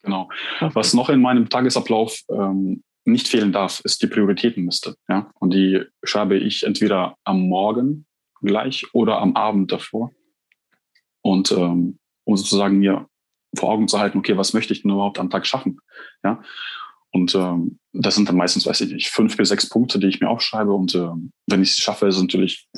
Genau. 0.02 0.28
Was 0.60 0.94
noch 0.94 1.08
in 1.08 1.20
meinem 1.20 1.48
Tagesablauf 1.48 2.20
ähm, 2.30 2.84
nicht 3.08 3.28
fehlen 3.28 3.52
darf, 3.52 3.80
ist 3.80 4.02
die 4.02 4.06
Prioritätenliste. 4.06 4.96
Ja? 5.08 5.30
Und 5.38 5.52
die 5.52 5.82
schreibe 6.02 6.36
ich 6.36 6.64
entweder 6.64 7.16
am 7.24 7.40
Morgen 7.48 8.06
gleich 8.40 8.86
oder 8.92 9.18
am 9.18 9.34
Abend 9.36 9.72
davor. 9.72 10.12
Und 11.22 11.50
ähm, 11.52 11.98
um 12.24 12.36
sozusagen 12.36 12.78
mir 12.78 13.06
vor 13.56 13.70
Augen 13.70 13.88
zu 13.88 13.98
halten, 13.98 14.18
okay, 14.18 14.36
was 14.36 14.52
möchte 14.52 14.72
ich 14.72 14.82
denn 14.82 14.90
überhaupt 14.90 15.18
am 15.18 15.30
Tag 15.30 15.46
schaffen? 15.46 15.80
Ja. 16.22 16.42
Und 17.10 17.34
ähm, 17.34 17.78
das 17.92 18.14
sind 18.14 18.28
dann 18.28 18.36
meistens, 18.36 18.66
weiß 18.66 18.82
ich 18.82 18.92
nicht, 18.92 19.08
fünf 19.08 19.36
bis 19.36 19.48
sechs 19.48 19.68
Punkte, 19.68 19.98
die 19.98 20.08
ich 20.08 20.20
mir 20.20 20.28
aufschreibe. 20.28 20.72
Und 20.72 20.94
ähm, 20.94 21.32
wenn 21.46 21.62
ich 21.62 21.70
es 21.70 21.78
schaffe, 21.78 22.06
ist 22.06 22.16
es 22.16 22.22
natürlich 22.22 22.68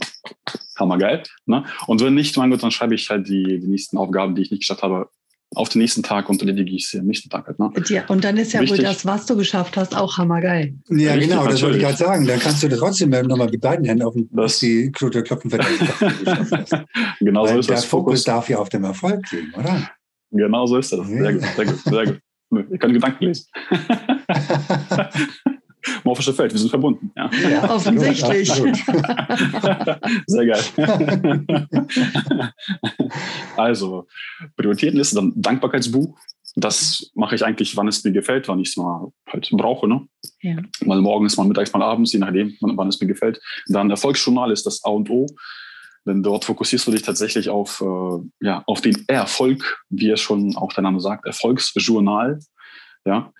hammergeil. 0.78 1.24
Ne? 1.46 1.64
Und 1.86 2.00
wenn 2.00 2.14
nicht, 2.14 2.36
mein 2.36 2.50
Gott, 2.50 2.62
dann 2.62 2.70
schreibe 2.70 2.94
ich 2.94 3.10
halt 3.10 3.28
die, 3.28 3.58
die 3.58 3.66
nächsten 3.66 3.98
Aufgaben, 3.98 4.34
die 4.34 4.42
ich 4.42 4.50
nicht 4.50 4.60
geschafft 4.60 4.82
habe, 4.82 5.10
auf 5.54 5.68
den 5.68 5.80
nächsten 5.80 6.02
Tag 6.02 6.28
und 6.28 6.40
erledige 6.40 6.76
ich 6.76 6.88
sie 6.88 7.00
am 7.00 7.06
nächsten 7.06 7.28
Tag 7.28 7.46
halt. 7.46 7.58
Ne? 7.58 7.72
Ja, 7.88 8.06
und 8.06 8.22
dann 8.22 8.36
ist 8.36 8.52
ja 8.52 8.60
Wichtig. 8.60 8.78
wohl 8.78 8.84
das, 8.84 9.04
was 9.04 9.26
du 9.26 9.36
geschafft 9.36 9.76
hast, 9.76 9.96
auch 9.96 10.16
hammergeil. 10.16 10.74
Ja, 10.88 11.14
Richtig, 11.14 11.30
genau, 11.30 11.46
das 11.46 11.62
wollte 11.62 11.78
ich 11.78 11.82
gerade 11.82 11.96
sagen. 11.96 12.26
Dann 12.26 12.38
kannst 12.38 12.62
du 12.62 12.68
trotzdem 12.68 13.10
nochmal 13.10 13.50
mit 13.50 13.60
beiden 13.60 13.84
Händen 13.84 14.04
auf 14.04 14.14
das, 14.30 14.60
die 14.60 14.92
Klute 14.92 15.22
klopfen, 15.22 15.50
wenn 15.50 15.60
du 15.60 15.66
es 15.66 15.78
geschafft 15.78 16.52
hast. 16.52 16.76
genau 17.20 17.46
so 17.46 17.58
ist 17.58 17.68
der 17.68 17.76
das. 17.76 17.82
Der 17.82 17.90
Fokus 17.90 18.24
darf 18.24 18.48
ja 18.48 18.58
auf 18.58 18.68
dem 18.68 18.84
Erfolg 18.84 19.30
liegen, 19.32 19.52
oder? 19.54 19.90
Genau 20.30 20.66
so 20.66 20.78
ist 20.78 20.92
das. 20.92 21.06
Sehr 21.08 21.32
gut, 21.32 21.42
sehr 21.56 21.64
gut, 21.64 21.78
sehr 21.80 22.04
gut. 22.06 22.20
Ich 22.70 22.80
kann 22.80 22.92
Gedanken 22.92 23.24
lesen. 23.24 23.46
Morphische 26.04 26.32
Feld, 26.32 26.52
wir 26.52 26.58
sind 26.58 26.70
verbunden. 26.70 27.10
Ja, 27.16 27.30
ja 27.48 27.70
offensichtlich. 27.74 28.52
Sehr 30.26 30.46
geil. 30.46 30.60
also, 33.56 34.06
Prioritätenliste, 34.56 35.16
dann 35.16 35.32
Dankbarkeitsbuch. 35.36 36.18
Das 36.56 37.10
mache 37.14 37.36
ich 37.36 37.44
eigentlich, 37.44 37.76
wann 37.76 37.86
es 37.86 38.02
mir 38.02 38.10
gefällt, 38.12 38.48
wann 38.48 38.58
ich 38.58 38.70
es 38.70 38.76
mal 38.76 39.12
halt 39.28 39.48
brauche. 39.52 39.86
Ne? 39.86 40.06
Ja. 40.40 40.56
Mal 40.84 41.00
morgens, 41.00 41.36
mal 41.36 41.46
mittags, 41.46 41.72
mal 41.72 41.82
abends, 41.82 42.12
je 42.12 42.18
nachdem, 42.18 42.56
wann 42.60 42.88
es 42.88 43.00
mir 43.00 43.06
gefällt. 43.06 43.40
Dann 43.68 43.90
Erfolgsjournal 43.90 44.50
ist 44.50 44.66
das 44.66 44.82
A 44.84 44.90
und 44.90 45.08
O. 45.10 45.26
Denn 46.06 46.22
dort 46.22 46.44
fokussierst 46.44 46.86
du 46.86 46.90
dich 46.92 47.02
tatsächlich 47.02 47.50
auf, 47.50 47.82
äh, 47.82 48.44
ja, 48.44 48.62
auf 48.66 48.80
den 48.80 49.04
Erfolg, 49.06 49.84
wie 49.90 50.10
es 50.10 50.20
schon 50.20 50.56
auch 50.56 50.72
der 50.72 50.82
Name 50.82 51.00
sagt, 51.00 51.26
Erfolgsjournal. 51.26 52.40
Ja, 53.04 53.32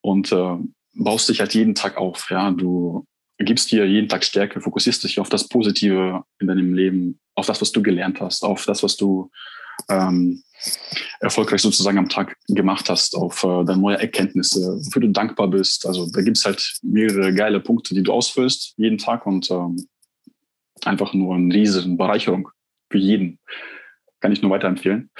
und 0.00 0.32
äh, 0.32 0.56
baust 0.98 1.28
dich 1.28 1.40
halt 1.40 1.54
jeden 1.54 1.74
Tag 1.74 1.96
auf. 1.96 2.28
Ja, 2.30 2.50
du 2.50 3.06
gibst 3.38 3.70
dir 3.70 3.86
jeden 3.86 4.08
Tag 4.08 4.24
Stärke, 4.24 4.60
fokussierst 4.60 5.04
dich 5.04 5.20
auf 5.20 5.28
das 5.28 5.48
Positive 5.48 6.24
in 6.40 6.48
deinem 6.48 6.74
Leben, 6.74 7.20
auf 7.34 7.46
das, 7.46 7.60
was 7.60 7.72
du 7.72 7.82
gelernt 7.82 8.20
hast, 8.20 8.42
auf 8.42 8.66
das, 8.66 8.82
was 8.82 8.96
du 8.96 9.30
ähm, 9.88 10.42
erfolgreich 11.20 11.62
sozusagen 11.62 11.98
am 11.98 12.08
Tag 12.08 12.36
gemacht 12.48 12.90
hast, 12.90 13.14
auf 13.14 13.44
äh, 13.44 13.64
deine 13.64 13.80
neue 13.80 14.00
Erkenntnisse, 14.00 14.60
wofür 14.60 15.02
du 15.02 15.08
dankbar 15.10 15.48
bist. 15.48 15.86
Also 15.86 16.10
da 16.10 16.20
gibt 16.20 16.36
es 16.36 16.44
halt 16.44 16.78
mehrere 16.82 17.32
geile 17.32 17.60
Punkte, 17.60 17.94
die 17.94 18.02
du 18.02 18.12
ausfüllst 18.12 18.74
jeden 18.76 18.98
Tag 18.98 19.24
und 19.24 19.50
ähm, 19.50 19.86
einfach 20.84 21.14
nur 21.14 21.36
eine 21.36 21.54
riesige 21.54 21.88
Bereicherung 21.96 22.48
für 22.90 22.98
jeden. 22.98 23.38
Kann 24.20 24.32
ich 24.32 24.42
nur 24.42 24.50
weiterempfehlen. 24.50 25.10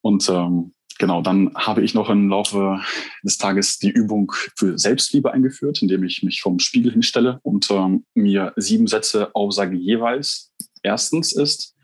Und 0.00 0.28
ähm, 0.28 0.73
Genau, 0.98 1.22
dann 1.22 1.52
habe 1.54 1.82
ich 1.82 1.94
noch 1.94 2.08
im 2.08 2.28
Laufe 2.28 2.80
des 3.24 3.36
Tages 3.36 3.78
die 3.78 3.90
Übung 3.90 4.32
für 4.56 4.78
Selbstliebe 4.78 5.32
eingeführt, 5.32 5.82
indem 5.82 6.04
ich 6.04 6.22
mich 6.22 6.40
vom 6.40 6.60
Spiegel 6.60 6.92
hinstelle 6.92 7.40
und 7.42 7.68
ähm, 7.70 8.04
mir 8.14 8.52
sieben 8.56 8.86
Sätze 8.86 9.34
aufsage 9.34 9.76
jeweils. 9.76 10.52
Erstens 10.82 11.32
ist, 11.32 11.74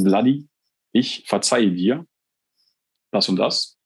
Vladi, 0.00 0.48
ich 0.92 1.24
verzeihe 1.26 1.72
dir 1.72 2.06
das 3.10 3.28
und 3.28 3.36
das. 3.36 3.76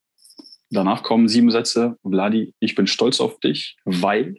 Danach 0.70 1.02
kommen 1.02 1.28
sieben 1.28 1.50
Sätze, 1.50 1.96
Vladi, 2.02 2.54
ich 2.60 2.74
bin 2.74 2.86
stolz 2.86 3.20
auf 3.20 3.40
dich, 3.40 3.76
weil. 3.84 4.36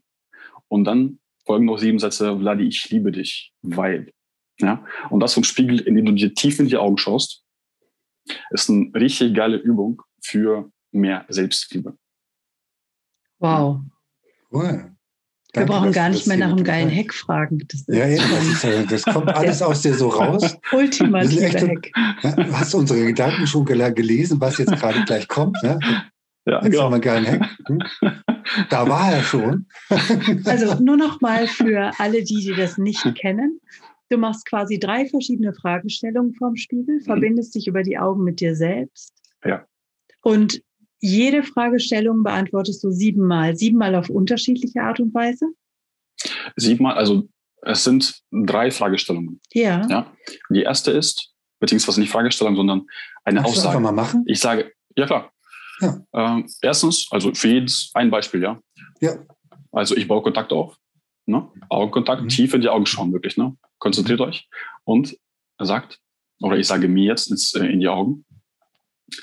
Und 0.68 0.86
dann 0.86 1.20
folgen 1.46 1.66
noch 1.66 1.80
sieben 1.80 2.00
Sätze, 2.00 2.38
Vladi, 2.38 2.66
ich 2.66 2.90
liebe 2.90 3.12
dich, 3.12 3.52
weil. 3.62 4.14
Ja? 4.60 4.86
Und 5.10 5.20
das 5.20 5.34
vom 5.34 5.44
Spiegel, 5.44 5.80
indem 5.80 6.06
du 6.06 6.12
dir 6.14 6.34
tief 6.34 6.60
in 6.60 6.68
die 6.68 6.78
Augen 6.78 6.98
schaust, 6.98 7.44
ist 8.52 8.70
eine 8.70 8.92
richtig 8.94 9.34
geile 9.34 9.58
Übung, 9.58 10.04
für 10.22 10.72
mehr 10.92 11.26
Selbstliebe. 11.30 11.98
Wow. 13.40 13.82
Cool. 14.52 14.96
Wir 15.54 15.66
brauchen 15.66 15.92
gar 15.92 16.10
nicht 16.10 16.28
mehr 16.28 16.38
nach 16.38 16.52
einem 16.52 16.64
geilen 16.64 16.92
Hack 16.92 17.12
fragen. 17.12 17.60
Das 17.68 17.84
ja, 17.88 18.06
ja, 18.06 18.22
das, 18.22 18.62
ja, 18.62 18.84
das, 18.84 19.04
kommt 19.04 19.30
alles 19.36 19.62
aus 19.62 19.82
dir 19.82 19.96
so 19.96 20.10
raus. 20.10 20.58
Ultimativer 20.72 21.48
Hack. 21.48 21.92
Du 22.22 22.54
hast 22.54 22.76
unsere 22.76 23.04
Gedanken 23.06 23.48
schon 23.48 23.66
gelesen, 23.66 24.40
was 24.40 24.60
jetzt 24.60 24.72
gerade 24.74 25.04
gleich 25.06 25.28
kommt. 25.28 25.58
Ne? 25.64 25.80
Ja, 26.46 26.62
jetzt 26.62 26.72
genau. 26.72 26.84
haben 26.84 26.94
wir 26.94 27.00
geilen 27.00 27.28
Hack. 27.28 27.50
Hm? 27.68 27.80
Da 28.72 28.90
war 28.90 29.12
er 29.12 29.22
schon. 29.22 29.68
Also 30.46 30.82
nur 30.82 30.98
noch 30.98 31.22
mal 31.22 31.46
für 31.46 31.92
alle, 32.00 32.24
die, 32.24 32.42
die 32.42 32.56
das 32.56 32.80
nicht 32.80 33.04
kennen. 33.14 33.62
Du 34.10 34.18
machst 34.18 34.48
quasi 34.48 34.80
drei 34.80 35.06
verschiedene 35.06 35.54
Fragestellungen 35.54 36.34
vorm 36.34 36.56
Spiegel, 36.56 36.96
mhm. 36.96 37.04
verbindest 37.04 37.54
dich 37.54 37.68
über 37.68 37.84
die 37.84 38.00
Augen 38.00 38.24
mit 38.24 38.40
dir 38.40 38.56
selbst. 38.56 39.14
Ja. 39.46 39.66
Und 40.22 40.62
jede 41.00 41.44
Fragestellung 41.44 42.24
beantwortest 42.24 42.84
du 42.84 42.92
siebenmal, 42.92 43.56
siebenmal 43.56 43.96
auf 43.96 44.10
unterschiedliche 44.10 44.82
Art 44.82 45.00
und 45.00 45.14
Weise? 45.14 45.46
Siebenmal, 46.58 46.96
also 46.96 47.30
es 47.62 47.84
sind 47.84 48.22
drei 48.32 48.72
Fragestellungen. 48.72 49.40
Ja. 49.54 49.88
ja. 49.88 50.14
Die 50.50 50.64
erste 50.64 50.92
ist, 50.92 51.34
beziehungsweise 51.60 52.00
nicht 52.00 52.12
Fragestellung, 52.12 52.56
sondern 52.56 52.86
eine 53.24 53.42
Magst 53.42 53.58
Aussage. 53.58 53.78
Du 53.78 53.84
mal 53.84 53.92
machen? 53.92 54.24
Ich 54.28 54.40
sage, 54.40 54.74
ja 54.96 55.06
klar. 55.06 55.32
Ja. 55.82 56.02
Ähm, 56.14 56.50
erstens, 56.62 57.08
also 57.12 57.34
für 57.34 57.48
jedes 57.48 57.92
ein 57.94 58.12
Beispiel, 58.12 58.42
ja. 58.42 58.62
Ja. 59.00 59.18
Also 59.72 59.96
ich 59.96 60.08
baue 60.08 60.22
Kontakt 60.22 60.52
auf. 60.52 60.78
Ne? 61.26 61.48
Augenkontakt, 61.70 62.24
mhm. 62.24 62.30
tief 62.30 62.54
in 62.54 62.62
die 62.62 62.70
Augen 62.70 62.86
schauen, 62.86 63.14
wirklich. 63.14 63.38
Ne? 63.38 63.56
Konzentriert 63.78 64.20
mhm. 64.20 64.26
euch. 64.26 64.50
Und 64.84 65.16
er 65.58 65.66
sagt, 65.66 66.00
oder 66.42 66.58
ich 66.58 66.68
sage 66.68 66.88
mir 66.88 67.06
jetzt 67.06 67.30
ins, 67.30 67.54
äh, 67.54 67.66
in 67.66 67.80
die 67.80 67.88
Augen, 67.88 68.26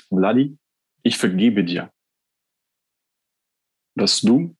Vladi, 0.09 0.57
ich 1.07 1.17
vergebe 1.17 1.63
dir, 1.63 1.91
dass 3.95 4.21
du 4.21 4.55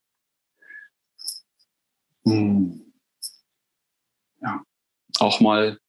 hm, 2.26 2.94
ja, 4.42 4.64
auch 5.20 5.40
mal 5.42 5.80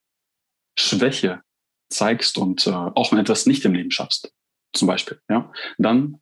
Schwäche 0.76 1.42
zeigst 1.90 2.38
und 2.38 2.66
äh, 2.66 2.70
auch 2.70 3.12
wenn 3.12 3.18
etwas 3.18 3.46
nicht 3.46 3.64
im 3.64 3.74
Leben 3.74 3.90
schaffst, 3.90 4.32
zum 4.72 4.88
Beispiel, 4.88 5.20
ja, 5.30 5.50
dann 5.78 6.20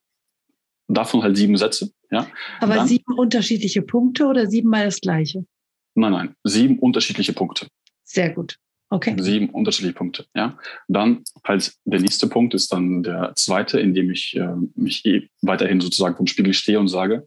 davon 0.86 1.22
halt 1.22 1.36
sieben 1.36 1.56
Sätze, 1.56 1.92
ja. 2.10 2.30
Aber 2.60 2.76
dann, 2.76 2.86
sieben 2.86 3.14
unterschiedliche 3.14 3.82
Punkte 3.82 4.26
oder 4.26 4.46
siebenmal 4.46 4.84
das 4.84 5.00
gleiche? 5.00 5.46
Nein, 5.94 6.12
nein, 6.12 6.36
sieben 6.44 6.78
unterschiedliche 6.78 7.32
Punkte. 7.32 7.68
Sehr 8.04 8.32
gut. 8.32 8.58
Okay. 8.88 9.16
Sieben 9.18 9.50
unterschiedliche 9.50 9.94
Punkte. 9.94 10.26
Ja. 10.34 10.58
Dann 10.86 11.24
halt 11.44 11.74
der 11.84 12.00
nächste 12.00 12.28
Punkt 12.28 12.54
ist 12.54 12.72
dann 12.72 13.02
der 13.02 13.32
zweite, 13.34 13.80
in 13.80 13.94
dem 13.94 14.10
ich 14.10 14.36
äh, 14.36 14.54
mich 14.74 15.04
eh 15.04 15.28
weiterhin 15.42 15.80
sozusagen 15.80 16.16
vom 16.16 16.26
Spiegel 16.26 16.54
stehe 16.54 16.78
und 16.78 16.88
sage, 16.88 17.26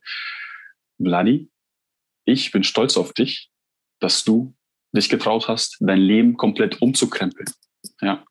Vladi, 1.02 1.50
ich 2.26 2.52
bin 2.52 2.64
stolz 2.64 2.96
auf 2.96 3.14
dich, 3.14 3.50
dass 4.00 4.24
du 4.24 4.56
dich 4.96 5.10
getraut 5.10 5.48
hast, 5.48 5.78
dein 5.82 6.00
Leben 6.00 6.38
komplett 6.38 6.82
umzukrempeln. 6.82 7.48
Ja. 8.02 8.24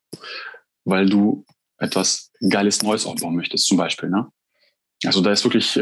Weil 0.83 1.07
du 1.07 1.45
etwas 1.77 2.31
Geiles 2.49 2.81
Neues 2.81 3.05
aufbauen 3.05 3.35
möchtest, 3.35 3.67
zum 3.67 3.77
Beispiel. 3.77 4.09
Ne? 4.09 4.27
Also 5.05 5.21
da 5.21 5.31
ist 5.31 5.43
wirklich 5.43 5.79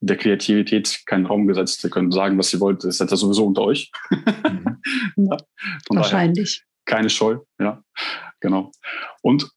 der 0.00 0.16
Kreativität 0.16 1.02
keinen 1.06 1.26
Raum 1.26 1.46
gesetzt. 1.46 1.82
Ihr 1.82 1.90
könnt 1.90 2.12
sagen, 2.12 2.38
was 2.38 2.52
ihr 2.52 2.60
wollt, 2.60 2.84
das 2.84 3.00
ist 3.00 3.10
ja 3.10 3.16
sowieso 3.16 3.46
unter 3.46 3.62
euch. 3.62 3.90
Mhm. 4.10 4.80
ja, 5.16 5.36
Wahrscheinlich. 5.88 6.64
Keine 6.84 7.10
Scheu, 7.10 7.38
ja, 7.58 7.82
genau. 8.40 8.70
Und 9.22 9.50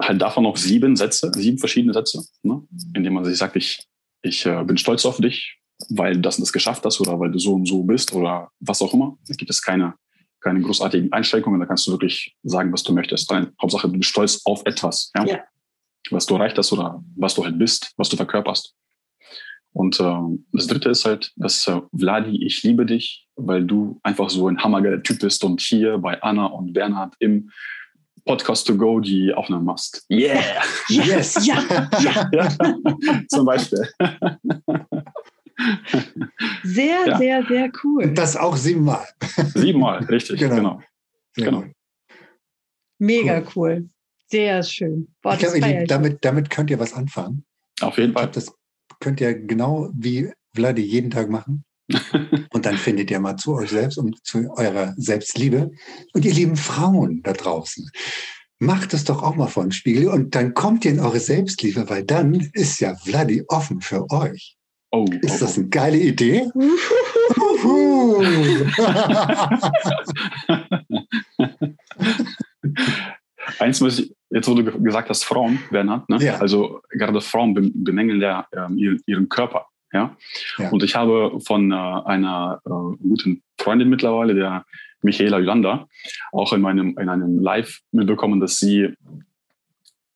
halt 0.00 0.20
davon 0.20 0.44
noch 0.44 0.56
sieben 0.56 0.96
Sätze, 0.96 1.30
sieben 1.34 1.58
verschiedene 1.58 1.92
Sätze, 1.92 2.24
ne? 2.42 2.62
indem 2.94 3.14
man 3.14 3.24
sich 3.24 3.36
sagt, 3.36 3.56
ich, 3.56 3.86
ich 4.22 4.46
äh, 4.46 4.64
bin 4.64 4.76
stolz 4.76 5.04
auf 5.04 5.18
dich, 5.18 5.58
weil 5.90 6.14
du 6.14 6.20
das 6.20 6.38
und 6.38 6.42
das 6.42 6.52
geschafft 6.52 6.84
hast 6.84 7.00
oder 7.00 7.18
weil 7.18 7.30
du 7.30 7.38
so 7.38 7.54
und 7.54 7.66
so 7.66 7.82
bist 7.82 8.12
oder 8.12 8.50
was 8.60 8.80
auch 8.82 8.94
immer. 8.94 9.16
Da 9.26 9.34
gibt 9.34 9.50
es 9.50 9.62
keine, 9.62 9.94
keine 10.40 10.60
großartigen 10.60 11.12
Einschränkungen. 11.12 11.60
Da 11.60 11.66
kannst 11.66 11.86
du 11.86 11.92
wirklich 11.92 12.36
sagen, 12.42 12.72
was 12.72 12.82
du 12.82 12.92
möchtest. 12.92 13.30
Deine 13.30 13.52
Hauptsache, 13.60 13.88
du 13.88 13.98
bist 13.98 14.10
stolz 14.10 14.40
auf 14.44 14.62
etwas, 14.64 15.10
ja? 15.16 15.26
ja. 15.26 15.44
was 16.10 16.26
du 16.26 16.34
erreicht 16.34 16.58
hast 16.58 16.72
oder 16.72 17.02
was 17.16 17.34
du 17.34 17.44
halt 17.44 17.58
bist, 17.58 17.92
was 17.96 18.08
du 18.08 18.16
verkörperst. 18.16 18.74
Und 19.72 19.98
äh, 19.98 20.20
das 20.52 20.68
Dritte 20.68 20.88
ist 20.90 21.04
halt, 21.04 21.32
dass 21.36 21.66
äh, 21.66 21.80
Vladi, 21.98 22.44
ich 22.44 22.62
liebe 22.62 22.86
dich, 22.86 23.23
weil 23.36 23.64
du 23.64 23.98
einfach 24.02 24.30
so 24.30 24.48
ein 24.48 24.62
hammergeiler 24.62 25.02
Typ 25.02 25.20
bist 25.20 25.42
und 25.44 25.60
hier 25.60 25.98
bei 25.98 26.20
Anna 26.22 26.46
und 26.46 26.72
Bernhard 26.72 27.14
im 27.18 27.50
Podcast 28.24 28.66
to 28.66 28.76
go 28.76 29.00
die 29.00 29.34
Aufnahmen 29.34 29.66
machst. 29.66 30.04
Yeah! 30.10 30.62
Yes! 30.88 31.46
ja, 31.46 31.62
ja. 32.00 32.30
ja. 32.32 32.48
Zum 33.28 33.44
Beispiel. 33.44 33.86
Sehr, 36.62 37.06
ja. 37.06 37.18
sehr, 37.18 37.46
sehr 37.46 37.70
cool. 37.82 38.04
Und 38.04 38.18
das 38.18 38.36
auch 38.36 38.56
siebenmal. 38.56 39.06
Siebenmal, 39.54 40.04
richtig, 40.04 40.38
genau. 40.40 40.56
genau. 40.56 40.80
genau. 41.36 41.64
Mega 42.98 43.38
cool. 43.38 43.52
cool. 43.56 43.88
Sehr 44.30 44.62
schön. 44.62 45.14
Boah, 45.22 45.34
ich 45.34 45.40
glaube, 45.40 45.84
damit, 45.86 46.24
damit 46.24 46.50
könnt 46.50 46.70
ihr 46.70 46.78
was 46.78 46.92
anfangen. 46.92 47.44
Auf 47.80 47.98
jeden 47.98 48.14
Fall. 48.14 48.28
das 48.28 48.52
könnt 49.00 49.20
ihr 49.20 49.34
genau 49.34 49.90
wie 49.94 50.32
Vladi 50.54 50.82
jeden 50.82 51.10
Tag 51.10 51.28
machen. 51.28 51.64
Und 52.50 52.66
dann 52.66 52.76
findet 52.76 53.10
ihr 53.10 53.20
mal 53.20 53.36
zu 53.36 53.54
euch 53.54 53.70
selbst 53.70 53.98
und 53.98 54.24
zu 54.24 54.50
eurer 54.56 54.94
Selbstliebe. 54.96 55.70
Und 56.12 56.24
ihr 56.24 56.32
lieben 56.32 56.56
Frauen 56.56 57.22
da 57.22 57.32
draußen, 57.32 57.88
macht 58.58 58.94
es 58.94 59.04
doch 59.04 59.22
auch 59.22 59.36
mal 59.36 59.48
vor 59.48 59.64
dem 59.64 59.72
Spiegel 59.72 60.08
und 60.08 60.34
dann 60.34 60.54
kommt 60.54 60.84
ihr 60.84 60.92
in 60.92 61.00
eure 61.00 61.20
Selbstliebe, 61.20 61.88
weil 61.88 62.04
dann 62.04 62.34
ist 62.52 62.80
ja 62.80 62.96
Vladi 62.96 63.44
offen 63.48 63.80
für 63.80 64.10
euch. 64.10 64.56
Oh, 64.90 65.06
ist 65.22 65.42
das 65.42 65.58
eine 65.58 65.68
geile 65.68 65.98
Idee? 65.98 66.48
Eins 73.58 73.80
muss 73.80 73.98
ich, 73.98 74.14
jetzt 74.30 74.48
wo 74.48 74.54
du 74.54 74.64
gesagt 74.64 75.10
hast, 75.10 75.24
Frauen, 75.24 75.58
Bernhard, 75.70 76.08
ne? 76.08 76.22
Ja. 76.22 76.36
also 76.36 76.80
gerade 76.90 77.20
Frauen 77.20 77.54
bemängeln 77.54 78.20
ja 78.20 78.46
äh, 78.52 78.68
ihren 79.06 79.28
Körper. 79.28 79.66
Ja? 79.94 80.16
ja? 80.58 80.70
Und 80.70 80.82
ich 80.82 80.94
habe 80.94 81.38
von 81.40 81.72
äh, 81.72 81.74
einer 81.74 82.60
äh, 82.66 82.68
guten 82.68 83.42
Freundin 83.58 83.88
mittlerweile, 83.88 84.34
der 84.34 84.66
Michaela 85.02 85.38
Yolanda, 85.38 85.86
auch 86.32 86.52
in 86.52 86.60
meinem 86.60 86.98
in 86.98 87.08
einem 87.08 87.38
Live 87.38 87.80
mitbekommen, 87.92 88.40
dass 88.40 88.58
sie 88.58 88.94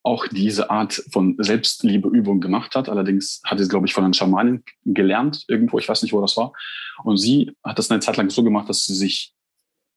auch 0.02 0.26
diese 0.26 0.70
Art 0.70 1.02
von 1.12 1.36
Selbstliebeübung 1.38 2.40
gemacht 2.40 2.74
hat. 2.74 2.88
Allerdings 2.88 3.42
hat 3.44 3.58
sie 3.58 3.64
es, 3.64 3.68
glaube 3.68 3.86
ich, 3.86 3.92
von 3.92 4.04
einem 4.04 4.14
Schamanen 4.14 4.64
gelernt, 4.84 5.44
irgendwo, 5.48 5.78
ich 5.78 5.88
weiß 5.88 6.02
nicht, 6.02 6.12
wo 6.12 6.20
das 6.20 6.36
war. 6.36 6.52
Und 7.04 7.18
sie 7.18 7.52
hat 7.62 7.78
das 7.78 7.90
eine 7.90 8.00
Zeit 8.00 8.16
lang 8.16 8.30
so 8.30 8.42
gemacht, 8.42 8.68
dass 8.68 8.86
sie 8.86 8.94
sich 8.94 9.34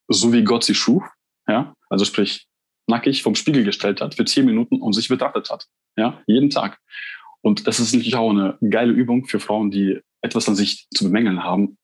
so 0.10 0.34
wie 0.34 0.44
Gott 0.44 0.64
sie 0.64 0.76
schuf, 0.76 1.04
ja, 1.48 1.74
also 1.90 2.04
sprich 2.06 2.48
nackig 2.88 3.24
vom 3.24 3.36
Spiegel 3.36 3.64
gestellt 3.64 4.02
hat 4.02 4.16
für 4.16 4.26
zehn 4.26 4.46
Minuten 4.46 4.82
und 4.82 4.94
sich 4.94 5.08
betrachtet 5.08 5.50
hat, 5.50 5.68
ja, 5.96 6.22
jeden 6.28 6.50
Tag. 6.50 6.80
Und 7.42 7.68
das 7.68 7.80
ist 7.80 7.94
natürlich 7.94 8.16
auch 8.16 8.30
eine 8.30 8.58
geile 8.70 8.92
Übung 8.92 9.26
für 9.26 9.40
Frauen, 9.40 9.72
die 9.72 10.00
etwas 10.22 10.48
an 10.48 10.56
sich 10.56 10.88
zu 10.94 11.06
bemängeln 11.06 11.44
haben. 11.44 11.78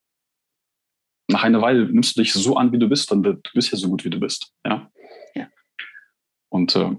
Nach 1.28 1.42
einer 1.42 1.60
Weile 1.60 1.86
nimmst 1.86 2.16
du 2.16 2.22
dich 2.22 2.32
so 2.32 2.56
an, 2.56 2.72
wie 2.72 2.78
du 2.78 2.88
bist, 2.88 3.10
dann 3.10 3.22
du 3.22 3.36
bist 3.54 3.70
ja 3.70 3.78
so 3.78 3.88
gut, 3.88 4.04
wie 4.04 4.10
du 4.10 4.20
bist, 4.20 4.52
ja. 4.64 4.90
ja. 5.34 5.48
Und 6.48 6.74
äh, 6.76 6.96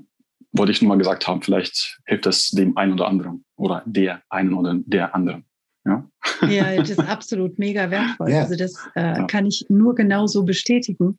wollte 0.51 0.71
ich 0.71 0.81
nur 0.81 0.89
mal 0.89 0.97
gesagt 0.97 1.27
haben, 1.27 1.41
vielleicht 1.41 1.99
hilft 2.05 2.25
das 2.25 2.49
dem 2.49 2.77
einen 2.77 2.93
oder 2.93 3.07
anderen 3.07 3.45
oder 3.55 3.83
der 3.85 4.21
einen 4.29 4.53
oder 4.53 4.75
der 4.85 5.15
anderen. 5.15 5.45
Ja, 5.85 6.09
ja 6.47 6.75
das 6.77 6.91
ist 6.91 6.99
absolut 6.99 7.57
mega 7.57 7.89
wertvoll. 7.89 8.31
Ja. 8.31 8.41
Also 8.41 8.55
das 8.55 8.75
äh, 8.95 9.01
ja. 9.01 9.25
kann 9.25 9.45
ich 9.45 9.65
nur 9.69 9.95
genauso 9.95 10.43
bestätigen, 10.43 11.17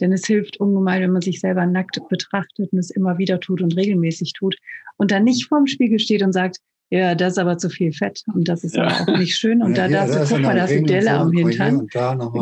denn 0.00 0.12
es 0.12 0.26
hilft 0.26 0.58
ungemein, 0.58 1.02
wenn 1.02 1.12
man 1.12 1.22
sich 1.22 1.40
selber 1.40 1.64
nackt 1.66 2.00
betrachtet 2.08 2.72
und 2.72 2.78
es 2.78 2.90
immer 2.90 3.18
wieder 3.18 3.40
tut 3.40 3.62
und 3.62 3.76
regelmäßig 3.76 4.32
tut 4.32 4.56
und 4.96 5.10
dann 5.10 5.24
nicht 5.24 5.46
vorm 5.46 5.66
Spiegel 5.66 5.98
steht 5.98 6.22
und 6.22 6.32
sagt, 6.32 6.58
ja, 6.90 7.14
das 7.14 7.34
ist 7.34 7.38
aber 7.38 7.56
zu 7.56 7.70
viel 7.70 7.92
Fett 7.92 8.22
und 8.34 8.48
das 8.48 8.64
ist 8.64 8.76
ja. 8.76 8.88
aber 8.88 9.12
auch 9.12 9.18
nicht 9.18 9.36
schön 9.36 9.62
und 9.62 9.76
ja, 9.76 9.88
da 9.88 10.06
darfst 10.06 10.30
du, 10.30 10.34
guck 10.34 10.42
mal, 10.42 10.56
da 10.56 10.64
ist 10.64 10.72
eine 10.72 10.82
Delle 10.82 11.12
am 11.12 11.32
Hintern. 11.32 11.86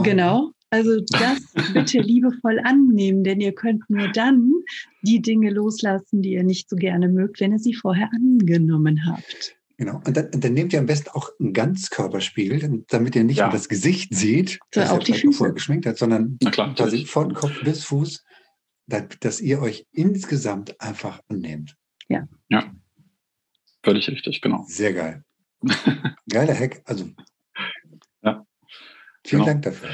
Genau. 0.02 0.50
Also 0.70 1.00
das 1.00 1.40
bitte 1.72 2.00
liebevoll 2.00 2.60
annehmen, 2.64 3.24
denn 3.24 3.40
ihr 3.40 3.52
könnt 3.52 3.88
nur 3.88 4.08
dann 4.08 4.52
die 5.02 5.20
Dinge 5.20 5.50
loslassen, 5.50 6.22
die 6.22 6.32
ihr 6.32 6.44
nicht 6.44 6.68
so 6.68 6.76
gerne 6.76 7.08
mögt, 7.08 7.40
wenn 7.40 7.52
ihr 7.52 7.58
sie 7.58 7.74
vorher 7.74 8.10
angenommen 8.12 9.06
habt. 9.06 9.56
Genau. 9.78 10.00
Und 10.04 10.16
dann, 10.16 10.28
dann 10.32 10.54
nehmt 10.54 10.72
ihr 10.72 10.80
am 10.80 10.86
besten 10.86 11.10
auch 11.10 11.30
einen 11.38 11.52
Ganzkörperspiegel, 11.52 12.84
damit 12.88 13.16
ihr 13.16 13.24
nicht 13.24 13.38
ja. 13.38 13.46
nur 13.46 13.52
das 13.52 13.68
Gesicht 13.68 14.14
seht, 14.14 14.58
so, 14.74 14.80
das 14.80 14.90
auch 14.90 14.98
die 14.98 15.14
Füße. 15.14 15.38
vorher 15.38 15.54
geschminkt 15.54 15.86
hat, 15.86 15.96
sondern 15.98 16.38
klar, 16.50 16.74
quasi 16.74 17.06
von 17.06 17.32
Kopf 17.32 17.62
bis 17.62 17.84
Fuß, 17.84 18.24
dass 18.86 19.40
ihr 19.40 19.60
euch 19.60 19.86
insgesamt 19.92 20.80
einfach 20.80 21.20
annehmt. 21.28 21.76
Ja. 22.08 22.26
Ja. 22.48 22.72
Völlig 23.88 24.10
richtig, 24.10 24.42
genau. 24.42 24.66
Sehr 24.68 24.92
geil. 24.92 25.24
Geiler 26.28 26.54
Hack. 26.54 26.82
Also. 26.84 27.08
Ja. 28.22 28.44
Vielen 29.24 29.40
genau. 29.40 29.44
Dank 29.46 29.62
dafür. 29.62 29.88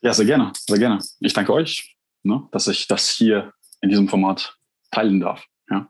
Ja, 0.00 0.14
sehr 0.14 0.24
gerne, 0.24 0.52
sehr 0.54 0.78
gerne. 0.78 1.00
Ich 1.20 1.34
danke 1.34 1.52
euch, 1.52 1.98
ne, 2.22 2.48
dass 2.50 2.66
ich 2.66 2.88
das 2.88 3.10
hier 3.10 3.52
in 3.82 3.90
diesem 3.90 4.08
Format 4.08 4.56
teilen 4.90 5.20
darf. 5.20 5.44
Ja. 5.68 5.86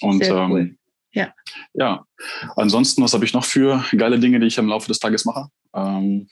Und 0.00 0.24
sehr 0.24 0.48
cool. 0.48 0.60
ähm, 0.60 0.78
ja. 1.12 1.34
ja, 1.74 2.06
ansonsten, 2.56 3.02
was 3.02 3.12
habe 3.12 3.26
ich 3.26 3.34
noch 3.34 3.44
für 3.44 3.84
geile 3.94 4.18
Dinge, 4.18 4.40
die 4.40 4.46
ich 4.46 4.56
im 4.56 4.68
Laufe 4.68 4.88
des 4.88 4.98
Tages 4.98 5.26
mache? 5.26 5.48
Ähm 5.74 6.26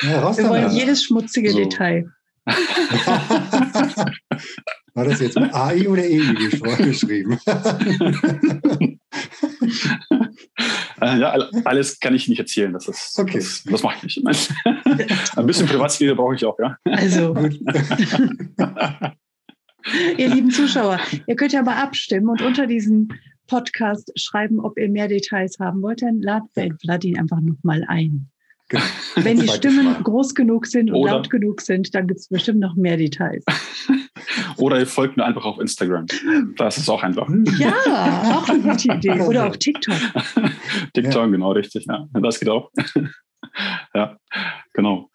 ja, 0.00 0.38
Wir 0.38 0.48
wollen 0.48 0.70
jedes 0.70 1.04
schmutzige 1.04 1.50
so. 1.50 1.58
Detail. 1.58 2.10
War 4.96 5.04
das 5.04 5.20
jetzt 5.20 5.38
mit 5.38 5.52
AI 5.54 5.86
oder 5.88 6.02
EI 6.02 6.34
geschrieben? 6.78 7.38
Äh, 10.98 11.18
ja, 11.18 11.32
alles 11.66 12.00
kann 12.00 12.14
ich 12.14 12.26
nicht 12.28 12.38
erzählen. 12.38 12.72
Das, 12.72 12.88
ist, 12.88 13.18
okay. 13.18 13.36
das, 13.36 13.62
das 13.64 13.82
mache 13.82 14.06
ich 14.06 14.16
nicht. 14.16 14.54
Ein 15.36 15.46
bisschen 15.46 15.66
Privatsphäre 15.66 16.16
brauche 16.16 16.34
ich 16.34 16.46
auch, 16.46 16.58
ja. 16.58 16.78
Also. 16.84 17.36
ihr 20.16 20.28
lieben 20.28 20.50
Zuschauer, 20.50 20.98
ihr 21.26 21.36
könnt 21.36 21.52
ja 21.52 21.60
mal 21.62 21.76
abstimmen 21.76 22.30
und 22.30 22.40
unter 22.40 22.66
diesem 22.66 23.08
Podcast 23.48 24.10
schreiben, 24.18 24.58
ob 24.60 24.78
ihr 24.78 24.88
mehr 24.88 25.08
Details 25.08 25.58
haben 25.58 25.82
wollt. 25.82 26.00
Dann 26.00 26.22
ladet 26.22 26.80
Vladin 26.80 27.18
einfach 27.18 27.42
nochmal 27.42 27.84
ein. 27.88 28.30
Genau. 28.68 28.82
Wenn 29.16 29.38
die 29.38 29.48
Stimmen 29.48 30.02
groß 30.02 30.34
genug 30.34 30.66
sind 30.66 30.90
und 30.90 30.96
Oder 30.96 31.12
laut 31.12 31.28
genug 31.30 31.60
sind, 31.60 31.94
dann 31.94 32.08
gibt 32.08 32.20
es 32.20 32.28
bestimmt 32.28 32.60
noch 32.60 32.74
mehr 32.74 32.96
Details. 32.96 33.44
Oder 34.58 34.78
ihr 34.78 34.86
folgt 34.86 35.16
mir 35.16 35.24
einfach 35.24 35.44
auf 35.44 35.58
Instagram. 35.58 36.06
Das 36.56 36.78
ist 36.78 36.88
auch 36.88 37.02
einfach. 37.02 37.28
Ja, 37.58 38.36
auch 38.36 38.48
eine 38.48 38.60
gute 38.60 38.92
Idee. 38.92 39.20
Oder 39.20 39.46
auch 39.46 39.56
TikTok. 39.56 39.94
TikTok, 40.94 41.14
ja. 41.14 41.26
genau, 41.26 41.52
richtig. 41.52 41.86
Ja, 41.86 42.08
das 42.12 42.40
geht 42.40 42.48
auch. 42.48 42.70
ja, 43.94 44.16
genau. 44.72 45.10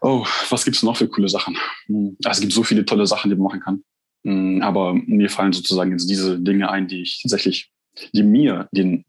Oh, 0.00 0.24
was 0.50 0.64
gibt 0.64 0.76
es 0.76 0.82
noch 0.82 0.96
für 0.96 1.08
coole 1.08 1.28
Sachen? 1.28 1.56
Hm, 1.86 2.16
es 2.24 2.40
gibt 2.40 2.52
so 2.52 2.62
viele 2.62 2.84
tolle 2.84 3.06
Sachen, 3.06 3.30
die 3.30 3.36
man 3.36 3.44
machen 3.44 3.60
kann. 3.60 3.84
Hm, 4.24 4.62
aber 4.62 4.94
mir 4.94 5.30
fallen 5.30 5.52
sozusagen 5.52 5.92
jetzt 5.92 6.08
diese 6.08 6.38
Dinge 6.38 6.70
ein, 6.70 6.88
die 6.88 7.02
ich 7.02 7.20
tatsächlich, 7.22 7.70
die 8.12 8.22
mir 8.22 8.68
den 8.72 9.04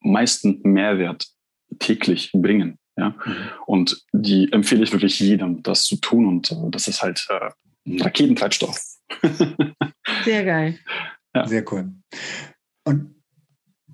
meisten 0.00 0.60
Mehrwert 0.62 1.26
täglich 1.78 2.30
bringen. 2.32 2.78
Ja? 2.96 3.10
Mhm. 3.10 3.36
Und 3.66 4.04
die 4.12 4.52
empfehle 4.52 4.84
ich 4.84 4.92
wirklich 4.92 5.18
jedem, 5.20 5.62
das 5.62 5.84
zu 5.84 5.96
tun. 5.96 6.26
Und 6.26 6.50
äh, 6.52 6.70
das 6.70 6.88
ist 6.88 7.02
halt 7.02 7.26
äh, 7.30 7.50
ein 7.86 8.00
Raketentreibstoff. 8.00 8.78
Sehr 10.24 10.44
geil. 10.44 10.78
Ja. 11.34 11.46
Sehr 11.46 11.72
cool. 11.72 11.92
Und 12.84 13.22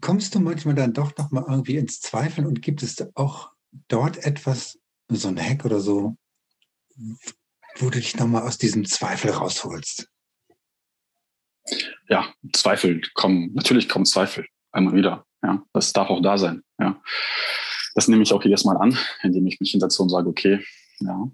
kommst 0.00 0.34
du 0.34 0.40
manchmal 0.40 0.74
dann 0.74 0.92
doch 0.92 1.16
noch 1.16 1.30
mal 1.30 1.44
irgendwie 1.48 1.76
ins 1.76 2.00
Zweifeln 2.00 2.46
und 2.46 2.62
gibt 2.62 2.82
es 2.82 2.96
auch 3.14 3.52
dort 3.88 4.18
etwas, 4.18 4.78
so 5.08 5.28
ein 5.28 5.40
Hack 5.40 5.64
oder 5.64 5.80
so, 5.80 6.16
wo 6.96 7.90
du 7.90 7.90
dich 7.90 8.16
noch 8.16 8.26
mal 8.26 8.42
aus 8.42 8.58
diesem 8.58 8.84
Zweifel 8.84 9.30
rausholst? 9.30 10.08
Ja, 12.08 12.32
Zweifel 12.52 13.00
kommen, 13.14 13.52
natürlich 13.54 13.88
kommen 13.88 14.06
Zweifel 14.06 14.46
einmal 14.72 14.94
wieder. 14.94 15.26
Ja, 15.42 15.62
das 15.72 15.92
darf 15.92 16.10
auch 16.10 16.22
da 16.22 16.38
sein. 16.38 16.62
Ja, 16.78 17.00
das 17.94 18.08
nehme 18.08 18.22
ich 18.22 18.32
auch 18.32 18.42
jedes 18.42 18.64
Mal 18.64 18.76
an, 18.76 18.96
indem 19.22 19.46
ich 19.46 19.60
mich 19.60 19.70
hinsetze 19.70 20.02
und 20.02 20.08
sage, 20.08 20.28
okay, 20.28 20.64
ja, 21.00 21.30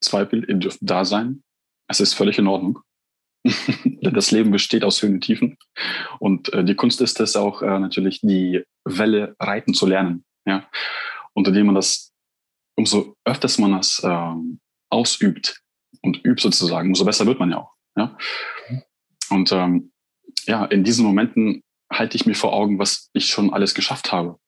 Zweifel, 0.00 0.48
ihr 0.48 0.56
dürft 0.56 0.80
da 0.82 1.04
sein. 1.04 1.42
Es 1.90 1.98
ist 1.98 2.14
völlig 2.14 2.38
in 2.38 2.46
Ordnung. 2.46 2.78
Denn 3.44 4.14
das 4.14 4.30
Leben 4.30 4.52
besteht 4.52 4.84
aus 4.84 5.02
Höhen 5.02 5.14
und 5.14 5.22
Tiefen. 5.22 5.58
Und 6.20 6.52
äh, 6.52 6.62
die 6.64 6.76
Kunst 6.76 7.00
ist 7.00 7.18
es 7.18 7.34
auch 7.34 7.62
äh, 7.62 7.78
natürlich, 7.80 8.20
die 8.20 8.62
Welle 8.84 9.34
reiten 9.40 9.74
zu 9.74 9.86
lernen. 9.86 10.24
Ja? 10.46 10.68
Und 11.32 11.48
indem 11.48 11.66
man 11.66 11.74
das, 11.74 12.12
umso 12.76 13.16
öfters 13.24 13.58
man 13.58 13.72
das 13.72 13.98
äh, 14.04 14.34
ausübt 14.88 15.60
und 16.02 16.24
übt 16.24 16.40
sozusagen, 16.40 16.90
umso 16.90 17.04
besser 17.04 17.26
wird 17.26 17.40
man 17.40 17.50
ja 17.50 17.58
auch. 17.58 17.72
Ja? 17.96 18.16
Und 19.30 19.50
ähm, 19.50 19.90
ja, 20.46 20.64
in 20.66 20.84
diesen 20.84 21.04
Momenten 21.04 21.64
halte 21.92 22.16
ich 22.16 22.24
mir 22.24 22.36
vor 22.36 22.52
Augen, 22.52 22.78
was 22.78 23.10
ich 23.14 23.26
schon 23.26 23.52
alles 23.52 23.74
geschafft 23.74 24.12
habe. 24.12 24.38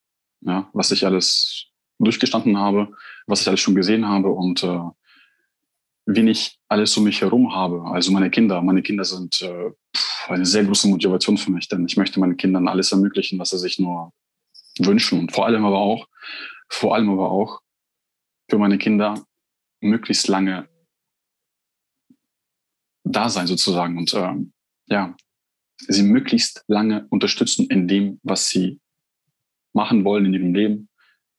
Ja, 0.43 0.71
was 0.73 0.93
ich 0.93 1.07
alles 1.07 1.67
durchgestanden 1.99 2.57
habe, 2.59 2.93
was 3.27 3.41
ich 3.41 3.49
alles 3.49 3.61
schon 3.61 3.75
gesehen 3.75 4.09
habe 4.09 4.31
und 4.31 4.63
äh, 4.63 4.81
wen 6.07 6.29
ich 6.29 6.59
alles 6.69 6.97
um 6.97 7.05
mich 7.05 7.21
herum 7.21 7.55
habe. 7.55 7.85
Also 7.85 8.13
meine 8.13 8.31
Kinder. 8.31 8.61
Meine 8.63 8.83
Kinder 8.83 9.05
sind 9.05 9.43
äh, 9.43 9.71
eine 10.29 10.47
sehr 10.47 10.65
große 10.65 10.89
Motivation 10.89 11.39
für 11.39 11.51
mich, 11.51 11.69
denn 11.69 11.85
ich 11.87 11.97
möchte 11.97 12.21
meinen 12.21 12.37
Kindern 12.37 12.69
alles 12.69 12.93
ermöglichen, 12.93 13.39
was 13.39 13.51
sie 13.51 13.59
sich 13.59 13.79
nur 13.79 14.13
wünschen. 14.79 15.21
Und 15.21 15.33
vor 15.33 15.47
allem 15.47 15.65
aber 15.65 15.79
auch, 15.79 16.09
vor 16.69 16.95
allem 16.95 17.11
aber 17.11 17.31
auch 17.31 17.61
für 18.51 18.59
meine 18.59 18.79
Kinder 18.79 19.25
möglichst 19.81 20.29
lange 20.29 20.69
da 23.05 23.29
sein 23.29 23.47
sozusagen 23.47 23.99
und 23.99 24.15
äh, 24.15 24.35
ja, 24.87 25.17
sie 25.77 26.03
möglichst 26.03 26.65
lange 26.69 27.07
unterstützen 27.11 27.67
in 27.69 27.89
dem, 27.89 28.21
was 28.23 28.49
sie 28.49 28.81
machen 29.73 30.05
wollen 30.05 30.27
in 30.27 30.35
ihrem 30.35 30.55
Leben. 30.55 30.89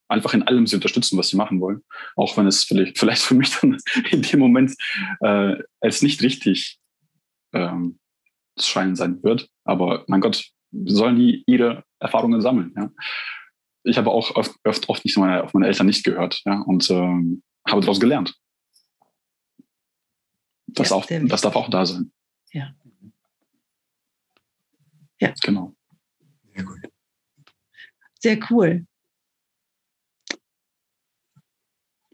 Einfach 0.07 0.33
in 0.33 0.43
allem 0.43 0.67
sie 0.67 0.75
unterstützen, 0.75 1.17
was 1.17 1.29
sie 1.29 1.37
machen 1.37 1.59
wollen. 1.61 1.81
Auch 2.15 2.37
wenn 2.37 2.47
es 2.47 2.63
vielleicht, 2.63 2.99
vielleicht 2.99 3.21
für 3.21 3.35
mich 3.35 3.57
dann 3.59 3.77
in 4.11 4.21
dem 4.21 4.39
Moment 4.39 4.75
äh, 5.21 5.55
als 5.79 6.01
nicht 6.01 6.21
richtig 6.21 6.79
ähm, 7.53 7.99
scheinen 8.59 8.95
sein 8.95 9.23
wird. 9.23 9.49
Aber 9.63 10.03
mein 10.07 10.21
Gott, 10.21 10.51
sollen 10.85 11.17
die 11.17 11.43
ihre 11.45 11.83
Erfahrungen 11.99 12.41
sammeln. 12.41 12.73
Ja? 12.75 12.91
Ich 13.83 13.97
habe 13.97 14.11
auch 14.11 14.35
oft, 14.35 14.55
oft, 14.63 14.89
oft 14.89 15.05
nicht 15.05 15.17
meine, 15.17 15.43
auf 15.43 15.53
meine 15.53 15.67
Eltern 15.67 15.87
nicht 15.87 16.03
gehört 16.03 16.41
ja? 16.45 16.59
und 16.61 16.89
ähm, 16.89 17.43
habe 17.67 17.81
daraus 17.81 17.99
gelernt. 17.99 18.35
Das, 20.67 20.89
ja, 20.89 20.95
auch, 20.95 21.05
das 21.05 21.41
darf 21.41 21.55
auch 21.55 21.69
da 21.69 21.85
sein. 21.85 22.11
Ja. 22.51 22.73
Ja. 25.19 25.33
Genau. 25.41 25.75
Sehr 26.53 26.63
gut. 26.63 26.79
Sehr 28.19 28.39
cool. 28.49 28.85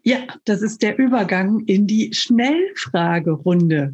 Ja, 0.04 0.20
das 0.46 0.62
ist 0.62 0.82
der 0.82 0.98
Übergang 0.98 1.60
in 1.66 1.88
die 1.88 2.14
Schnellfragerunde. 2.14 3.94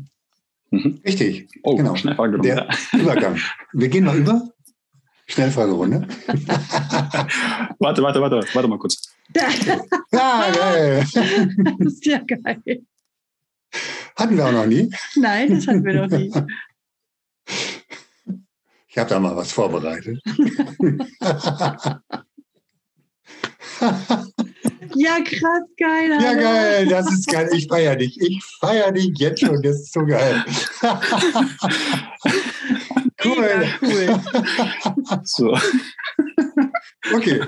Mhm. 0.71 0.99
Richtig. 1.05 1.47
Oh, 1.63 1.75
genau. 1.75 1.95
Schnellfragerunde. 1.95 2.47
Der 2.47 2.69
Übergang. 2.93 3.37
Wir 3.73 3.89
gehen 3.89 4.05
mal 4.05 4.17
über. 4.17 4.49
Schnellfragerunde. 5.27 6.07
warte, 7.79 8.03
warte, 8.03 8.21
warte, 8.21 8.43
warte 8.53 8.67
mal 8.67 8.77
kurz. 8.77 9.15
ja, 9.33 10.51
geil. 10.51 11.03
Das 11.79 11.93
ist 11.93 12.05
ja 12.05 12.19
geil. 12.19 12.83
Hatten 14.15 14.37
wir 14.37 14.45
auch 14.45 14.51
noch 14.51 14.65
nie. 14.65 14.89
Nein, 15.15 15.55
das 15.55 15.67
hatten 15.67 15.83
wir 15.83 16.07
noch 16.07 16.17
nie. 16.17 16.31
Ich 18.87 18.97
habe 18.97 19.09
da 19.09 19.19
mal 19.19 19.35
was 19.35 19.51
vorbereitet. 19.51 20.21
ja, 24.95 25.19
krass, 25.21 25.63
geil. 25.77 26.11
Alter. 26.11 26.25
Ja, 26.25 26.33
geil, 26.33 26.87
das 26.87 27.11
ist 27.11 27.27
geil. 27.27 27.49
Ich 27.53 27.67
feiere 27.67 27.95
dich. 27.95 28.19
Ich 28.19 28.43
feiere 28.59 28.91
dich 28.91 29.11
jetzt 29.17 29.41
schon. 29.41 29.61
Das 29.61 29.75
ist 29.75 29.93
so 29.93 30.05
geil. 30.05 30.43
cool. 33.23 33.67
cool. 33.81 34.21
So. 35.23 35.57
Okay. 37.13 37.41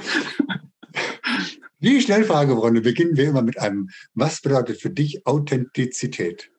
Die 1.80 2.02
Schnellfragerunde 2.02 2.82
beginnen 2.82 3.18
wir 3.18 3.30
immer 3.30 3.42
mit 3.42 3.60
einem, 3.60 3.90
was 4.14 4.42
bedeutet 4.42 4.82
für 4.82 4.90
dich 4.90 5.26
Authentizität? 5.28 6.50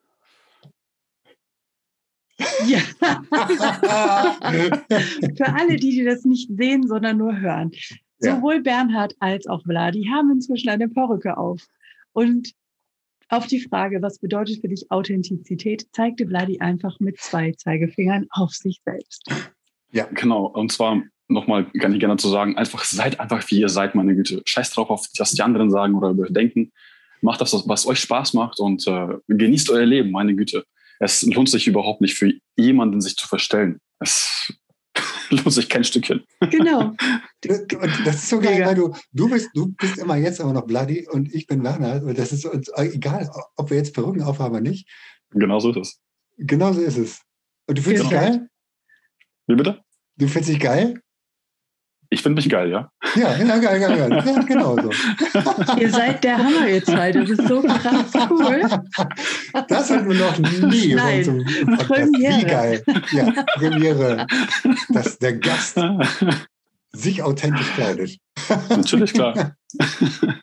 Ja. 2.66 2.78
Für 5.36 5.54
alle, 5.54 5.76
die, 5.76 5.90
die 5.90 6.04
das 6.04 6.24
nicht 6.24 6.48
sehen, 6.56 6.86
sondern 6.86 7.18
nur 7.18 7.36
hören. 7.36 7.72
Ja. 8.20 8.36
Sowohl 8.36 8.62
Bernhard 8.62 9.14
als 9.20 9.46
auch 9.46 9.62
Vladi 9.62 10.08
haben 10.12 10.30
inzwischen 10.30 10.68
eine 10.68 10.88
Perücke 10.88 11.36
auf. 11.36 11.66
Und 12.12 12.52
auf 13.28 13.46
die 13.46 13.60
Frage, 13.60 14.00
was 14.00 14.18
bedeutet 14.18 14.60
für 14.60 14.68
dich 14.68 14.90
Authentizität, 14.90 15.86
zeigte 15.92 16.26
Vladi 16.26 16.60
einfach 16.60 16.98
mit 16.98 17.18
zwei 17.20 17.52
Zeigefingern 17.52 18.26
auf 18.30 18.52
sich 18.52 18.80
selbst. 18.84 19.24
Ja, 19.90 20.06
genau. 20.06 20.46
Und 20.46 20.72
zwar 20.72 21.02
nochmal, 21.28 21.70
kann 21.80 21.92
ich 21.92 22.00
gerne 22.00 22.16
zu 22.16 22.28
sagen, 22.28 22.56
einfach 22.56 22.84
seid 22.84 23.20
einfach 23.20 23.48
wie 23.50 23.60
ihr 23.60 23.68
seid, 23.68 23.94
meine 23.94 24.14
Güte. 24.14 24.42
Scheiß 24.44 24.70
drauf 24.70 24.90
auf, 24.90 25.06
was 25.18 25.32
die 25.32 25.42
anderen 25.42 25.70
sagen 25.70 25.94
oder 25.94 26.10
überdenken. 26.10 26.72
Macht 27.20 27.40
das, 27.40 27.52
was 27.66 27.86
euch 27.86 28.00
Spaß 28.00 28.34
macht 28.34 28.60
und 28.60 28.86
äh, 28.86 29.08
genießt 29.28 29.70
euer 29.70 29.86
Leben, 29.86 30.10
meine 30.10 30.34
Güte 30.34 30.64
es 30.98 31.22
lohnt 31.22 31.48
sich 31.48 31.66
überhaupt 31.66 32.00
nicht 32.00 32.14
für 32.14 32.32
jemanden, 32.56 33.00
sich 33.00 33.16
zu 33.16 33.28
verstellen. 33.28 33.80
Es 34.00 34.52
lohnt 35.30 35.52
sich 35.52 35.68
kein 35.68 35.84
Stückchen. 35.84 36.24
Genau. 36.50 36.80
Und 36.90 38.06
das 38.06 38.16
ist 38.16 38.28
so 38.28 38.40
geil, 38.40 38.64
weil 38.64 38.74
du, 38.74 38.94
du 39.12 39.28
bist, 39.28 39.50
du 39.54 39.68
bist 39.72 39.98
immer 39.98 40.16
jetzt 40.16 40.40
aber 40.40 40.52
noch 40.52 40.66
Bloody 40.66 41.06
und 41.08 41.32
ich 41.34 41.46
bin 41.46 41.62
Werner. 41.62 42.02
Und 42.02 42.18
das 42.18 42.32
ist 42.32 42.44
uns 42.44 42.70
egal, 42.76 43.30
ob 43.56 43.70
wir 43.70 43.76
jetzt 43.76 43.94
Perücken 43.94 44.22
aufhaben 44.22 44.54
oder 44.54 44.60
nicht. 44.60 44.88
Genau 45.30 45.58
so 45.60 45.70
ist 45.70 45.76
es. 45.76 46.00
Genau 46.38 46.72
so 46.72 46.80
ist 46.80 46.96
es. 46.96 47.20
Und 47.66 47.78
du 47.78 47.82
fühlst 47.82 48.04
dich 48.04 48.10
geil? 48.10 48.48
Wie 49.46 49.56
bitte? 49.56 49.82
Du 50.16 50.28
fühlst 50.28 50.48
dich 50.48 50.60
geil? 50.60 51.00
Ich 52.10 52.22
finde 52.22 52.36
mich 52.36 52.48
geil, 52.48 52.70
ja. 52.70 52.90
Ja, 53.16 53.36
ja, 53.36 53.58
geil, 53.58 53.80
geil, 53.80 54.08
geil. 54.08 54.22
Ja, 54.24 54.42
genau 54.42 54.76
so. 54.76 54.90
ihr 55.78 55.90
seid 55.90 56.24
der 56.24 56.38
Hammer, 56.38 56.66
ihr 56.66 56.82
zwei. 56.82 57.12
Das 57.12 57.28
ist 57.28 57.46
so 57.46 57.60
krass 57.60 58.12
cool. 58.30 58.62
Das 59.68 59.90
hatten 59.90 60.08
wir 60.08 60.18
noch 60.18 60.38
nie. 60.38 60.94
Nein, 60.94 61.24
so 61.24 61.32
Premiere. 61.84 62.38
Wie 62.38 62.44
geil. 62.44 62.82
Ja, 63.12 63.30
Premiere. 63.56 64.26
Dass 64.88 65.18
der 65.18 65.34
Gast 65.34 65.78
sich 66.92 67.22
authentisch 67.22 67.70
kleidet. 67.74 68.16
Natürlich, 68.70 69.12
klar. 69.12 69.54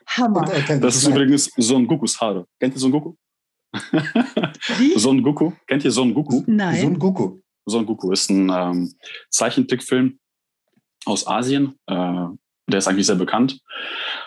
Hammer. 0.06 0.44
Das 0.80 0.96
ist 0.96 1.08
übrigens 1.08 1.50
Son 1.56 1.86
Gokus 1.86 2.20
Haare. 2.20 2.46
Kennt 2.60 2.74
ihr 2.74 2.80
Son 2.80 2.92
Goku? 2.92 3.14
Wie? 4.78 4.96
Son 4.96 5.20
Goku. 5.20 5.52
Kennt 5.66 5.84
ihr 5.84 5.90
Son 5.90 6.14
Goku? 6.14 6.44
Nein. 6.46 6.80
Son 6.80 6.96
Goku. 6.96 7.40
Son 7.66 7.84
Goku 7.84 8.12
ist 8.12 8.30
ein 8.30 8.48
ähm, 8.54 8.94
Zeichentrickfilm 9.30 10.20
aus 11.06 11.26
Asien. 11.26 11.78
Äh, 11.86 12.26
der 12.68 12.78
ist 12.78 12.88
eigentlich 12.88 13.06
sehr 13.06 13.16
bekannt, 13.16 13.60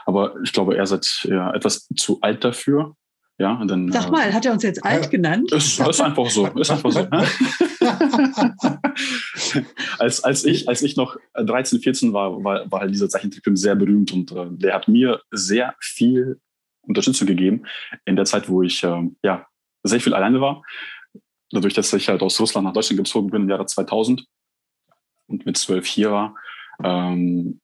aber 0.06 0.34
ich 0.44 0.54
glaube, 0.54 0.78
er 0.78 0.84
ist 0.84 1.26
ja, 1.26 1.54
etwas 1.54 1.88
zu 1.96 2.22
alt 2.22 2.44
dafür. 2.44 2.96
Ja, 3.38 3.64
dann, 3.66 3.92
Sag 3.92 4.12
mal, 4.12 4.34
hat 4.34 4.46
er 4.46 4.52
uns 4.52 4.64
jetzt 4.64 4.84
alt 4.84 5.10
genannt? 5.10 5.52
Ist, 5.54 5.80
ist 5.80 6.02
einfach 6.02 6.30
so. 6.30 6.48
Ist 6.48 6.72
einfach 6.72 6.92
so. 6.92 7.00
als, 10.00 10.24
als, 10.26 10.44
ich, 10.44 10.68
als 10.68 10.82
ich 10.82 10.98
noch 10.98 11.16
13, 11.36 11.80
14 11.80 12.12
war, 12.12 12.44
war, 12.44 12.70
war 12.70 12.82
halt 12.82 12.94
dieser 12.94 13.08
Zeichentrickfilm 13.08 13.56
sehr 13.56 13.76
berühmt 13.76 14.12
und 14.12 14.34
äh, 14.34 14.48
der 14.50 14.74
hat 14.74 14.90
mir 14.90 15.22
sehr 15.32 15.74
viel 15.80 16.42
Unterstützung 16.82 17.28
gegeben 17.28 17.64
in 18.04 18.18
der 18.18 18.26
Zeit, 18.26 18.50
wo 18.50 18.62
ich 18.62 18.84
äh, 18.84 19.10
ja, 19.24 19.48
sehr 19.84 20.02
viel 20.02 20.14
alleine 20.14 20.42
war. 20.42 20.64
Dadurch, 21.52 21.74
dass 21.74 21.94
ich 21.94 22.10
halt 22.10 22.22
aus 22.22 22.40
Russland 22.42 22.66
nach 22.66 22.74
Deutschland 22.74 22.98
gezogen 22.98 23.30
bin 23.30 23.44
im 23.44 23.50
Jahre 23.50 23.66
2000 23.66 24.26
und 25.28 25.46
mit 25.46 25.58
zwölf 25.58 25.86
hier 25.86 26.12
war, 26.12 26.36
ähm, 26.84 27.60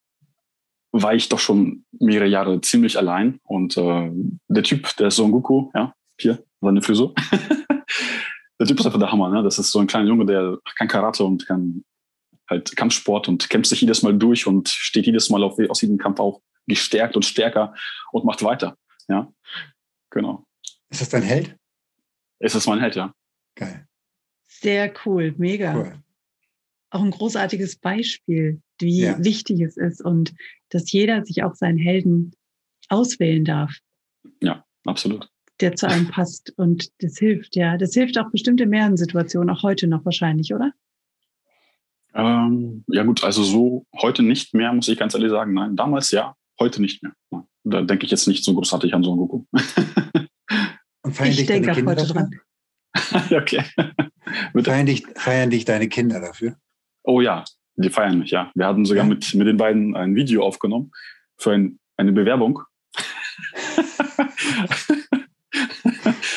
war 0.92 1.14
ich 1.14 1.30
doch 1.30 1.40
schon 1.40 1.86
mehrere 2.00 2.28
Jahre 2.28 2.62
ziemlich 2.62 2.98
allein. 2.98 3.40
Und 3.44 3.78
äh, 3.78 4.12
der 4.48 4.64
Typ, 4.64 4.96
der 4.98 5.12
Son 5.12 5.32
Goku, 5.32 5.72
ja, 5.74 5.94
hier, 6.20 6.44
seine 6.62 6.82
Frisur. 6.82 7.14
der 8.60 8.68
Typ 8.68 8.80
ist 8.80 8.86
einfach 8.86 9.00
der 9.00 9.12
Hammer, 9.12 9.30
ne? 9.30 9.44
Das 9.44 9.60
ist 9.60 9.72
so 9.72 9.80
ein 9.80 9.88
kleiner 9.88 10.08
Junge, 10.08 10.26
der 10.26 10.58
kann 10.78 10.88
Karate 10.88 11.24
und 11.24 11.46
kann 11.46 11.84
halt 12.50 12.76
Kampfsport 12.76 13.28
und 13.28 13.50
kämpft 13.50 13.70
sich 13.70 13.82
jedes 13.82 14.04
Mal 14.04 14.18
durch 14.18 14.48
und 14.48 14.70
steht 14.70 15.06
jedes 15.06 15.30
Mal 15.30 15.44
auf, 15.44 15.60
aus 15.70 15.82
jedem 15.82 15.98
Kampf 15.98 16.20
auch 16.20 16.42
gestärkt 16.68 17.16
und 17.16 17.26
stärker 17.26 17.74
und 18.12 18.26
macht 18.26 18.44
weiter. 18.44 18.78
Ja, 19.08 19.32
genau. 20.10 20.46
Ist 20.90 21.02
das 21.02 21.10
dein 21.10 21.24
Held? 21.24 21.58
Ist 22.40 22.56
das 22.56 22.68
mein 22.68 22.80
Held, 22.80 22.96
ja. 22.96 23.14
Geil. 23.56 23.88
Sehr 24.48 24.94
cool, 25.06 25.34
mega. 25.38 25.76
Cool. 25.76 26.04
Auch 26.90 27.04
ein 27.04 27.12
großartiges 27.12 27.78
Beispiel 27.78 28.62
wie 28.80 29.02
ja. 29.02 29.24
wichtig 29.24 29.62
es 29.62 29.78
ist 29.78 30.04
und 30.04 30.34
dass 30.70 30.92
jeder 30.92 31.26
sich 31.26 31.44
auch 31.44 31.56
seinen 31.56 31.78
Helden 31.78 32.34
auswählen 32.90 33.46
darf. 33.46 33.74
Ja, 34.42 34.64
absolut. 34.86 35.30
Der 35.62 35.76
zu 35.76 35.88
einem 35.88 36.10
passt 36.10 36.54
und 36.58 36.90
das 37.02 37.18
hilft, 37.18 37.56
ja. 37.56 37.78
Das 37.78 37.94
hilft 37.94 38.18
auch 38.18 38.30
bestimmt 38.32 38.60
in 38.60 38.70
mehreren 38.70 38.98
Situationen, 38.98 39.50
auch 39.50 39.64
heute 39.64 39.88
noch 39.88 40.04
wahrscheinlich, 40.04 40.54
oder? 40.54 40.74
Ähm, 42.14 42.84
ja 42.88 43.04
gut, 43.04 43.24
also 43.24 43.44
so 43.44 43.86
heute 44.02 44.24
nicht 44.24 44.54
mehr, 44.54 44.74
muss 44.74 44.88
ich 44.88 44.98
ganz 44.98 45.14
ehrlich 45.14 45.32
sagen. 45.32 45.54
Nein, 45.54 45.76
damals 45.76 46.12
ja, 46.12 46.36
heute 46.60 46.82
nicht 46.82 47.04
mehr. 47.04 47.14
Da 47.64 47.82
denke 47.82 48.06
ich 48.06 48.12
jetzt 48.12 48.28
nicht 48.28 48.44
so 48.44 48.54
großartig 48.54 48.94
an 48.94 49.04
so 49.04 49.12
einen 49.12 49.20
Goku. 49.20 49.46
Und 51.04 51.14
feiern 51.14 51.32
ich 51.32 51.38
dich 51.38 51.46
denke 51.48 51.68
deine 51.68 51.78
Kinder 51.78 51.92
heute 51.92 52.14
dafür? 52.14 52.30
dran. 53.14 53.32
okay. 53.42 53.64
feiern, 54.64 54.86
dich, 54.86 55.06
feiern 55.16 55.50
dich 55.50 55.66
deine 55.66 55.88
Kinder 55.88 56.20
dafür? 56.20 56.58
Oh 57.04 57.22
ja, 57.22 57.44
die 57.76 57.90
feiern 57.90 58.20
mich, 58.20 58.32
ja. 58.32 58.52
Wir 58.56 58.68
hatten 58.68 58.86
sogar 58.86 59.04
ja. 59.04 59.10
mit, 59.10 59.34
mit 59.34 59.48
den 59.48 59.58
beiden 59.58 59.96
ein 59.96 60.16
Video 60.16 60.46
aufgenommen 60.46 60.92
für 61.38 61.52
ein, 61.52 61.80
eine 61.98 62.12
Bewerbung. 62.12 62.62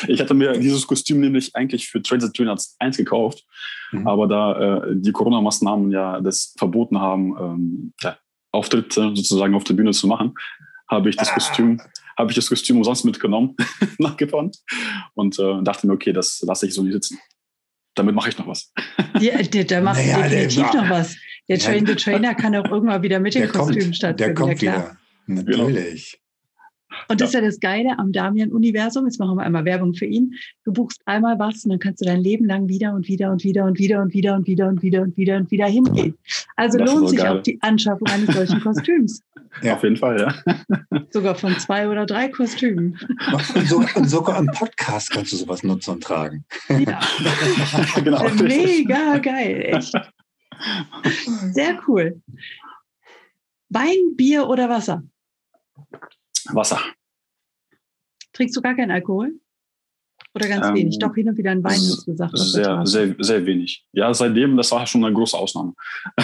ich 0.07 0.19
hatte 0.19 0.33
mir 0.33 0.53
dieses 0.53 0.87
Kostüm 0.87 1.19
nämlich 1.21 1.55
eigentlich 1.55 1.87
für 1.87 2.01
Trade 2.01 2.31
the 2.33 2.47
1 2.79 2.97
gekauft, 2.97 3.45
mhm. 3.91 4.07
aber 4.07 4.27
da 4.27 4.83
äh, 4.83 4.95
die 4.95 5.11
Corona-Maßnahmen 5.11 5.91
ja 5.91 6.19
das 6.21 6.55
verboten 6.57 6.99
haben, 6.99 7.35
ähm, 7.39 7.93
ja, 8.01 8.17
Auftritte 8.51 9.11
sozusagen 9.15 9.53
auf 9.55 9.63
der 9.63 9.75
Bühne 9.75 9.91
zu 9.91 10.07
machen, 10.07 10.33
habe 10.89 11.09
ich 11.09 11.15
das 11.15 11.29
ah. 11.29 11.35
Kostüm, 11.35 11.79
habe 12.17 12.31
ich 12.31 12.35
das 12.35 12.49
Kostüm 12.49 12.77
umsonst 12.77 13.05
mitgenommen 13.05 13.55
nach 13.99 14.17
und 15.13 15.39
äh, 15.39 15.63
dachte 15.63 15.87
mir, 15.87 15.93
okay, 15.93 16.13
das 16.13 16.43
lasse 16.45 16.67
ich 16.67 16.73
so 16.73 16.83
nicht 16.83 16.93
sitzen. 16.93 17.19
Damit 17.95 18.15
mache 18.15 18.29
ich 18.29 18.37
noch 18.37 18.47
was. 18.47 18.71
Ja, 19.19 19.41
der, 19.41 19.65
der 19.65 19.81
macht 19.81 19.97
naja, 19.97 20.27
definitiv 20.27 20.71
der, 20.71 20.81
noch 20.81 20.89
was. 20.89 21.15
Der 21.49 21.57
Train 21.57 21.85
the 21.85 21.95
Trainer 21.95 22.35
kann 22.35 22.55
auch 22.55 22.69
irgendwann 22.69 23.01
wieder 23.01 23.19
mit 23.19 23.35
dem 23.35 23.49
Kostüm 23.49 23.93
stattfinden. 23.93 24.17
Der 24.17 24.33
kommt 24.33 24.61
ja, 24.61 24.73
wieder. 24.73 24.97
Natürlich. 25.25 26.19
Und 27.07 27.21
das 27.21 27.29
ist 27.29 27.33
ja 27.33 27.41
das 27.41 27.59
Geile 27.59 27.97
am 27.97 28.11
Damian-Universum. 28.11 29.05
Jetzt 29.05 29.19
machen 29.19 29.37
wir 29.37 29.43
einmal 29.43 29.65
Werbung 29.65 29.93
für 29.93 30.05
ihn. 30.05 30.33
Du 30.63 30.73
buchst 30.73 31.01
einmal 31.05 31.37
was 31.39 31.63
und 31.63 31.71
dann 31.71 31.79
kannst 31.79 32.01
du 32.01 32.05
dein 32.05 32.21
Leben 32.21 32.45
lang 32.45 32.67
wieder 32.67 32.93
und 32.93 33.07
wieder 33.07 33.31
und 33.31 33.43
wieder 33.43 33.65
und 33.65 33.79
wieder 33.79 34.01
und 34.01 34.13
wieder 34.13 34.33
und 34.33 34.47
wieder 34.47 34.67
und 34.67 34.81
wieder 34.81 35.01
und 35.01 35.17
wieder 35.17 35.37
und 35.37 35.51
wieder 35.51 35.67
hingehen. 35.67 36.15
Also 36.55 36.77
das 36.77 36.91
lohnt 36.91 37.09
sich 37.09 37.19
geil. 37.19 37.37
auch 37.37 37.43
die 37.43 37.59
Anschaffung 37.61 38.07
eines 38.07 38.35
solchen 38.35 38.59
Kostüms. 38.61 39.21
Ja, 39.63 39.73
auf 39.73 39.83
jeden 39.83 39.97
Fall, 39.97 40.19
ja. 40.19 41.07
Sogar 41.09 41.33
von 41.33 41.57
zwei 41.57 41.89
oder 41.89 42.05
drei 42.05 42.27
Kostümen. 42.27 42.99
Und 43.31 43.67
sogar, 43.67 43.97
und 43.97 44.07
sogar 44.07 44.37
am 44.37 44.45
Podcast 44.45 45.09
kannst 45.09 45.33
du 45.33 45.37
sowas 45.37 45.63
nutzen 45.63 45.95
und 45.95 46.03
tragen. 46.03 46.45
Ja. 46.69 46.99
genau. 48.03 48.29
Mega 48.29 49.17
geil, 49.17 49.73
echt. 49.73 49.95
Sehr 51.51 51.79
cool. 51.87 52.21
Wein, 53.69 54.15
Bier 54.15 54.47
oder 54.47 54.69
Wasser? 54.69 55.03
Wasser. 56.51 56.79
Trinkst 58.33 58.55
du 58.55 58.61
gar 58.61 58.75
keinen 58.75 58.91
Alkohol? 58.91 59.39
Oder 60.33 60.47
ganz 60.47 60.67
ähm, 60.67 60.75
wenig? 60.75 60.99
Doch, 60.99 61.15
hin 61.15 61.27
und 61.29 61.37
wieder 61.37 61.51
ein 61.51 61.63
Wein, 61.63 61.73
hast 61.73 62.05
du 62.07 62.11
gesagt. 62.11 62.37
Sehr, 62.37 62.85
sehr, 62.85 63.15
sehr 63.19 63.45
wenig. 63.45 63.85
Ja, 63.91 64.13
seitdem, 64.13 64.57
das 64.57 64.71
war 64.71 64.85
schon 64.85 65.03
eine 65.03 65.13
große 65.13 65.37
Ausnahme. 65.37 65.73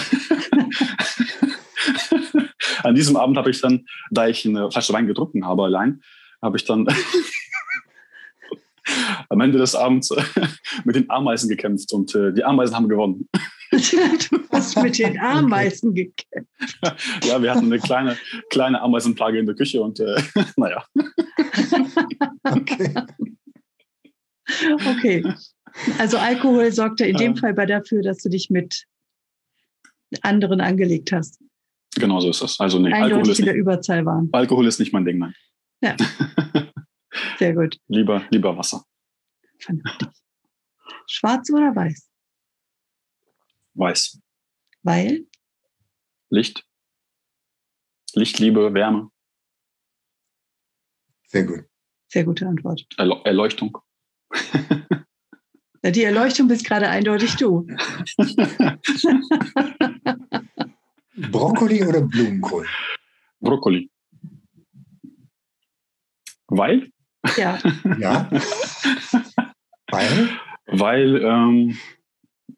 An 2.83 2.93
diesem 2.95 3.17
Abend 3.17 3.37
habe 3.37 3.49
ich 3.49 3.59
dann, 3.61 3.85
da 4.11 4.27
ich 4.27 4.45
eine 4.45 4.69
Flasche 4.69 4.93
Wein 4.93 5.07
getrunken 5.07 5.43
habe 5.45 5.63
allein, 5.63 6.01
habe 6.41 6.57
ich 6.57 6.65
dann 6.65 6.85
am 9.29 9.41
Ende 9.41 9.57
des 9.57 9.75
Abends 9.75 10.13
mit 10.83 10.95
den 10.95 11.09
Ameisen 11.09 11.49
gekämpft 11.49 11.93
und 11.93 12.13
äh, 12.15 12.33
die 12.33 12.43
Ameisen 12.43 12.75
haben 12.75 12.89
gewonnen. 12.89 13.29
du 13.71 14.39
hast 14.51 14.81
mit 14.81 14.97
den 14.99 15.19
Ameisen 15.21 15.93
gekämpft. 15.93 16.79
ja, 17.23 17.41
wir 17.41 17.51
hatten 17.51 17.65
eine 17.65 17.79
kleine, 17.79 18.17
kleine 18.49 18.81
Ameisenplage 18.81 19.39
in 19.39 19.45
der 19.45 19.55
Küche 19.55 19.81
und 19.81 19.99
äh, 19.99 20.21
naja. 20.55 20.85
okay. 22.43 22.93
Okay. 24.87 25.33
Also 25.97 26.17
Alkohol 26.17 26.71
sorgte 26.71 27.05
in 27.05 27.17
dem 27.17 27.35
Fall 27.35 27.53
bei 27.53 27.65
dafür, 27.65 28.01
dass 28.01 28.19
du 28.19 28.29
dich 28.29 28.49
mit 28.49 28.85
anderen 30.21 30.61
angelegt 30.61 31.11
hast. 31.11 31.39
Genau 31.95 32.19
so 32.19 32.29
ist 32.29 32.41
das. 32.41 32.59
Also 32.59 32.79
nee, 32.79 32.93
Alkohol 32.93 33.29
ist, 33.29 33.43
der 33.43 33.55
Überzahl 33.55 34.05
waren. 34.05 34.29
Alkohol 34.31 34.67
ist 34.67 34.79
nicht 34.79 34.93
mein 34.93 35.05
Ding, 35.05 35.17
nein. 35.17 35.33
Ja. 35.81 35.95
Sehr 37.37 37.53
gut. 37.53 37.79
lieber, 37.87 38.25
lieber 38.29 38.57
Wasser. 38.57 38.83
Vernünftig. 39.59 40.09
Schwarz 41.07 41.49
oder 41.51 41.75
weiß? 41.75 42.09
Weiß. 43.73 44.19
Weil? 44.83 45.25
Licht. 46.29 46.65
Licht, 48.13 48.39
Liebe, 48.39 48.73
Wärme. 48.73 49.09
Sehr 51.27 51.43
gut. 51.43 51.65
Sehr 52.07 52.23
gute 52.23 52.47
Antwort. 52.47 52.85
Erleuchtung. 52.97 53.77
Die 55.83 56.03
Erleuchtung 56.03 56.47
bist 56.47 56.65
gerade 56.65 56.89
eindeutig 56.89 57.35
du. 57.35 57.67
Brokkoli 61.31 61.83
oder 61.83 62.01
Blumenkohl? 62.01 62.65
Brokkoli. 63.39 63.91
Weil? 66.47 66.91
Ja. 67.37 67.59
ja. 67.99 68.29
Weil? 69.87 70.29
Weil 70.67 71.21
ähm, 71.23 71.77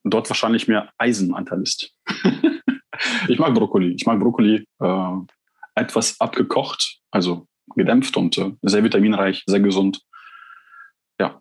dort 0.03 0.29
wahrscheinlich 0.29 0.67
mehr 0.67 0.91
Eisenanteil 0.97 1.61
ist. 1.61 1.93
ich 3.27 3.39
mag 3.39 3.53
Brokkoli. 3.53 3.93
Ich 3.93 4.05
mag 4.05 4.19
Brokkoli 4.19 4.67
äh, 4.79 5.13
etwas 5.75 6.19
abgekocht, 6.19 6.99
also 7.11 7.47
gedämpft 7.75 8.17
und 8.17 8.37
äh, 8.37 8.53
sehr 8.63 8.83
vitaminreich, 8.83 9.43
sehr 9.45 9.59
gesund. 9.59 10.01
Ja. 11.19 11.39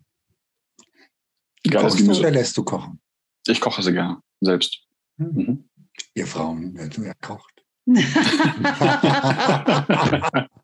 Geiles 1.63 1.81
Kochst 1.81 1.97
Gemüse. 1.97 2.21
du 2.21 2.27
oder 2.27 2.31
lässt 2.31 2.57
du 2.57 2.63
kochen? 2.63 2.99
Ich 3.47 3.61
koche 3.61 3.81
sehr 3.81 3.93
gerne, 3.93 4.21
selbst. 4.41 4.83
Hm. 5.17 5.33
Mhm. 5.33 5.69
Ihr 6.13 6.27
Frauen, 6.27 6.73
wer, 6.75 6.89
wer 6.97 7.15
kocht? 7.15 7.63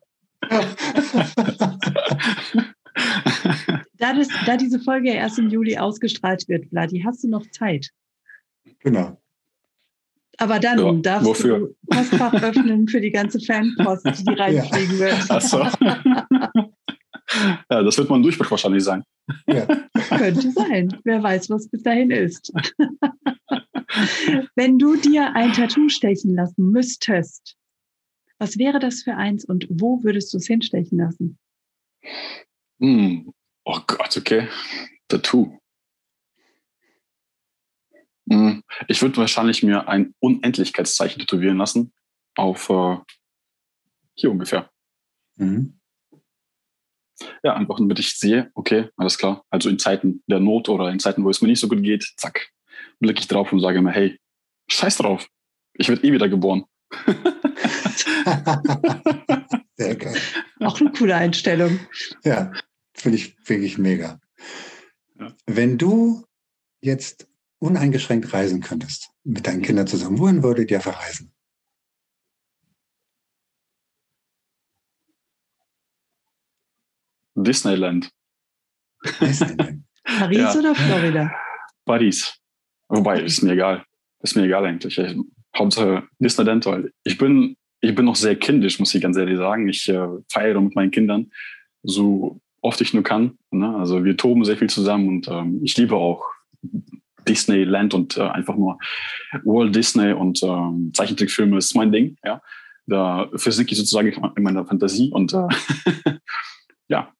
da, 4.04 4.12
das, 4.12 4.28
da 4.44 4.58
diese 4.58 4.80
Folge 4.80 5.10
erst 5.10 5.38
im 5.38 5.48
Juli 5.48 5.78
ausgestrahlt 5.78 6.46
wird, 6.48 6.66
Vladi, 6.68 7.00
hast 7.04 7.24
du 7.24 7.28
noch 7.28 7.48
Zeit? 7.50 7.90
Genau. 8.80 9.18
Aber 10.36 10.58
dann 10.58 10.78
ja, 10.78 10.92
darfst 10.92 11.26
wofür? 11.26 11.58
du 11.58 11.74
Postfach 11.88 12.34
öffnen 12.34 12.86
für 12.88 13.00
die 13.00 13.12
ganze 13.12 13.40
Fanpost, 13.40 14.04
die 14.04 14.34
reinfliegen 14.34 14.98
ja. 14.98 15.06
wird. 15.06 15.24
Ach 15.28 15.40
so. 15.40 15.58
ja, 17.70 17.82
das 17.82 17.96
wird 17.96 18.10
mal 18.10 18.16
ein 18.16 18.22
Durchbruch 18.22 18.50
wahrscheinlich 18.50 18.84
sein. 18.84 19.02
Ja. 19.46 19.64
Könnte 20.18 20.50
sein. 20.50 20.94
Wer 21.04 21.22
weiß, 21.22 21.48
was 21.48 21.66
bis 21.68 21.82
dahin 21.82 22.10
ist. 22.10 22.52
Wenn 24.54 24.78
du 24.78 24.96
dir 24.96 25.34
ein 25.34 25.52
Tattoo 25.52 25.88
stechen 25.88 26.34
lassen 26.34 26.70
müsstest, 26.70 27.56
was 28.38 28.58
wäre 28.58 28.80
das 28.80 29.02
für 29.02 29.14
eins 29.14 29.46
und 29.46 29.66
wo 29.70 30.02
würdest 30.02 30.34
du 30.34 30.38
es 30.38 30.46
hinstechen 30.46 30.98
lassen? 30.98 31.38
Hm. 32.80 33.32
Oh 33.64 33.80
Gott, 33.86 34.16
okay. 34.16 34.48
Tattoo. 35.08 35.58
Hm. 38.30 38.62
Ich 38.88 39.02
würde 39.02 39.16
wahrscheinlich 39.18 39.62
mir 39.62 39.88
ein 39.88 40.14
Unendlichkeitszeichen 40.20 41.20
tätowieren 41.20 41.58
lassen. 41.58 41.92
Auf 42.36 42.70
äh, 42.70 42.96
hier 44.14 44.30
ungefähr. 44.30 44.70
Mhm. 45.36 45.80
Ja, 47.42 47.54
einfach 47.54 47.76
damit 47.78 47.98
ich 47.98 48.18
sehe, 48.18 48.50
okay, 48.54 48.88
alles 48.96 49.18
klar. 49.18 49.44
Also 49.48 49.68
in 49.68 49.78
Zeiten 49.78 50.22
der 50.26 50.40
Not 50.40 50.68
oder 50.68 50.90
in 50.90 50.98
Zeiten, 50.98 51.24
wo 51.24 51.30
es 51.30 51.40
mir 51.40 51.48
nicht 51.48 51.60
so 51.60 51.68
gut 51.68 51.82
geht, 51.82 52.12
zack, 52.16 52.50
blicke 52.98 53.20
ich 53.20 53.28
drauf 53.28 53.52
und 53.52 53.60
sage 53.60 53.80
mir, 53.80 53.92
hey, 53.92 54.18
scheiß 54.68 54.96
drauf. 54.98 55.28
Ich 55.74 55.88
werde 55.88 56.06
eh 56.06 56.12
wieder 56.12 56.28
geboren. 56.28 56.64
Sehr 59.76 59.96
geil. 59.96 60.16
Auch 60.60 60.80
eine 60.80 60.92
coole 60.92 61.14
Einstellung. 61.14 61.80
Ja, 62.24 62.52
finde 62.94 63.18
ich 63.18 63.36
wirklich 63.48 63.78
mega. 63.78 64.20
Ja. 65.18 65.34
Wenn 65.46 65.78
du 65.78 66.24
jetzt 66.80 67.28
uneingeschränkt 67.58 68.32
reisen 68.32 68.60
könntest, 68.60 69.10
mit 69.24 69.46
deinen 69.46 69.62
Kindern 69.62 69.86
zusammen, 69.86 70.18
wohin 70.18 70.42
würdet 70.42 70.70
ihr 70.70 70.80
verreisen? 70.80 71.32
Disneyland. 77.34 78.10
Disneyland. 79.20 79.82
Paris 80.04 80.38
ja. 80.38 80.58
oder 80.58 80.74
Florida? 80.74 81.34
Paris. 81.84 82.38
Wobei, 82.88 83.22
ist 83.22 83.42
mir 83.42 83.52
egal. 83.52 83.84
Ist 84.20 84.36
mir 84.36 84.44
egal 84.44 84.64
eigentlich. 84.64 85.00
Hauptsache 85.56 86.06
Disneyland, 86.18 86.66
weil 86.66 86.92
ich 87.02 87.18
bin, 87.18 87.56
ich 87.80 87.94
bin 87.94 88.04
noch 88.04 88.16
sehr 88.16 88.36
kindisch, 88.36 88.78
muss 88.78 88.94
ich 88.94 89.02
ganz 89.02 89.16
ehrlich 89.16 89.38
sagen. 89.38 89.68
Ich 89.68 89.88
äh, 89.88 90.08
feiere 90.30 90.60
mit 90.60 90.74
meinen 90.74 90.90
Kindern 90.90 91.32
so 91.82 92.40
oft 92.64 92.80
ich 92.80 92.94
nur 92.94 93.02
kann. 93.02 93.38
Ne? 93.50 93.76
Also 93.76 94.04
wir 94.04 94.16
toben 94.16 94.44
sehr 94.44 94.56
viel 94.56 94.70
zusammen 94.70 95.08
und 95.08 95.28
ähm, 95.28 95.60
ich 95.62 95.76
liebe 95.76 95.94
auch 95.94 96.24
Disneyland 97.28 97.94
und 97.94 98.16
äh, 98.16 98.22
einfach 98.22 98.56
nur 98.56 98.78
Walt 99.44 99.74
Disney 99.74 100.12
und 100.12 100.42
ähm, 100.42 100.90
Zeichentrickfilme 100.94 101.58
ist 101.58 101.74
mein 101.74 101.92
Ding. 101.92 102.16
Ja, 102.24 102.40
da 102.86 103.28
versinke 103.34 103.72
ich 103.72 103.78
sozusagen 103.78 104.08
in 104.36 104.42
meiner 104.42 104.64
Fantasie 104.64 105.10
und 105.10 105.34
äh, 105.34 105.48
ja, 106.88 107.12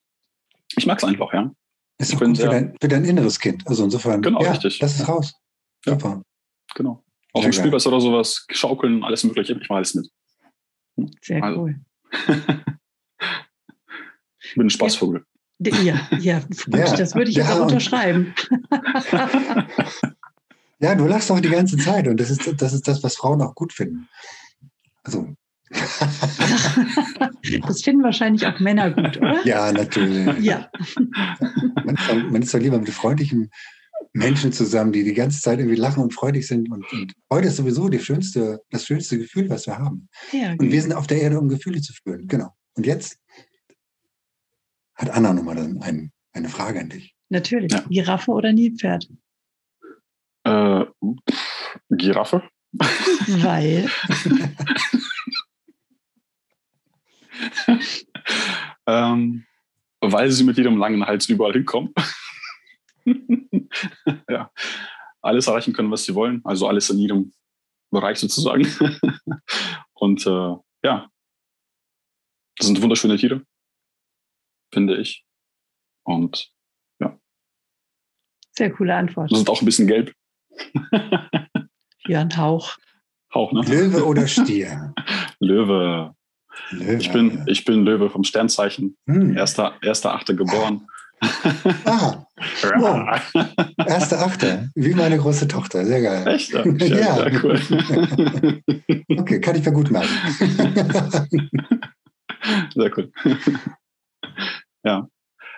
ich 0.75 0.87
mag 0.87 0.97
es 0.97 1.03
einfach. 1.03 1.31
Ja, 1.31 1.51
ist 1.99 2.13
doch 2.13 2.19
gut 2.19 2.37
für 2.37 2.49
dein, 2.49 2.75
für 2.81 2.87
dein, 2.87 3.05
inneres 3.05 3.39
Kind. 3.39 3.63
Also 3.67 3.83
insofern. 3.83 4.21
Genau, 4.21 4.41
ja, 4.41 4.51
richtig. 4.51 4.79
Das 4.79 4.99
ist 4.99 5.07
raus. 5.07 5.33
Super. 5.83 6.09
Ja, 6.09 6.21
genau. 6.73 7.03
Auch 7.33 7.43
im 7.43 7.53
Spielplatz 7.53 7.85
oder 7.85 8.01
sowas, 8.01 8.45
schaukeln, 8.49 9.03
alles 9.03 9.23
mögliche. 9.23 9.53
Ich 9.53 9.69
mache 9.69 9.77
alles 9.77 9.93
mit. 9.93 10.09
Hm? 10.97 11.11
Sehr 11.21 11.43
also. 11.43 11.61
cool. 11.61 11.79
bin 14.55 14.67
ein 14.67 14.69
Spaßvogel. 14.69 15.25
Ja, 15.59 16.07
ja, 16.19 16.39
gut, 16.39 16.75
ja. 16.75 16.95
das 16.95 17.15
würde 17.15 17.31
ich 17.31 17.37
ja, 17.37 17.53
auch 17.53 17.61
unterschreiben. 17.61 18.33
ja, 20.79 20.95
du 20.95 21.05
lachst 21.05 21.31
auch 21.31 21.39
die 21.39 21.49
ganze 21.49 21.77
Zeit 21.77 22.07
und 22.07 22.19
das 22.19 22.29
ist, 22.29 22.61
das 22.61 22.73
ist 22.73 22.87
das, 22.87 23.01
was 23.03 23.15
Frauen 23.15 23.41
auch 23.41 23.55
gut 23.55 23.71
finden. 23.71 24.09
Also 25.03 25.29
das 27.67 27.81
finden 27.81 28.03
wahrscheinlich 28.03 28.45
auch 28.45 28.59
Männer 28.59 28.91
gut, 28.91 29.17
oder? 29.17 29.45
Ja, 29.45 29.71
natürlich. 29.71 30.39
Ja. 30.43 30.69
Man 31.83 31.95
ist, 31.95 32.09
doch, 32.09 32.15
man 32.31 32.41
ist 32.41 32.53
doch 32.53 32.59
lieber 32.59 32.77
mit 32.77 32.89
freundlichen 32.89 33.49
Menschen 34.13 34.51
zusammen, 34.53 34.91
die 34.91 35.03
die 35.03 35.13
ganze 35.13 35.41
Zeit 35.41 35.59
irgendwie 35.59 35.77
lachen 35.77 36.03
und 36.03 36.13
freudig 36.13 36.47
sind. 36.47 36.71
Und, 36.71 36.91
und 36.91 37.13
Freude 37.27 37.47
ist 37.47 37.57
sowieso 37.57 37.91
schönste, 37.99 38.61
das 38.69 38.85
schönste 38.85 39.17
Gefühl, 39.17 39.49
was 39.49 39.65
wir 39.65 39.77
haben. 39.77 40.07
ja. 40.31 40.51
Und 40.51 40.71
wir 40.71 40.81
sind 40.81 40.93
auf 40.93 41.07
der 41.07 41.21
Erde, 41.21 41.39
um 41.39 41.49
Gefühle 41.49 41.81
zu 41.81 41.93
fühlen. 41.93 42.27
Genau. 42.27 42.53
Und 42.75 42.85
jetzt 42.85 43.17
hat 44.95 45.09
Anna 45.09 45.33
nochmal 45.33 45.55
dann 45.55 45.81
ein, 45.81 46.11
eine 46.33 46.49
Frage 46.49 46.79
an 46.79 46.89
dich. 46.89 47.15
Natürlich. 47.29 47.71
Ja. 47.71 47.83
Giraffe 47.89 48.31
oder 48.31 48.53
Nilpferd? 48.53 49.09
Äh, 50.43 50.85
pff, 51.29 51.79
Giraffe? 51.89 52.43
Weil. 52.71 53.89
ähm, 58.87 59.45
weil 60.01 60.31
sie 60.31 60.43
mit 60.43 60.57
ihrem 60.57 60.77
langen 60.77 61.05
Hals 61.05 61.29
überall 61.29 61.53
hinkommen. 61.53 61.93
ja. 64.29 64.51
Alles 65.21 65.47
erreichen 65.47 65.73
können, 65.73 65.91
was 65.91 66.03
sie 66.03 66.13
wollen. 66.13 66.41
Also 66.43 66.67
alles 66.67 66.89
in 66.89 66.99
ihrem 66.99 67.33
Bereich 67.89 68.19
sozusagen. 68.19 68.65
Und 69.93 70.27
äh, 70.27 70.55
ja, 70.83 71.09
das 72.57 72.67
sind 72.67 72.81
wunderschöne 72.81 73.17
Tiere, 73.17 73.41
finde 74.75 74.97
ich. 74.97 75.25
Und 76.03 76.51
Sehr 78.57 78.71
coole 78.71 78.95
Antwort. 78.95 79.31
sind 79.35 79.49
auch 79.49 79.61
ein 79.61 79.65
bisschen 79.65 79.87
gelb. 79.87 80.13
Ja, 82.07 82.21
ein 82.21 82.37
Hauch. 82.37 82.77
Auch, 83.31 83.51
ne? 83.51 83.61
Löwe 83.61 84.05
oder 84.05 84.27
Stier? 84.35 84.93
Löwe. 85.39 86.13
Löwe. 86.69 86.93
Ich 86.97 87.11
bin, 87.11 87.43
ich 87.47 87.65
bin 87.65 87.83
Löwe 87.83 88.09
vom 88.11 88.23
Sternzeichen. 88.23 88.95
Hm. 89.07 89.35
Erster, 89.35 89.73
erster 89.81 90.13
Achte 90.13 90.35
geboren. 90.35 90.87
Ah, 91.83 92.25
Wow. 92.77 93.19
erste 93.87 94.19
Achte. 94.19 94.69
Wie 94.75 94.93
meine 94.93 95.17
große 95.17 95.47
Tochter. 95.47 95.83
Sehr 95.83 96.01
geil. 96.01 96.27
Echt? 96.27 96.51
Ja, 96.53 96.63
Ja. 96.65 97.15
sehr 97.15 97.43
cool. 97.43 97.59
Okay, 99.17 99.41
kann 99.41 99.55
ich 99.55 99.65
mir 99.65 99.71
gut 99.73 99.89
merken. 99.91 100.09
Sehr 102.75 102.91
cool. 102.97 103.11
Ja. 104.85 105.09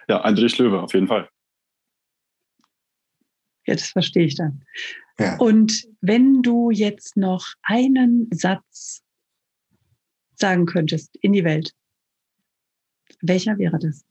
Ja, 0.08 0.22
Eindrich 0.22 0.58
Löwe, 0.58 0.82
auf 0.82 0.94
jeden 0.94 1.08
Fall. 1.08 1.30
Ja, 3.66 3.76
das 3.76 3.90
verstehe 3.90 4.26
ich 4.26 4.36
dann. 4.36 4.64
Ja. 5.20 5.38
Und 5.38 5.86
wenn 6.00 6.42
du 6.42 6.72
jetzt 6.72 7.18
noch 7.18 7.46
einen 7.62 8.30
Satz 8.32 9.04
sagen 10.36 10.66
könntest 10.66 11.16
in 11.18 11.34
die 11.34 11.44
Welt, 11.44 11.74
welcher 13.22 13.58
wäre 13.58 13.80
das? 13.80 14.06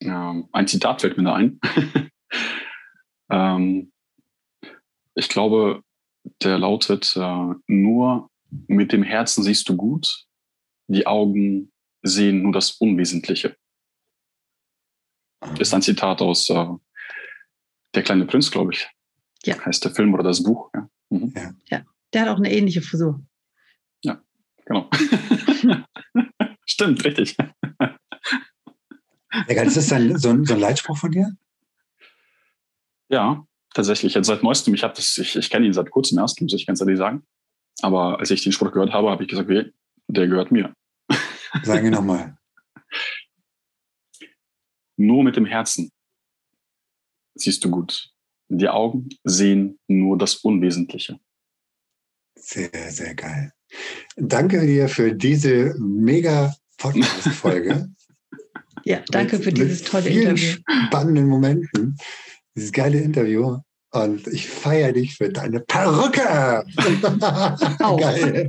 Ähm, 0.00 0.48
ein 0.52 0.66
Zitat 0.66 1.02
fällt 1.02 1.16
mir 1.16 1.24
da 1.24 1.34
ein. 1.34 1.60
ähm, 3.30 3.92
ich 5.14 5.28
glaube, 5.28 5.82
der 6.42 6.58
lautet, 6.58 7.14
äh, 7.16 7.54
nur 7.66 8.30
mit 8.66 8.92
dem 8.92 9.02
Herzen 9.02 9.44
siehst 9.44 9.68
du 9.68 9.76
gut, 9.76 10.26
die 10.92 11.06
Augen 11.06 11.72
sehen 12.02 12.42
nur 12.42 12.52
das 12.52 12.72
Unwesentliche. 12.72 13.56
Ist 15.58 15.74
ein 15.74 15.82
Zitat 15.82 16.22
aus 16.22 16.48
äh, 16.50 16.66
Der 17.94 18.02
kleine 18.02 18.26
Prinz, 18.26 18.50
glaube 18.50 18.72
ich. 18.72 18.88
Ja. 19.44 19.58
Heißt 19.64 19.84
der 19.84 19.92
Film 19.92 20.14
oder 20.14 20.22
das 20.22 20.42
Buch. 20.42 20.70
Ja. 20.74 20.88
Mhm. 21.10 21.34
Der 22.12 22.22
hat 22.22 22.28
auch 22.28 22.36
eine 22.36 22.52
ähnliche 22.52 22.82
Frisur. 22.82 23.24
Genau. 24.66 24.88
Stimmt, 26.66 27.04
richtig. 27.04 27.36
Ja, 27.78 27.96
geil. 29.48 29.66
Ist 29.66 29.76
das 29.76 29.92
ein, 29.92 30.16
so, 30.18 30.30
ein, 30.30 30.44
so 30.44 30.54
ein 30.54 30.60
Leitspruch 30.60 30.96
von 30.96 31.10
dir? 31.10 31.36
Ja, 33.08 33.46
tatsächlich. 33.74 34.14
Jetzt 34.14 34.26
seit 34.26 34.42
neuestem, 34.42 34.74
ich 34.74 34.82
habe 34.82 34.94
das, 34.94 35.18
ich, 35.18 35.36
ich 35.36 35.50
kenne 35.50 35.66
ihn 35.66 35.72
seit 35.72 35.90
kurzem 35.90 36.18
erst, 36.18 36.40
muss 36.40 36.54
ich 36.54 36.66
ganz 36.66 36.80
ehrlich 36.80 36.98
sagen. 36.98 37.26
Aber 37.80 38.18
als 38.18 38.30
ich 38.30 38.42
den 38.42 38.52
Spruch 38.52 38.72
gehört 38.72 38.92
habe, 38.92 39.10
habe 39.10 39.22
ich 39.22 39.28
gesagt, 39.28 39.50
okay, 39.50 39.72
der 40.06 40.28
gehört 40.28 40.52
mir. 40.52 40.74
Sag 41.62 41.84
ihn 41.84 41.90
nochmal. 41.90 42.36
Nur 44.96 45.24
mit 45.24 45.36
dem 45.36 45.46
Herzen 45.46 45.90
siehst 47.34 47.64
du 47.64 47.70
gut. 47.70 48.10
Die 48.48 48.68
Augen 48.68 49.08
sehen 49.24 49.78
nur 49.88 50.18
das 50.18 50.36
Unwesentliche. 50.36 51.18
Sehr, 52.38 52.90
sehr 52.90 53.14
geil. 53.14 53.52
Danke 54.16 54.66
dir 54.66 54.88
für 54.88 55.14
diese 55.14 55.74
mega 55.78 56.54
Podcast-Folge. 56.78 57.88
Ja, 58.84 59.00
danke 59.12 59.36
Mit- 59.36 59.44
für 59.44 59.52
dieses 59.52 59.80
mit 59.82 59.88
tolle 59.92 60.02
vielen 60.10 60.30
Interview. 60.36 60.56
spannenden 60.88 61.28
Momenten. 61.28 61.96
Dieses 62.56 62.72
geile 62.72 62.98
Interview. 63.00 63.58
Und 63.92 64.26
ich 64.28 64.48
feiere 64.48 64.92
dich 64.92 65.16
für 65.16 65.28
deine 65.28 65.60
Perücke. 65.60 66.64
Auch. 67.80 68.00
Geil. 68.00 68.48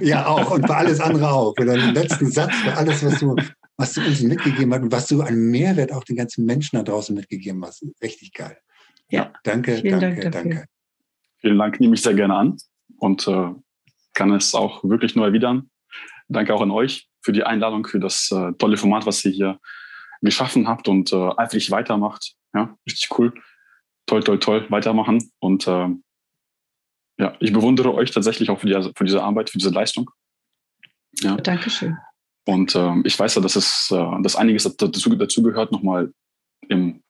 Ja, 0.00 0.26
auch. 0.26 0.50
Und 0.50 0.66
für 0.66 0.76
alles 0.76 1.00
andere 1.00 1.30
auch. 1.30 1.54
Für 1.56 1.64
deinen 1.64 1.94
letzten 1.94 2.30
Satz, 2.30 2.54
für 2.56 2.76
alles, 2.76 3.02
was 3.02 3.18
du, 3.18 3.34
was 3.78 3.94
du 3.94 4.02
uns 4.02 4.20
mitgegeben 4.20 4.74
hast 4.74 4.82
und 4.82 4.92
was 4.92 5.06
du 5.06 5.22
an 5.22 5.36
Mehrwert 5.36 5.90
auch 5.90 6.04
den 6.04 6.16
ganzen 6.16 6.44
Menschen 6.44 6.76
da 6.76 6.82
draußen 6.82 7.14
mitgegeben 7.14 7.64
hast. 7.64 7.82
Richtig 8.02 8.34
geil. 8.34 8.58
Ja. 9.08 9.32
Danke, 9.44 9.78
Vielen 9.78 10.00
Dank 10.00 10.16
danke, 10.16 10.30
dafür. 10.30 10.50
danke. 10.50 10.64
Vielen 11.40 11.58
Dank, 11.58 11.80
nehme 11.80 11.94
ich 11.94 12.02
sehr 12.02 12.14
gerne 12.14 12.34
an 12.36 12.56
und 12.98 13.26
äh, 13.26 13.50
kann 14.12 14.32
es 14.32 14.54
auch 14.54 14.84
wirklich 14.84 15.16
nur 15.16 15.24
erwidern. 15.24 15.70
Danke 16.28 16.54
auch 16.54 16.60
an 16.60 16.70
euch 16.70 17.08
für 17.22 17.32
die 17.32 17.42
Einladung, 17.42 17.86
für 17.86 18.00
das 18.00 18.30
äh, 18.30 18.52
tolle 18.58 18.76
Format, 18.76 19.06
was 19.06 19.24
ihr 19.24 19.30
hier 19.30 19.58
geschaffen 20.20 20.68
habt 20.68 20.88
und 20.88 21.12
äh, 21.12 21.30
eifrig 21.38 21.70
weitermacht. 21.70 22.34
Ja, 22.54 22.76
richtig 22.86 23.18
cool. 23.18 23.32
Toll, 24.06 24.22
toll, 24.22 24.38
toll, 24.38 24.66
weitermachen. 24.70 25.30
Und 25.38 25.66
äh, 25.66 25.88
ja, 27.18 27.36
ich 27.40 27.52
bewundere 27.52 27.94
euch 27.94 28.10
tatsächlich 28.10 28.50
auch 28.50 28.60
für, 28.60 28.66
die, 28.66 28.90
für 28.96 29.04
diese 29.04 29.22
Arbeit, 29.22 29.50
für 29.50 29.58
diese 29.58 29.70
Leistung. 29.70 30.10
Ja. 31.20 31.36
Dankeschön. 31.36 31.96
Und 32.46 32.74
ähm, 32.76 33.02
ich 33.06 33.18
weiß 33.18 33.36
ja, 33.36 33.42
dass 33.42 33.56
es, 33.56 33.90
äh, 33.90 34.22
dass 34.22 34.36
einiges 34.36 34.64
dazu, 34.76 35.14
dazu 35.14 35.42
gehört, 35.42 35.72
nochmal 35.72 36.12
im 36.68 37.00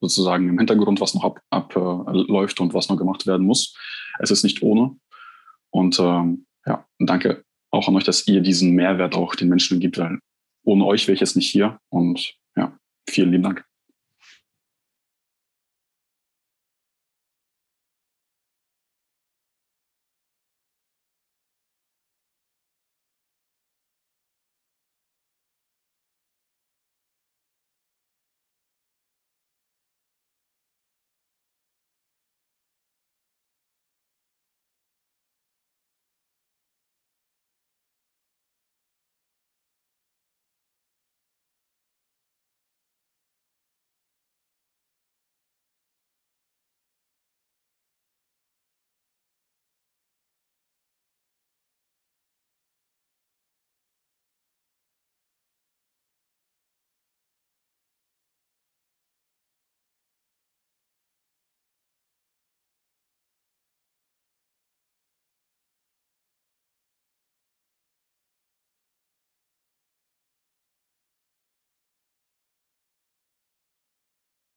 sozusagen 0.00 0.48
im 0.48 0.58
Hintergrund, 0.58 1.00
was 1.00 1.14
noch 1.14 1.24
abläuft 1.50 1.50
ab, 1.50 1.76
äh, 1.76 2.62
und 2.62 2.74
was 2.74 2.88
noch 2.88 2.96
gemacht 2.96 3.26
werden 3.26 3.46
muss. 3.46 3.76
Es 4.18 4.30
ist 4.30 4.44
nicht 4.44 4.62
ohne. 4.62 4.96
Und 5.70 5.98
ähm, 5.98 6.46
ja, 6.66 6.86
danke 6.98 7.44
auch 7.70 7.88
an 7.88 7.96
euch, 7.96 8.04
dass 8.04 8.26
ihr 8.26 8.40
diesen 8.40 8.72
Mehrwert 8.74 9.14
auch 9.14 9.34
den 9.34 9.48
Menschen 9.48 9.80
gibt, 9.80 9.98
weil 9.98 10.18
ohne 10.64 10.86
euch 10.86 11.06
wäre 11.06 11.14
ich 11.14 11.20
jetzt 11.20 11.36
nicht 11.36 11.50
hier. 11.50 11.78
Und 11.90 12.34
ja, 12.56 12.76
vielen 13.08 13.30
lieben 13.30 13.42
Dank. 13.42 13.67